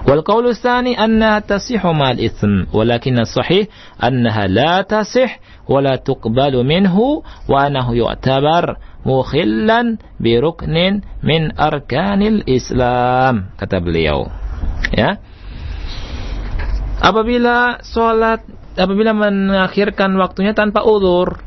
Wal 0.03 0.23
qawlu 0.23 0.51
tsani 0.51 0.93
annaha 0.99 1.43
tasihhu 1.43 1.95
ma'al 1.95 2.19
ithm, 2.19 2.67
walakin 2.75 3.23
as-sahih 3.23 3.71
annaha 3.99 4.51
la 4.51 4.83
tasih 4.83 5.31
wa 5.69 5.79
la 5.79 5.95
tuqbalu 5.95 6.59
minhu 6.67 7.23
wa 7.47 7.57
annahu 7.63 7.95
yu'tabar 7.95 8.77
mukhillan 9.07 9.99
bi 10.19 10.39
ruknin 10.39 11.03
min 11.23 11.55
arkanil 11.55 12.43
Islam, 12.47 13.55
kata 13.59 13.79
beliau. 13.79 14.27
Ya. 14.91 15.19
Apabila 17.03 17.83
sholat 17.83 18.47
apabila 18.79 19.11
mengakhirkan 19.11 20.15
waktunya 20.15 20.55
tanpa 20.55 20.87
udur, 20.87 21.43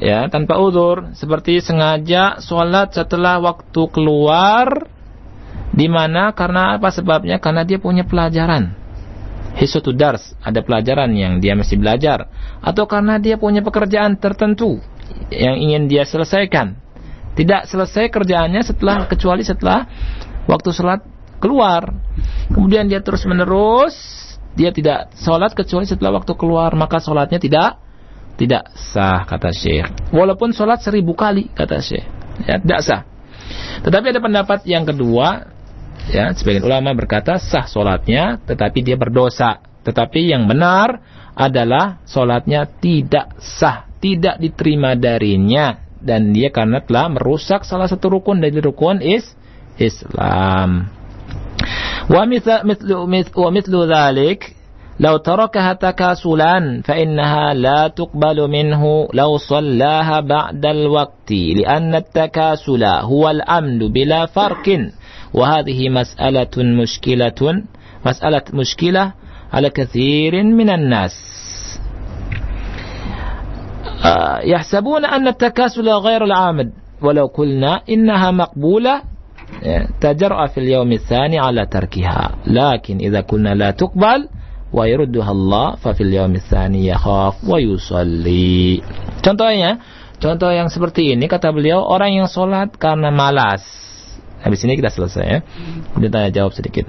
ya 0.00 0.30
tanpa 0.32 0.56
udur 0.56 1.12
seperti 1.18 1.60
sengaja 1.60 2.40
sholat 2.40 2.94
setelah 2.94 3.42
waktu 3.42 3.90
keluar 3.92 4.88
di 5.70 5.86
mana 5.86 6.34
karena 6.34 6.74
apa 6.76 6.90
sebabnya? 6.90 7.38
Karena 7.38 7.62
dia 7.62 7.78
punya 7.78 8.02
pelajaran. 8.02 8.74
Hisutu 9.58 9.90
dars, 9.90 10.34
ada 10.42 10.62
pelajaran 10.62 11.10
yang 11.14 11.42
dia 11.42 11.58
mesti 11.58 11.74
belajar. 11.74 12.30
Atau 12.62 12.86
karena 12.86 13.18
dia 13.18 13.34
punya 13.34 13.62
pekerjaan 13.62 14.18
tertentu 14.18 14.78
yang 15.30 15.58
ingin 15.58 15.90
dia 15.90 16.06
selesaikan. 16.06 16.78
Tidak 17.34 17.66
selesai 17.66 18.10
kerjaannya 18.10 18.62
setelah 18.62 19.06
kecuali 19.06 19.42
setelah 19.46 19.86
waktu 20.46 20.70
sholat 20.70 21.02
keluar. 21.42 21.94
Kemudian 22.50 22.90
dia 22.90 23.02
terus 23.02 23.26
menerus 23.26 24.20
dia 24.54 24.74
tidak 24.74 25.14
sholat 25.14 25.54
kecuali 25.54 25.86
setelah 25.86 26.18
waktu 26.18 26.34
keluar 26.34 26.74
maka 26.74 26.98
sholatnya 26.98 27.38
tidak 27.38 27.78
tidak 28.34 28.72
sah 28.74 29.22
kata 29.28 29.52
Syekh. 29.52 29.88
Walaupun 30.10 30.56
sholat 30.56 30.80
seribu 30.80 31.12
kali 31.12 31.52
kata 31.52 31.78
Syekh, 31.84 32.06
ya, 32.48 32.56
tidak 32.58 32.80
sah. 32.82 33.02
Tetapi 33.84 34.16
ada 34.16 34.20
pendapat 34.22 34.64
yang 34.64 34.88
kedua 34.88 35.52
Ya, 36.09 36.29
sebagian 36.37 36.65
ulama 36.69 36.93
berkata 36.93 37.41
sah 37.41 37.65
solatnya, 37.65 38.37
tetapi 38.45 38.85
dia 38.85 38.93
berdosa. 38.93 39.57
Tetapi 39.81 40.33
yang 40.33 40.45
benar 40.45 41.01
adalah 41.33 42.01
solatnya 42.05 42.69
tidak 42.69 43.33
sah, 43.41 43.89
tidak 43.97 44.37
diterima 44.37 44.93
darinya, 44.93 45.81
dan 45.97 46.29
dia 46.29 46.53
karena 46.53 46.85
telah 46.85 47.09
merusak 47.09 47.65
salah 47.65 47.89
satu 47.89 48.21
rukun 48.21 48.37
dari 48.37 48.57
rukun 48.61 49.01
is 49.01 49.25
Islam. 49.81 50.93
Wa 52.05 52.23
mithlu 52.29 53.09
wa 53.09 53.49
mithlu 53.49 53.89
dhalik 53.89 54.55
لو 54.99 55.17
تركها 55.17 55.73
تكاسلا 55.73 56.81
فإنها 56.85 57.53
لا 57.53 57.87
تقبل 57.87 58.47
منه 58.47 59.07
لو 59.13 59.37
صلاها 59.37 60.19
بعد 60.19 60.65
الوقت 60.65 61.31
لأن 61.31 61.95
التكاسل 61.95 62.83
هو 62.83 63.29
الأمن 63.29 63.79
بلا 63.91 64.25
فرق 64.25 64.87
وهذه 65.33 65.89
مسألة 65.89 66.55
مشكلة 66.57 67.63
مسألة 68.05 68.41
مشكلة 68.53 69.13
على 69.53 69.69
كثير 69.69 70.43
من 70.43 70.69
الناس 70.69 71.15
يحسبون 74.43 75.05
أن 75.05 75.27
التكاسل 75.27 75.89
غير 75.89 76.23
العامد 76.23 76.71
ولو 77.01 77.25
قلنا 77.25 77.81
إنها 77.89 78.31
مقبولة 78.31 79.01
تجرأ 80.01 80.47
في 80.47 80.57
اليوم 80.59 80.91
الثاني 80.91 81.39
على 81.39 81.65
تركها 81.65 82.31
لكن 82.47 82.97
إذا 82.97 83.21
قلنا 83.21 83.55
لا 83.55 83.71
تقبل 83.71 84.27
ويردها 84.73 85.31
الله 85.31 85.75
ففي 85.75 86.01
اليوم 86.03 86.35
الثاني 86.35 86.87
يخاف 86.87 87.49
ويصلي 87.49 88.81
contohnya 89.25 89.79
contoh 90.19 90.51
yang 90.51 90.69
seperti 90.69 91.15
ini 91.15 91.25
kata 91.25 91.49
beliau 91.55 91.81
orang 91.81 92.13
yang 92.13 92.27
sholat 92.27 92.75
karena 92.75 93.09
malas 93.09 93.63
Habis 94.40 94.64
ini 94.64 94.76
kita 94.80 94.88
selesai 94.88 95.24
ya. 95.24 95.38
Kemudian 95.92 96.12
tanya 96.12 96.30
jawab 96.32 96.52
sedikit. 96.56 96.88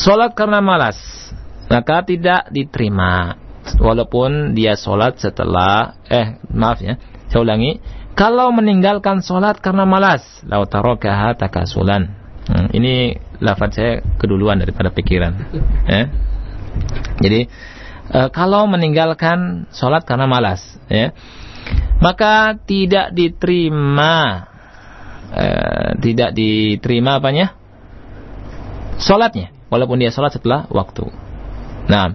Sholat 0.00 0.32
karena 0.32 0.64
malas, 0.64 0.96
maka 1.68 2.04
tidak 2.04 2.48
diterima. 2.48 3.36
Walaupun 3.78 4.58
dia 4.58 4.74
sholat 4.74 5.22
setelah, 5.22 5.94
eh 6.10 6.40
maaf 6.50 6.82
ya, 6.82 6.98
saya 7.30 7.40
ulangi. 7.46 7.78
Kalau 8.12 8.52
meninggalkan 8.52 9.24
sholat 9.24 9.62
karena 9.62 9.88
malas, 9.88 10.20
lau 10.44 10.68
tarokaha 10.68 11.32
takasulan. 11.38 12.12
Hmm, 12.42 12.68
ini 12.74 13.16
lafaz 13.38 13.78
saya 13.78 14.02
keduluan 14.18 14.58
daripada 14.58 14.90
pikiran. 14.90 15.32
Ya. 15.86 16.10
Jadi 17.22 17.46
e, 18.10 18.18
kalau 18.34 18.68
meninggalkan 18.68 19.70
sholat 19.72 20.04
karena 20.04 20.26
malas, 20.28 20.60
ya, 20.92 21.14
maka 22.02 22.58
tidak 22.66 23.14
diterima 23.16 24.51
Eh, 25.32 25.90
tidak 26.04 26.36
diterima 26.36 27.16
apanya? 27.16 27.56
Salatnya, 29.00 29.48
walaupun 29.72 29.96
dia 29.96 30.12
salat 30.12 30.36
setelah 30.36 30.68
waktu. 30.68 31.08
Nah, 31.88 32.14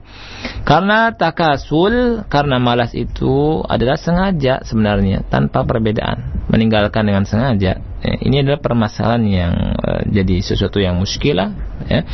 karena 0.63 1.11
takasul, 1.11 2.23
karena 2.29 2.61
malas 2.61 2.93
itu 2.93 3.65
adalah 3.67 3.97
sengaja 3.99 4.63
sebenarnya 4.63 5.25
tanpa 5.27 5.65
perbedaan, 5.65 6.45
meninggalkan 6.47 7.09
dengan 7.09 7.25
sengaja. 7.25 7.81
Ya, 7.81 8.13
ini 8.21 8.45
adalah 8.45 8.61
permasalahan 8.61 9.25
yang 9.25 9.53
uh, 9.75 10.05
jadi 10.07 10.39
sesuatu 10.39 10.77
yang 10.77 11.01
muskilah, 11.01 11.51
ya, 11.89 12.05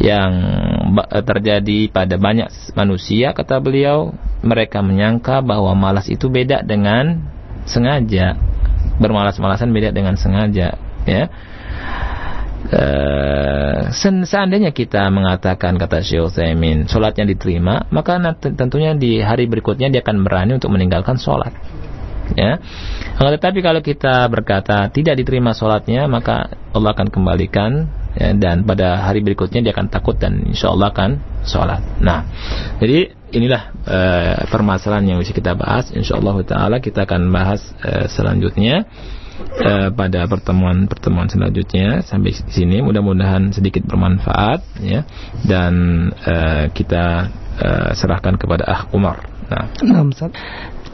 yang 0.00 0.32
terjadi 1.22 1.92
pada 1.92 2.16
banyak 2.16 2.48
manusia. 2.74 3.36
Kata 3.36 3.60
beliau, 3.60 4.16
mereka 4.40 4.80
menyangka 4.80 5.44
bahwa 5.44 5.76
malas 5.76 6.08
itu 6.08 6.32
beda 6.32 6.64
dengan 6.64 7.22
sengaja 7.68 8.40
bermalas-malasan 9.00 9.72
beda 9.72 9.90
dengan 9.90 10.14
sengaja 10.14 10.76
ya. 11.08 11.24
Uh, 12.70 13.88
seandainya 14.28 14.70
kita 14.70 15.08
mengatakan 15.08 15.80
kata 15.80 16.04
Syekh 16.04 16.28
Utsaimin 16.28 16.84
sholatnya 16.84 17.24
diterima 17.24 17.88
maka 17.88 18.20
tentunya 18.36 18.92
di 18.92 19.16
hari 19.24 19.48
berikutnya 19.48 19.88
dia 19.88 20.04
akan 20.04 20.20
berani 20.22 20.60
untuk 20.60 20.68
meninggalkan 20.68 21.16
sholat 21.16 21.56
ya. 22.36 22.60
Tetapi 23.16 23.64
kalau 23.64 23.80
kita 23.80 24.28
berkata 24.28 24.92
tidak 24.92 25.18
diterima 25.18 25.56
sholatnya 25.56 26.04
maka 26.04 26.52
Allah 26.76 26.92
akan 26.92 27.08
kembalikan 27.08 27.88
ya, 28.16 28.34
dan 28.34 28.66
pada 28.66 29.02
hari 29.06 29.22
berikutnya 29.22 29.62
dia 29.62 29.72
akan 29.74 29.88
takut 29.90 30.16
dan 30.18 30.42
insya 30.46 30.72
Allah 30.72 30.90
akan 30.90 31.10
sholat 31.46 31.80
nah 32.02 32.26
jadi 32.82 33.14
inilah 33.30 33.62
uh, 33.86 34.36
permasalahan 34.50 35.14
yang 35.14 35.18
bisa 35.22 35.34
kita 35.34 35.54
bahas. 35.54 35.90
Insya 35.94 36.18
Allah 36.18 36.36
taala 36.44 36.76
kita 36.82 37.06
akan 37.06 37.30
bahas 37.30 37.62
uh, 37.82 38.06
selanjutnya 38.10 38.86
uh, 39.62 39.88
pada 39.94 40.26
pertemuan-pertemuan 40.26 41.30
selanjutnya. 41.30 42.02
Sampai 42.04 42.34
sini 42.34 42.82
mudah-mudahan 42.82 43.54
sedikit 43.54 43.86
bermanfaat 43.86 44.82
ya. 44.82 45.06
Dan 45.46 45.74
uh, 46.12 46.68
kita 46.74 47.30
uh, 47.58 47.90
serahkan 47.94 48.36
kepada 48.36 48.66
Ah 48.66 48.82
Umar. 48.92 49.24
Nah, 49.50 49.66
nah 49.82 50.02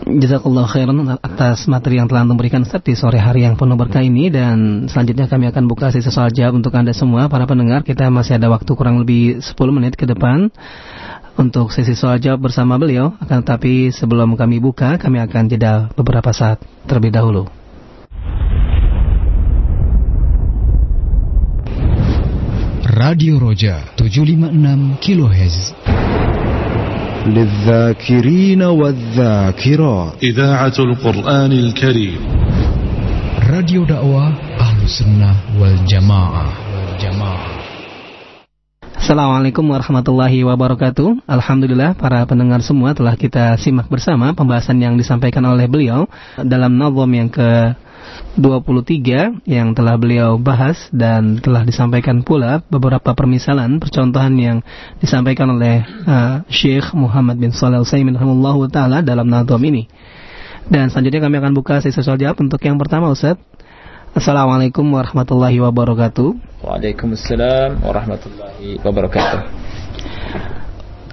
Jazakallah 0.07 0.69
khairan 0.69 1.19
atas 1.25 1.65
materi 1.67 1.97
yang 1.97 2.07
telah 2.07 2.29
Anda 2.29 2.37
berikan 2.37 2.63
Ustaz 2.69 2.85
di 2.85 2.93
sore 2.93 3.17
hari 3.17 3.49
yang 3.49 3.57
penuh 3.57 3.81
berkah 3.81 4.05
ini. 4.05 4.29
Dan 4.29 4.87
selanjutnya 4.93 5.25
kami 5.25 5.49
akan 5.49 5.65
buka 5.67 5.89
sesi 5.89 6.13
soal 6.13 6.29
jawab 6.31 6.61
untuk 6.61 6.77
Anda 6.77 6.93
semua. 6.93 7.33
Para 7.33 7.49
pendengar. 7.49 7.81
Kita 7.81 8.13
masih 8.13 8.37
ada 8.37 8.53
waktu 8.53 8.69
kurang 8.77 9.01
lebih 9.01 9.41
10 9.41 9.57
menit 9.73 9.97
ke 9.97 10.05
depan 10.05 10.53
untuk 11.40 11.74
sesi 11.74 11.96
soal 11.98 12.20
jawab 12.20 12.50
bersama 12.50 12.76
beliau. 12.76 13.16
Akan 13.24 13.42
tetapi 13.42 13.90
sebelum 13.90 14.36
kami 14.36 14.60
buka, 14.60 15.00
kami 15.00 15.20
akan 15.24 15.44
jeda 15.50 15.90
beberapa 15.96 16.30
saat 16.36 16.62
terlebih 16.86 17.14
dahulu. 17.16 17.46
Radio 22.92 23.42
Roja 23.42 23.82
756 23.98 25.00
kHz 25.00 25.58
للذاكرين 27.28 28.62
والذاكرات 28.62 30.14
إذاعة 30.24 30.74
القرآن 30.80 31.52
الكريم 31.52 32.20
راديو 33.50 33.86
دعوة 33.86 34.28
أهل 34.60 34.84
السنة 34.84 35.36
والجماعة 35.60 36.46
والجماعة 36.74 37.55
Assalamualaikum 39.07 39.63
warahmatullahi 39.71 40.43
wabarakatuh 40.43 41.31
Alhamdulillah 41.31 41.95
para 41.95 42.27
pendengar 42.27 42.59
semua 42.59 42.91
telah 42.91 43.15
kita 43.15 43.55
simak 43.55 43.87
bersama 43.87 44.35
pembahasan 44.35 44.83
yang 44.83 44.99
disampaikan 44.99 45.47
oleh 45.47 45.71
beliau 45.71 46.11
dalam 46.43 46.75
nazam 46.75 47.07
yang 47.15 47.31
ke 47.31 47.79
23 48.35 49.47
yang 49.47 49.79
telah 49.79 49.95
beliau 49.95 50.35
bahas 50.43 50.91
dan 50.91 51.39
telah 51.39 51.63
disampaikan 51.63 52.27
pula 52.27 52.67
beberapa 52.67 53.15
permisalan 53.15 53.79
percontohan 53.79 54.35
yang 54.43 54.59
disampaikan 54.99 55.55
oleh 55.55 55.87
uh, 55.87 56.43
Syekh 56.51 56.91
Muhammad 56.91 57.39
bin 57.39 57.55
Shalih 57.55 57.87
Al-Utsaimin 57.87 58.19
taala 58.75 59.07
dalam 59.07 59.31
nazam 59.31 59.63
ini. 59.63 59.87
Dan 60.67 60.91
selanjutnya 60.91 61.23
kami 61.23 61.39
akan 61.39 61.55
buka 61.55 61.79
sesi 61.79 62.03
soal 62.03 62.19
jawab 62.19 62.43
untuk 62.43 62.59
yang 62.59 62.75
pertama 62.75 63.15
Ustaz. 63.15 63.39
Assalamualaikum 64.17 64.97
warahmatullahi 64.97 65.61
wabarakatuh. 65.61 66.65
Waalaikumsalam 66.65 67.85
warahmatullahi 67.85 68.81
wabarakatuh. 68.81 69.41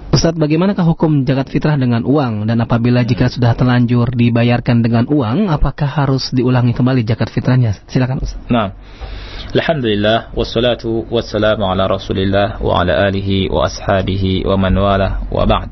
Ustadz, 0.08 0.40
bagaimanakah 0.40 0.88
hukum 0.88 1.28
zakat 1.28 1.52
fitrah 1.52 1.76
dengan 1.76 2.08
uang 2.08 2.48
dan 2.48 2.64
apabila 2.64 3.04
jika 3.04 3.28
sudah 3.28 3.52
terlanjur 3.52 4.08
dibayarkan 4.08 4.80
dengan 4.80 5.04
uang, 5.12 5.52
apakah 5.52 5.84
harus 5.84 6.32
diulangi 6.32 6.72
kembali 6.72 7.04
zakat 7.04 7.28
fitrahnya? 7.28 7.76
Silakan 7.92 8.24
Ustaz. 8.24 8.40
Nah, 8.48 8.72
Alhamdulillah 9.52 10.32
wassalatu 10.32 11.04
wassalamu 11.12 11.68
ala 11.68 11.84
Rasulillah 11.84 12.56
wa 12.64 12.80
ala 12.80 13.04
alihi 13.04 13.52
wa 13.52 13.68
ashabihi 13.68 14.48
wa 14.48 14.56
man 14.56 14.80
wala 14.80 15.28
wa 15.28 15.44
ba'd. 15.44 15.68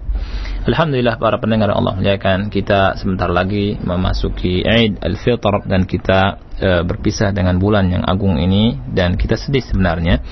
Alhamdulillah 0.68 1.18
para 1.18 1.42
pendengar 1.42 1.74
Allah 1.74 1.96
muliakan 1.96 2.52
kita 2.52 2.94
sebentar 2.94 3.26
lagi 3.26 3.80
memasuki 3.82 4.62
Eid 4.62 5.02
al-Fitr 5.02 5.66
dan 5.66 5.88
kita 5.88 6.38
e, 6.62 6.86
berpisah 6.86 7.34
dengan 7.34 7.58
bulan 7.58 7.90
yang 7.90 8.06
agung 8.06 8.38
ini 8.38 8.78
dan 8.94 9.18
kita 9.18 9.34
sedih 9.34 9.66
sebenarnya 9.66 10.22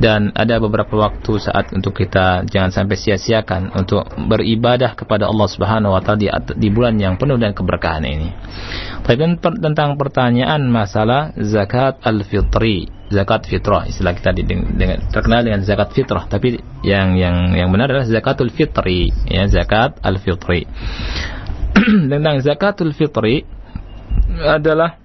dan 0.00 0.32
ada 0.32 0.56
beberapa 0.56 0.96
waktu 0.96 1.36
saat 1.36 1.76
untuk 1.76 1.92
kita 1.92 2.48
jangan 2.48 2.72
sampai 2.72 2.96
sia-siakan 2.96 3.76
untuk 3.76 4.08
beribadah 4.16 4.96
kepada 4.96 5.28
Allah 5.28 5.44
Subhanahu 5.44 5.92
wa 5.92 6.00
taala 6.00 6.16
di, 6.16 6.28
di 6.56 6.68
bulan 6.72 6.96
yang 6.96 7.20
penuh 7.20 7.36
dengan 7.36 7.52
keberkahan 7.52 8.08
ini. 8.08 8.32
Tapi 9.04 9.36
tentang 9.60 10.00
pertanyaan 10.00 10.64
masalah 10.72 11.36
zakat 11.36 12.00
al-fitri, 12.00 12.88
zakat 13.12 13.44
fitrah, 13.44 13.84
istilah 13.84 14.16
kita 14.16 14.32
di, 14.32 14.42
dengan, 14.48 15.04
terkenal 15.12 15.44
dengan 15.44 15.60
zakat 15.68 15.92
fitrah, 15.92 16.24
tapi 16.24 16.56
yang 16.80 17.20
yang 17.20 17.52
yang 17.52 17.68
benar 17.68 17.92
adalah 17.92 18.08
zakatul 18.08 18.48
fitri, 18.48 19.12
ya 19.28 19.44
zakat 19.52 20.00
al-fitri. 20.00 20.64
tentang 22.10 22.40
zakatul 22.40 22.96
fitri 22.96 23.44
adalah 24.40 24.96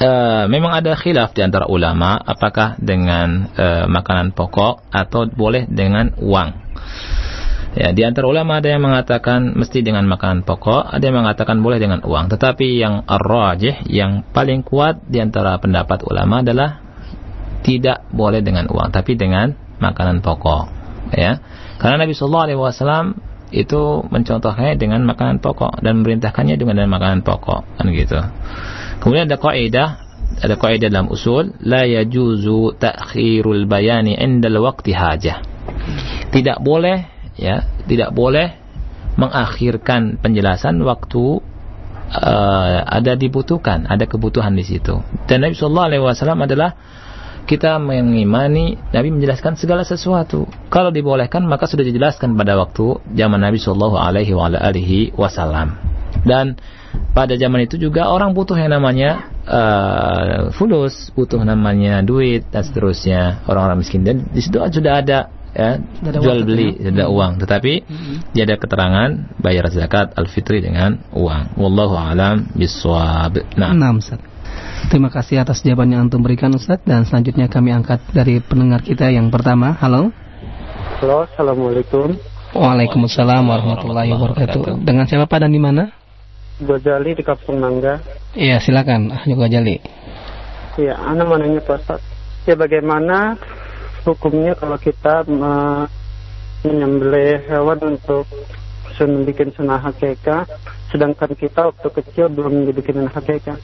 uh, 0.00 0.44
memang 0.50 0.72
ada 0.74 0.98
khilaf 0.98 1.36
di 1.36 1.42
antara 1.44 1.66
ulama 1.70 2.18
apakah 2.18 2.78
dengan 2.80 3.50
uh, 3.54 3.84
makanan 3.86 4.34
pokok 4.34 4.90
atau 4.90 5.28
boleh 5.30 5.66
dengan 5.70 6.14
uang. 6.18 6.50
Ya, 7.74 7.90
di 7.90 8.06
antara 8.06 8.30
ulama 8.30 8.62
ada 8.62 8.70
yang 8.70 8.86
mengatakan 8.86 9.58
mesti 9.58 9.82
dengan 9.82 10.06
makanan 10.06 10.46
pokok, 10.46 10.94
ada 10.94 11.02
yang 11.02 11.26
mengatakan 11.26 11.58
boleh 11.58 11.82
dengan 11.82 12.06
uang. 12.06 12.30
Tetapi 12.30 12.78
yang 12.78 13.02
ar-rajih, 13.02 13.90
yang 13.90 14.22
paling 14.30 14.62
kuat 14.62 15.02
di 15.10 15.18
antara 15.18 15.58
pendapat 15.58 16.06
ulama 16.06 16.46
adalah 16.46 16.78
tidak 17.66 18.06
boleh 18.14 18.46
dengan 18.46 18.70
uang, 18.70 18.94
tapi 18.94 19.18
dengan 19.18 19.58
makanan 19.82 20.22
pokok. 20.22 20.70
Ya, 21.18 21.42
karena 21.82 22.06
Nabi 22.06 22.14
Shallallahu 22.14 22.46
Alaihi 22.46 22.60
Wasallam 22.62 23.06
itu 23.54 24.02
mencontohkannya 24.10 24.74
dengan 24.74 25.06
makanan 25.06 25.38
pokok 25.38 25.78
dan 25.80 26.02
memerintahkannya 26.02 26.58
dengan 26.58 26.90
makanan 26.90 27.22
pokok, 27.22 27.78
kan 27.78 27.86
gitu. 27.94 28.18
Kemudian 28.98 29.30
ada 29.30 29.38
kaidah 29.38 29.88
ada 30.34 30.54
kaidah 30.58 30.90
dalam 30.90 31.06
usul 31.12 31.54
la 31.62 31.86
yajuzu 31.86 32.74
ta'khirul 32.82 33.70
bayani 33.70 34.18
indal 34.18 34.58
waqti 34.66 34.90
hajah. 34.90 35.38
Tidak 36.34 36.58
boleh 36.58 37.06
ya, 37.38 37.62
tidak 37.86 38.10
boleh 38.10 38.58
mengakhirkan 39.14 40.18
penjelasan 40.18 40.82
waktu 40.82 41.38
uh, 42.10 42.78
ada 42.82 43.14
dibutuhkan, 43.14 43.86
ada 43.86 44.10
kebutuhan 44.10 44.58
di 44.58 44.66
situ. 44.66 44.98
Dan 45.30 45.46
Nabi 45.46 45.54
sallallahu 45.54 45.88
alaihi 45.88 46.02
wasallam 46.02 46.42
adalah 46.42 46.74
kita 47.44 47.76
mengimani 47.76 48.80
Nabi 48.90 49.08
menjelaskan 49.12 49.60
segala 49.60 49.84
sesuatu. 49.84 50.48
Kalau 50.72 50.88
dibolehkan 50.88 51.44
maka 51.44 51.68
sudah 51.68 51.84
dijelaskan 51.84 52.34
pada 52.34 52.56
waktu 52.56 53.00
zaman 53.12 53.40
Nabi 53.40 53.60
sallallahu 53.60 53.96
alaihi 54.00 54.32
wasallam. 55.14 55.76
Dan 56.24 56.56
pada 57.12 57.36
zaman 57.36 57.68
itu 57.68 57.76
juga 57.76 58.08
orang 58.08 58.32
butuh 58.32 58.56
yang 58.56 58.72
namanya 58.72 59.28
uh, 59.44 60.50
fulus, 60.54 61.12
butuh 61.12 61.42
namanya 61.42 62.00
duit 62.00 62.48
dan 62.48 62.64
seterusnya 62.64 63.44
orang-orang 63.50 63.84
miskin 63.84 64.02
dan 64.06 64.24
di 64.30 64.40
situ 64.40 64.56
sudah 64.58 65.04
ada 65.04 65.28
ya 65.54 65.78
ada 65.78 66.18
jual 66.18 66.42
beli 66.42 66.74
ya? 66.82 66.90
ada 66.90 67.06
uang 67.06 67.38
tetapi 67.38 67.86
mm-hmm. 67.86 68.16
dia 68.34 68.42
ada 68.42 68.58
keterangan 68.58 69.10
bayar 69.38 69.70
zakat 69.70 70.10
al-fitri 70.18 70.58
dengan 70.58 70.98
uang 71.14 71.54
wallahu 71.54 71.94
alam 71.94 72.50
biswab 72.58 73.38
nah, 73.54 73.70
nah. 73.70 73.94
Terima 74.90 75.08
kasih 75.08 75.40
atas 75.40 75.64
jawaban 75.64 75.90
yang 75.90 76.06
antum 76.06 76.20
berikan 76.20 76.52
Ustaz 76.52 76.78
dan 76.84 77.08
selanjutnya 77.08 77.48
kami 77.48 77.72
angkat 77.72 78.04
dari 78.12 78.38
pendengar 78.44 78.84
kita 78.84 79.08
yang 79.08 79.32
pertama. 79.32 79.72
Halo. 79.80 80.12
Halo, 81.00 81.24
Assalamualaikum. 81.24 82.14
Waalaikumsalam 82.54 83.42
warahmatullahi 83.48 84.14
wabarakatuh. 84.14 84.84
Dengan 84.84 85.08
siapa 85.10 85.26
Pak 85.26 85.38
dan 85.42 85.50
di 85.50 85.58
mana? 85.58 85.90
Gojali 86.62 87.18
di 87.18 87.24
Kampung 87.26 87.58
Nangga. 87.58 87.98
Iya, 88.36 88.62
silakan. 88.62 89.10
Ah, 89.10 89.24
Gojali. 89.26 89.82
Iya, 90.78 90.94
Anda 91.00 91.26
mau 91.26 91.34
nanya 91.34 91.58
Pak 91.64 91.76
Ustaz. 91.82 92.00
Ya 92.44 92.54
bagaimana 92.54 93.40
hukumnya 94.04 94.54
kalau 94.54 94.76
kita 94.78 95.24
menyembelih 96.62 97.48
hewan 97.48 97.98
untuk 97.98 98.28
bikin 99.00 99.50
sunah 99.50 99.82
hakeka, 99.82 100.46
sedangkan 100.94 101.34
kita 101.34 101.74
waktu 101.74 101.88
kecil 101.90 102.30
belum 102.30 102.70
dibikin 102.70 103.02
hakeka. 103.10 103.58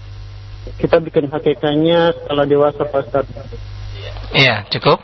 Kita 0.76 0.96
bikin 1.00 1.28
hakekanya 1.32 2.12
setelah 2.16 2.44
dewasa 2.44 2.82
Pak 2.84 3.00
Ustaz. 3.08 3.26
Iya, 4.32 4.64
cukup. 4.68 5.00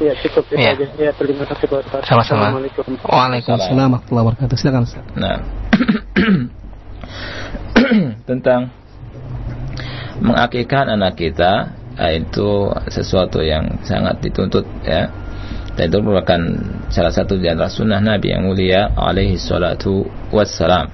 Iya, 0.00 0.12
cukup 0.20 0.44
itu 0.50 0.60
ya. 0.60 0.74
aja. 0.76 0.86
Ya, 0.98 1.12
terima 1.14 1.44
kasih 1.48 1.66
Pak 1.68 1.80
Ustaz. 1.88 2.02
Sama-sama. 2.08 2.52
Waalaikumsalam 3.04 3.88
warahmatullahi 3.90 4.24
wabarakatuh. 4.28 4.56
Silakan 4.60 4.82
Ustaz. 4.84 5.04
Nah. 5.16 5.40
tentang 8.28 8.70
mengakikkan 10.22 10.88
anak 10.88 11.18
kita 11.18 11.74
ah, 11.98 12.12
itu 12.14 12.70
sesuatu 12.88 13.42
yang 13.42 13.82
sangat 13.84 14.22
dituntut 14.22 14.64
ya 14.86 15.10
dan 15.74 15.90
itu 15.90 15.98
merupakan 15.98 16.40
salah 16.94 17.10
satu 17.10 17.34
di 17.34 17.50
antara 17.50 17.66
sunnah 17.66 17.98
Nabi 17.98 18.30
yang 18.30 18.46
mulia 18.46 18.94
alaihi 18.94 19.34
salatu 19.34 20.06
wassalam 20.30 20.86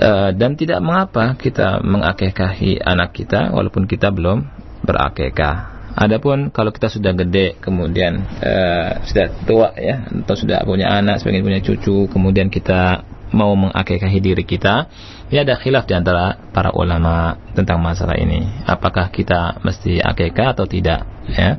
uh, 0.00 0.30
dan 0.32 0.54
tidak 0.56 0.80
mengapa 0.80 1.36
kita 1.36 1.80
mengakekahi 1.84 2.80
anak 2.80 3.16
kita 3.16 3.52
walaupun 3.52 3.84
kita 3.88 4.12
belum 4.12 4.46
berakekah 4.86 5.76
Adapun 5.96 6.52
kalau 6.52 6.76
kita 6.76 6.92
sudah 6.92 7.16
gede 7.16 7.56
kemudian 7.56 8.20
uh, 8.44 9.00
sudah 9.08 9.32
tua 9.48 9.72
ya 9.80 10.04
atau 10.04 10.36
sudah 10.36 10.60
punya 10.68 10.92
anak 10.92 11.24
sebagian 11.24 11.40
punya 11.40 11.64
cucu 11.64 12.04
kemudian 12.12 12.52
kita 12.52 13.00
mau 13.34 13.52
mengakekahi 13.58 14.18
diri 14.22 14.44
kita, 14.46 14.86
ya 15.32 15.42
ada 15.42 15.58
khilaf 15.58 15.88
di 15.88 15.94
antara 15.96 16.38
para 16.54 16.70
ulama 16.70 17.38
tentang 17.56 17.82
masalah 17.82 18.14
ini. 18.14 18.46
Apakah 18.66 19.10
kita 19.10 19.58
mesti 19.60 19.98
akekah 19.98 20.54
atau 20.54 20.66
tidak? 20.68 21.04
Ya, 21.26 21.58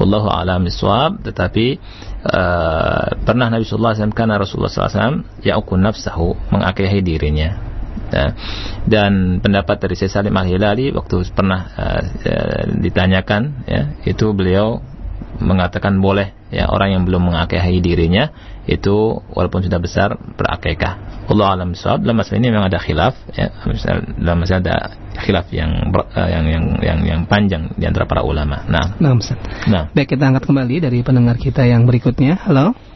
wallahu 0.00 0.32
a'lam 0.32 0.64
bishawab. 0.64 1.20
Tetapi 1.20 1.66
uh, 2.24 3.08
pernah 3.20 3.52
Nabi 3.52 3.68
Sallallahu 3.68 3.92
Alaihi 3.92 4.00
Wasallam 4.00 4.16
karena 4.16 4.34
Rasulullah 4.40 4.72
SAW 4.72 5.44
ya'ukun 5.44 5.80
nafsahu 5.84 6.34
mengakekahi 6.50 7.00
dirinya. 7.04 7.50
Ya. 8.10 8.34
Dan 8.88 9.38
pendapat 9.38 9.78
dari 9.78 9.94
Syekh 9.94 10.10
Salim 10.10 10.34
Al 10.34 10.48
Hilali 10.48 10.90
waktu 10.90 11.22
pernah 11.30 11.70
uh, 11.78 12.02
uh, 12.02 12.62
ditanyakan, 12.80 13.68
ya, 13.70 13.94
itu 14.02 14.34
beliau 14.34 14.82
mengatakan 15.40 15.98
boleh 15.98 16.36
ya 16.52 16.68
orang 16.68 16.94
yang 16.94 17.02
belum 17.08 17.32
mengakekahi 17.32 17.80
dirinya 17.80 18.30
itu 18.68 19.18
walaupun 19.32 19.64
sudah 19.64 19.80
besar 19.80 20.14
berakekah. 20.14 21.26
Allah 21.26 21.46
alam 21.54 21.72
sahab 21.74 22.02
dalam 22.02 22.20
masalah 22.20 22.38
ini 22.42 22.48
memang 22.52 22.68
ada 22.70 22.78
khilaf 22.82 23.14
ya 23.32 23.50
dalam 24.18 24.38
masalah 24.42 24.60
ada 24.62 24.76
khilaf 25.20 25.46
yang 25.50 25.90
uh, 25.94 26.28
yang 26.28 26.44
yang 26.46 26.64
yang 26.82 26.98
yang 27.06 27.20
panjang 27.26 27.70
di 27.74 27.84
antara 27.86 28.04
para 28.06 28.22
ulama. 28.22 28.66
Nah, 28.66 28.98
nah, 28.98 29.14
Ustaz. 29.14 29.38
nah. 29.66 29.88
Baik, 29.94 30.16
kita 30.16 30.26
angkat 30.26 30.44
kembali 30.46 30.76
dari 30.90 30.98
pendengar 31.06 31.38
kita 31.38 31.66
yang 31.66 31.86
berikutnya. 31.86 32.38
Halo. 32.46 32.89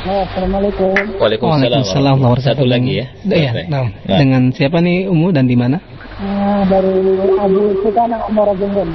Assalamualaikum. 0.00 1.20
Waalaikumsalam. 1.20 1.60
Waalaikumsalam 1.60 2.16
warahmatullahi 2.24 2.48
Satu 2.56 2.64
lagi 2.64 2.92
ya. 3.04 3.06
Iya, 3.28 3.50
nah. 3.68 3.92
Dengan 4.08 4.48
siapa 4.48 4.80
nih 4.80 5.12
Umu 5.12 5.28
dan 5.28 5.44
di 5.44 5.56
mana? 5.60 5.76
Uh, 6.20 6.64
dari 6.68 7.00
Abu 7.36 7.76
Sultan 7.80 8.12
Umar 8.28 8.48
Jenggon. 8.56 8.88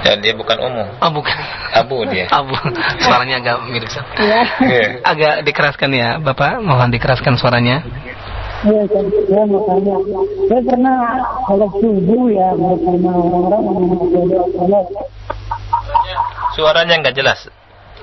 Dan 0.00 0.16
dia 0.24 0.32
bukan 0.32 0.56
umum. 0.60 0.88
Oh, 1.00 1.10
bukan. 1.12 1.36
Abu 1.76 1.96
dia. 2.08 2.24
Abu. 2.40 2.56
Suaranya 3.04 3.36
agak 3.40 3.56
mirip. 3.68 3.88
Ustaz. 3.88 4.04
Iya. 4.16 4.42
Iya. 4.64 4.84
Agak 5.04 5.34
dikeraskan 5.44 5.90
ya, 5.92 6.08
Bapak. 6.20 6.60
Mohon 6.64 6.92
dikeraskan 6.92 7.36
suaranya. 7.36 7.84
Iya, 8.64 8.84
saya 9.28 9.44
mau 9.48 9.64
tanya. 9.64 9.96
Saya 10.48 10.60
pernah 10.64 10.96
kalau 11.48 11.68
subuh 11.80 12.28
ya 12.32 12.48
bersama 12.56 13.10
orang-orang. 13.16 13.62
Suaranya 16.56 16.94
nggak 17.00 17.16
jelas. 17.16 17.48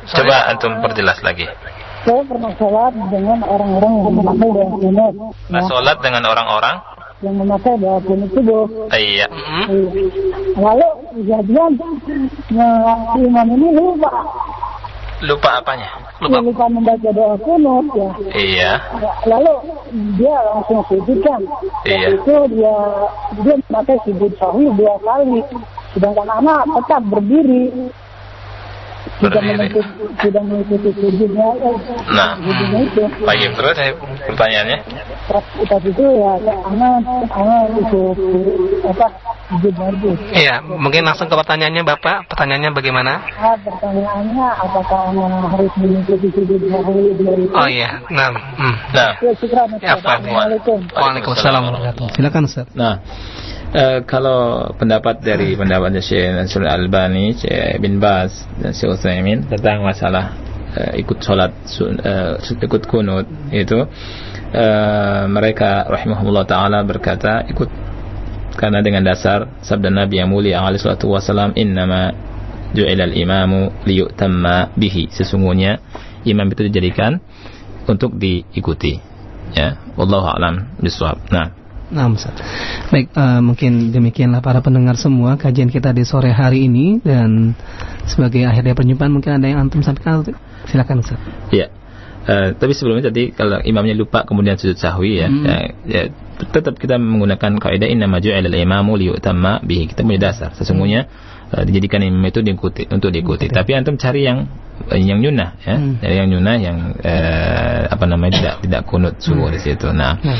Coba 0.09 0.49
antum 0.49 0.73
perjelas 0.81 1.21
lagi. 1.21 1.45
Saya 2.05 2.21
pernah 2.27 2.51
sholat 2.61 2.93
dengan 3.09 3.39
orang-orang 3.41 3.93
yang 3.97 4.13
memakai 4.13 4.49
doa 4.53 4.67
kunut. 4.77 5.13
Nah, 5.49 5.61
sholat 5.65 5.97
dengan 6.03 6.23
orang-orang. 6.29 6.75
Yang 7.25 7.35
memakai 7.41 7.73
doa 7.81 7.99
kunut 8.05 8.29
subuh. 8.35 8.65
Iya. 8.93 9.27
Lalu 10.57 10.89
kejadian 11.17 11.71
nah, 12.53 13.17
imam 13.17 13.47
ini 13.57 13.67
lupa. 13.73 14.11
Lupa 15.25 15.49
apanya? 15.57 15.89
Dia 16.21 16.37
lupa 16.37 16.65
membaca 16.69 17.09
doa 17.09 17.35
kunut 17.41 17.85
ya. 17.97 18.09
Iya. 18.37 18.71
Lalu 19.25 19.53
dia 20.21 20.35
langsung 20.53 20.85
sujud 20.85 21.19
kan. 21.25 21.41
Iya. 21.89 22.13
Itu 22.13 22.35
dia 22.53 22.75
dia 23.41 23.55
memakai 23.65 23.97
sujud 24.05 24.31
sahwi 24.37 24.69
dua 24.77 24.95
kali. 25.01 25.41
Sedangkan 25.97 26.29
anak 26.29 26.69
tetap 26.77 27.01
berdiri. 27.09 27.89
Berdiri. 29.17 29.55
mengikuti, 29.57 30.03
tidak 30.21 30.43
mengikuti 30.45 30.89
sujudnya. 30.95 31.47
Nah. 32.11 32.31
Baik, 33.23 33.49
terus 33.55 33.77
pertanyaannya? 34.27 34.77
Pas 35.27 35.45
pas 35.67 35.81
itu 35.83 36.03
ya 36.03 36.31
anak 36.39 36.97
anak 37.35 37.63
itu 37.83 38.01
apa. 38.87 39.07
Iya, 40.35 40.59
mungkin 40.59 41.07
langsung 41.07 41.31
ke 41.31 41.35
pertanyaannya 41.39 41.87
Bapak. 41.87 42.27
Pertanyaannya 42.27 42.75
bagaimana? 42.75 43.23
Nah, 43.39 43.55
pertanyaannya 43.63 44.47
apakah 44.59 45.15
anak 45.15 45.55
harus 45.55 45.71
mengikuti 45.79 46.27
sujud 46.35 46.59
itu? 46.67 47.47
Oh 47.55 47.67
iya, 47.71 48.03
nah. 48.11 48.35
Hmm. 48.35 48.75
Nah, 48.91 49.15
Ya, 49.23 49.31
syukran. 49.39 49.71
Ya. 49.79 49.95
Waalaikumsalam 50.91 51.61
warahmatullahi 51.63 52.15
Silakan 52.19 52.43
Ustaz. 52.43 52.67
Nah, 52.75 52.99
eh, 53.73 53.99
kalau 54.07 54.71
pendapat 54.75 55.19
dari 55.23 55.55
pendapatnya 55.57 55.99
Syekh 55.99 56.31
Nasrul 56.35 56.69
Albani, 56.69 57.35
Syekh 57.35 57.81
bin 57.83 57.99
Baz 57.99 58.45
dan 58.59 58.71
Syekh 58.71 58.99
Utsaimin 58.99 59.47
tentang 59.47 59.83
masalah 59.83 60.35
eh, 60.75 61.01
ikut 61.01 61.19
sholat 61.19 61.51
eh, 62.03 62.35
ikut 62.39 62.83
kunut 62.87 63.27
itu 63.51 63.79
eh, 64.53 65.23
mereka 65.27 65.87
rahimahullah 65.89 66.45
taala 66.47 66.79
berkata 66.83 67.43
ikut 67.49 67.69
karena 68.57 68.81
dengan 68.81 69.05
dasar 69.05 69.61
sabda 69.61 69.93
Nabi 69.93 70.17
yang 70.17 70.33
mulia 70.33 70.65
alaihi 70.65 70.81
salatu 70.81 71.13
wasalam 71.13 71.53
innama 71.53 72.09
ju'ila 72.73 73.05
al-imamu 73.05 73.85
liyutamma 73.85 74.73
bihi. 74.73 75.13
Sesungguhnya 75.13 75.77
imam 76.25 76.49
itu 76.49 76.65
dijadikan 76.67 77.21
untuk 77.85 78.17
diikuti. 78.17 78.97
Ya 79.53 79.79
wallahu 79.95 80.27
alam 80.27 80.75
bisawab 80.83 81.23
nah 81.31 81.55
Nah, 81.87 82.11
Ustaz. 82.11 82.35
Baik, 82.91 83.15
eh, 83.15 83.39
mungkin 83.39 83.95
demikianlah 83.95 84.43
para 84.43 84.59
pendengar 84.59 84.99
semua 84.99 85.39
kajian 85.39 85.71
kita 85.71 85.95
di 85.95 86.03
sore 86.03 86.35
hari 86.35 86.67
ini 86.67 86.99
dan 86.99 87.55
sebagai 88.03 88.43
akhir 88.43 88.67
dari 88.67 88.75
perjumpaan 88.75 89.11
mungkin 89.11 89.39
ada 89.39 89.47
yang 89.47 89.63
antum 89.67 89.79
sampaikan 89.79 90.23
silakan 90.67 90.99
Ustaz. 90.99 91.19
Ya. 91.55 91.71
Eh, 92.27 92.59
tapi 92.59 92.75
sebelumnya 92.75 93.07
tadi 93.07 93.31
kalau 93.31 93.63
imamnya 93.63 93.95
lupa 93.95 94.27
kemudian 94.27 94.59
sujud 94.59 94.75
sahwi 94.75 95.23
ya, 95.23 95.31
Hmm. 95.31 95.47
ya, 95.47 95.57
ya, 95.87 96.01
tetap 96.51 96.75
kita 96.75 96.99
menggunakan 96.99 97.55
kaidah 97.55 97.87
inna 97.87 98.11
maju'ila 98.11 98.43
al-imamu 98.51 98.99
liyutamma 98.99 99.63
bihi. 99.63 99.87
Kita 99.87 100.03
punya 100.03 100.27
dasar. 100.27 100.51
Sesungguhnya 100.59 101.07
eh, 101.55 101.63
dijadikan 101.63 102.03
imam 102.03 102.19
itu 102.27 102.43
diikuti 102.43 102.83
untuk 102.91 103.15
diikuti. 103.15 103.47
Tapi 103.47 103.71
antum 103.79 103.95
cari 103.95 104.27
yang 104.27 104.43
yang 104.93 105.19
nyunah 105.19 105.49
ya. 105.61 105.75
Hmm. 105.75 105.93
Dari 105.99 106.15
yang 106.15 106.27
nyunah 106.31 106.55
yang 106.57 106.77
eh, 107.01 107.81
apa 107.87 108.05
namanya 108.05 108.33
tidak 108.39 108.55
tidak 108.63 108.81
kunut 108.85 109.15
subuh 109.19 109.49
di 109.49 109.59
situ. 109.59 109.89
Nah, 109.91 110.15
Nah. 110.17 110.37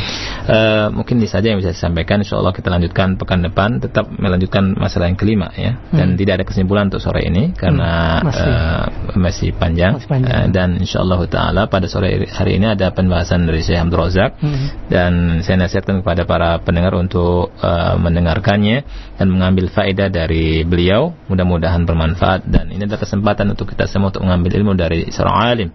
eh, 0.47 0.87
mungkin 0.93 1.19
ini 1.19 1.27
saja 1.27 1.51
yang 1.51 1.59
bisa 1.59 1.73
saya 1.73 1.89
sampaikan. 1.89 2.21
Insyaallah 2.21 2.53
kita 2.53 2.69
lanjutkan 2.69 3.17
pekan 3.17 3.43
depan 3.43 3.81
tetap 3.81 4.07
melanjutkan 4.07 4.73
masalah 4.73 5.09
yang 5.11 5.19
kelima 5.19 5.51
ya. 5.53 5.75
Dan 5.89 6.15
tidak 6.15 6.41
ada 6.41 6.45
kesimpulan 6.47 6.87
untuk 6.87 7.01
sore 7.01 7.25
ini 7.25 7.51
karena 7.53 8.19
Hmm. 8.21 8.25
Masih. 8.27 8.47
eh, 8.47 8.85
masih 9.17 9.49
panjang, 9.53 9.93
Masih 9.99 10.09
panjang. 10.09 10.31
Eh, 10.31 10.47
dan 10.51 10.69
insyaallah 10.77 11.19
taala 11.27 11.61
pada 11.67 11.89
sore 11.89 12.27
hari 12.29 12.57
ini 12.61 12.71
ada 12.71 12.91
pembahasan 12.91 13.43
dari 13.43 13.61
Syekh 13.61 13.79
Abdul 13.79 13.99
Razak 13.99 14.31
Hmm. 14.39 14.67
dan 14.87 15.11
saya 15.43 15.57
nasihatkan 15.59 16.01
kepada 16.01 16.23
para 16.23 16.59
pendengar 16.61 16.93
untuk 16.95 17.51
eh, 17.57 17.95
mendengarkannya 17.97 18.77
dan 19.17 19.27
mengambil 19.27 19.67
faedah 19.67 20.07
dari 20.07 20.61
beliau 20.63 21.15
mudah-mudahan 21.27 21.83
bermanfaat 21.83 22.45
dan 22.47 22.69
ini 22.69 22.85
adalah 22.85 23.01
kesempatan 23.01 23.49
untuk 23.49 23.71
kita 23.71 23.89
semua 23.89 24.09
untuk 24.09 24.23
mengambil 24.27 24.59
ilmu 24.59 24.75
dari 24.75 25.07
seorang 25.07 25.35
alim. 25.39 25.69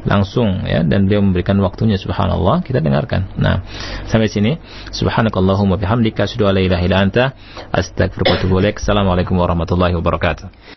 Langsung 0.00 0.64
ya 0.64 0.80
dan 0.80 1.04
beliau 1.04 1.20
memberikan 1.20 1.60
waktunya 1.60 2.00
subhanallah 2.00 2.64
kita 2.64 2.80
dengarkan. 2.80 3.36
Nah 3.36 3.60
sampai 4.08 4.32
sini. 4.32 4.56
Subhanakallahumma 4.96 5.76
bihamdika 5.76 6.24
asyhadu 6.24 6.48
an 6.48 6.56
la 6.56 6.62
ilaha 6.64 6.82
illa 6.88 6.98
anta 7.04 7.24
astaghfiruka 7.68 8.32
wa 8.32 8.36
atubu 8.40 8.56
assalamualaikum 8.64 9.36
warahmatullahi 9.36 9.92
wabarakatuh 9.92 10.48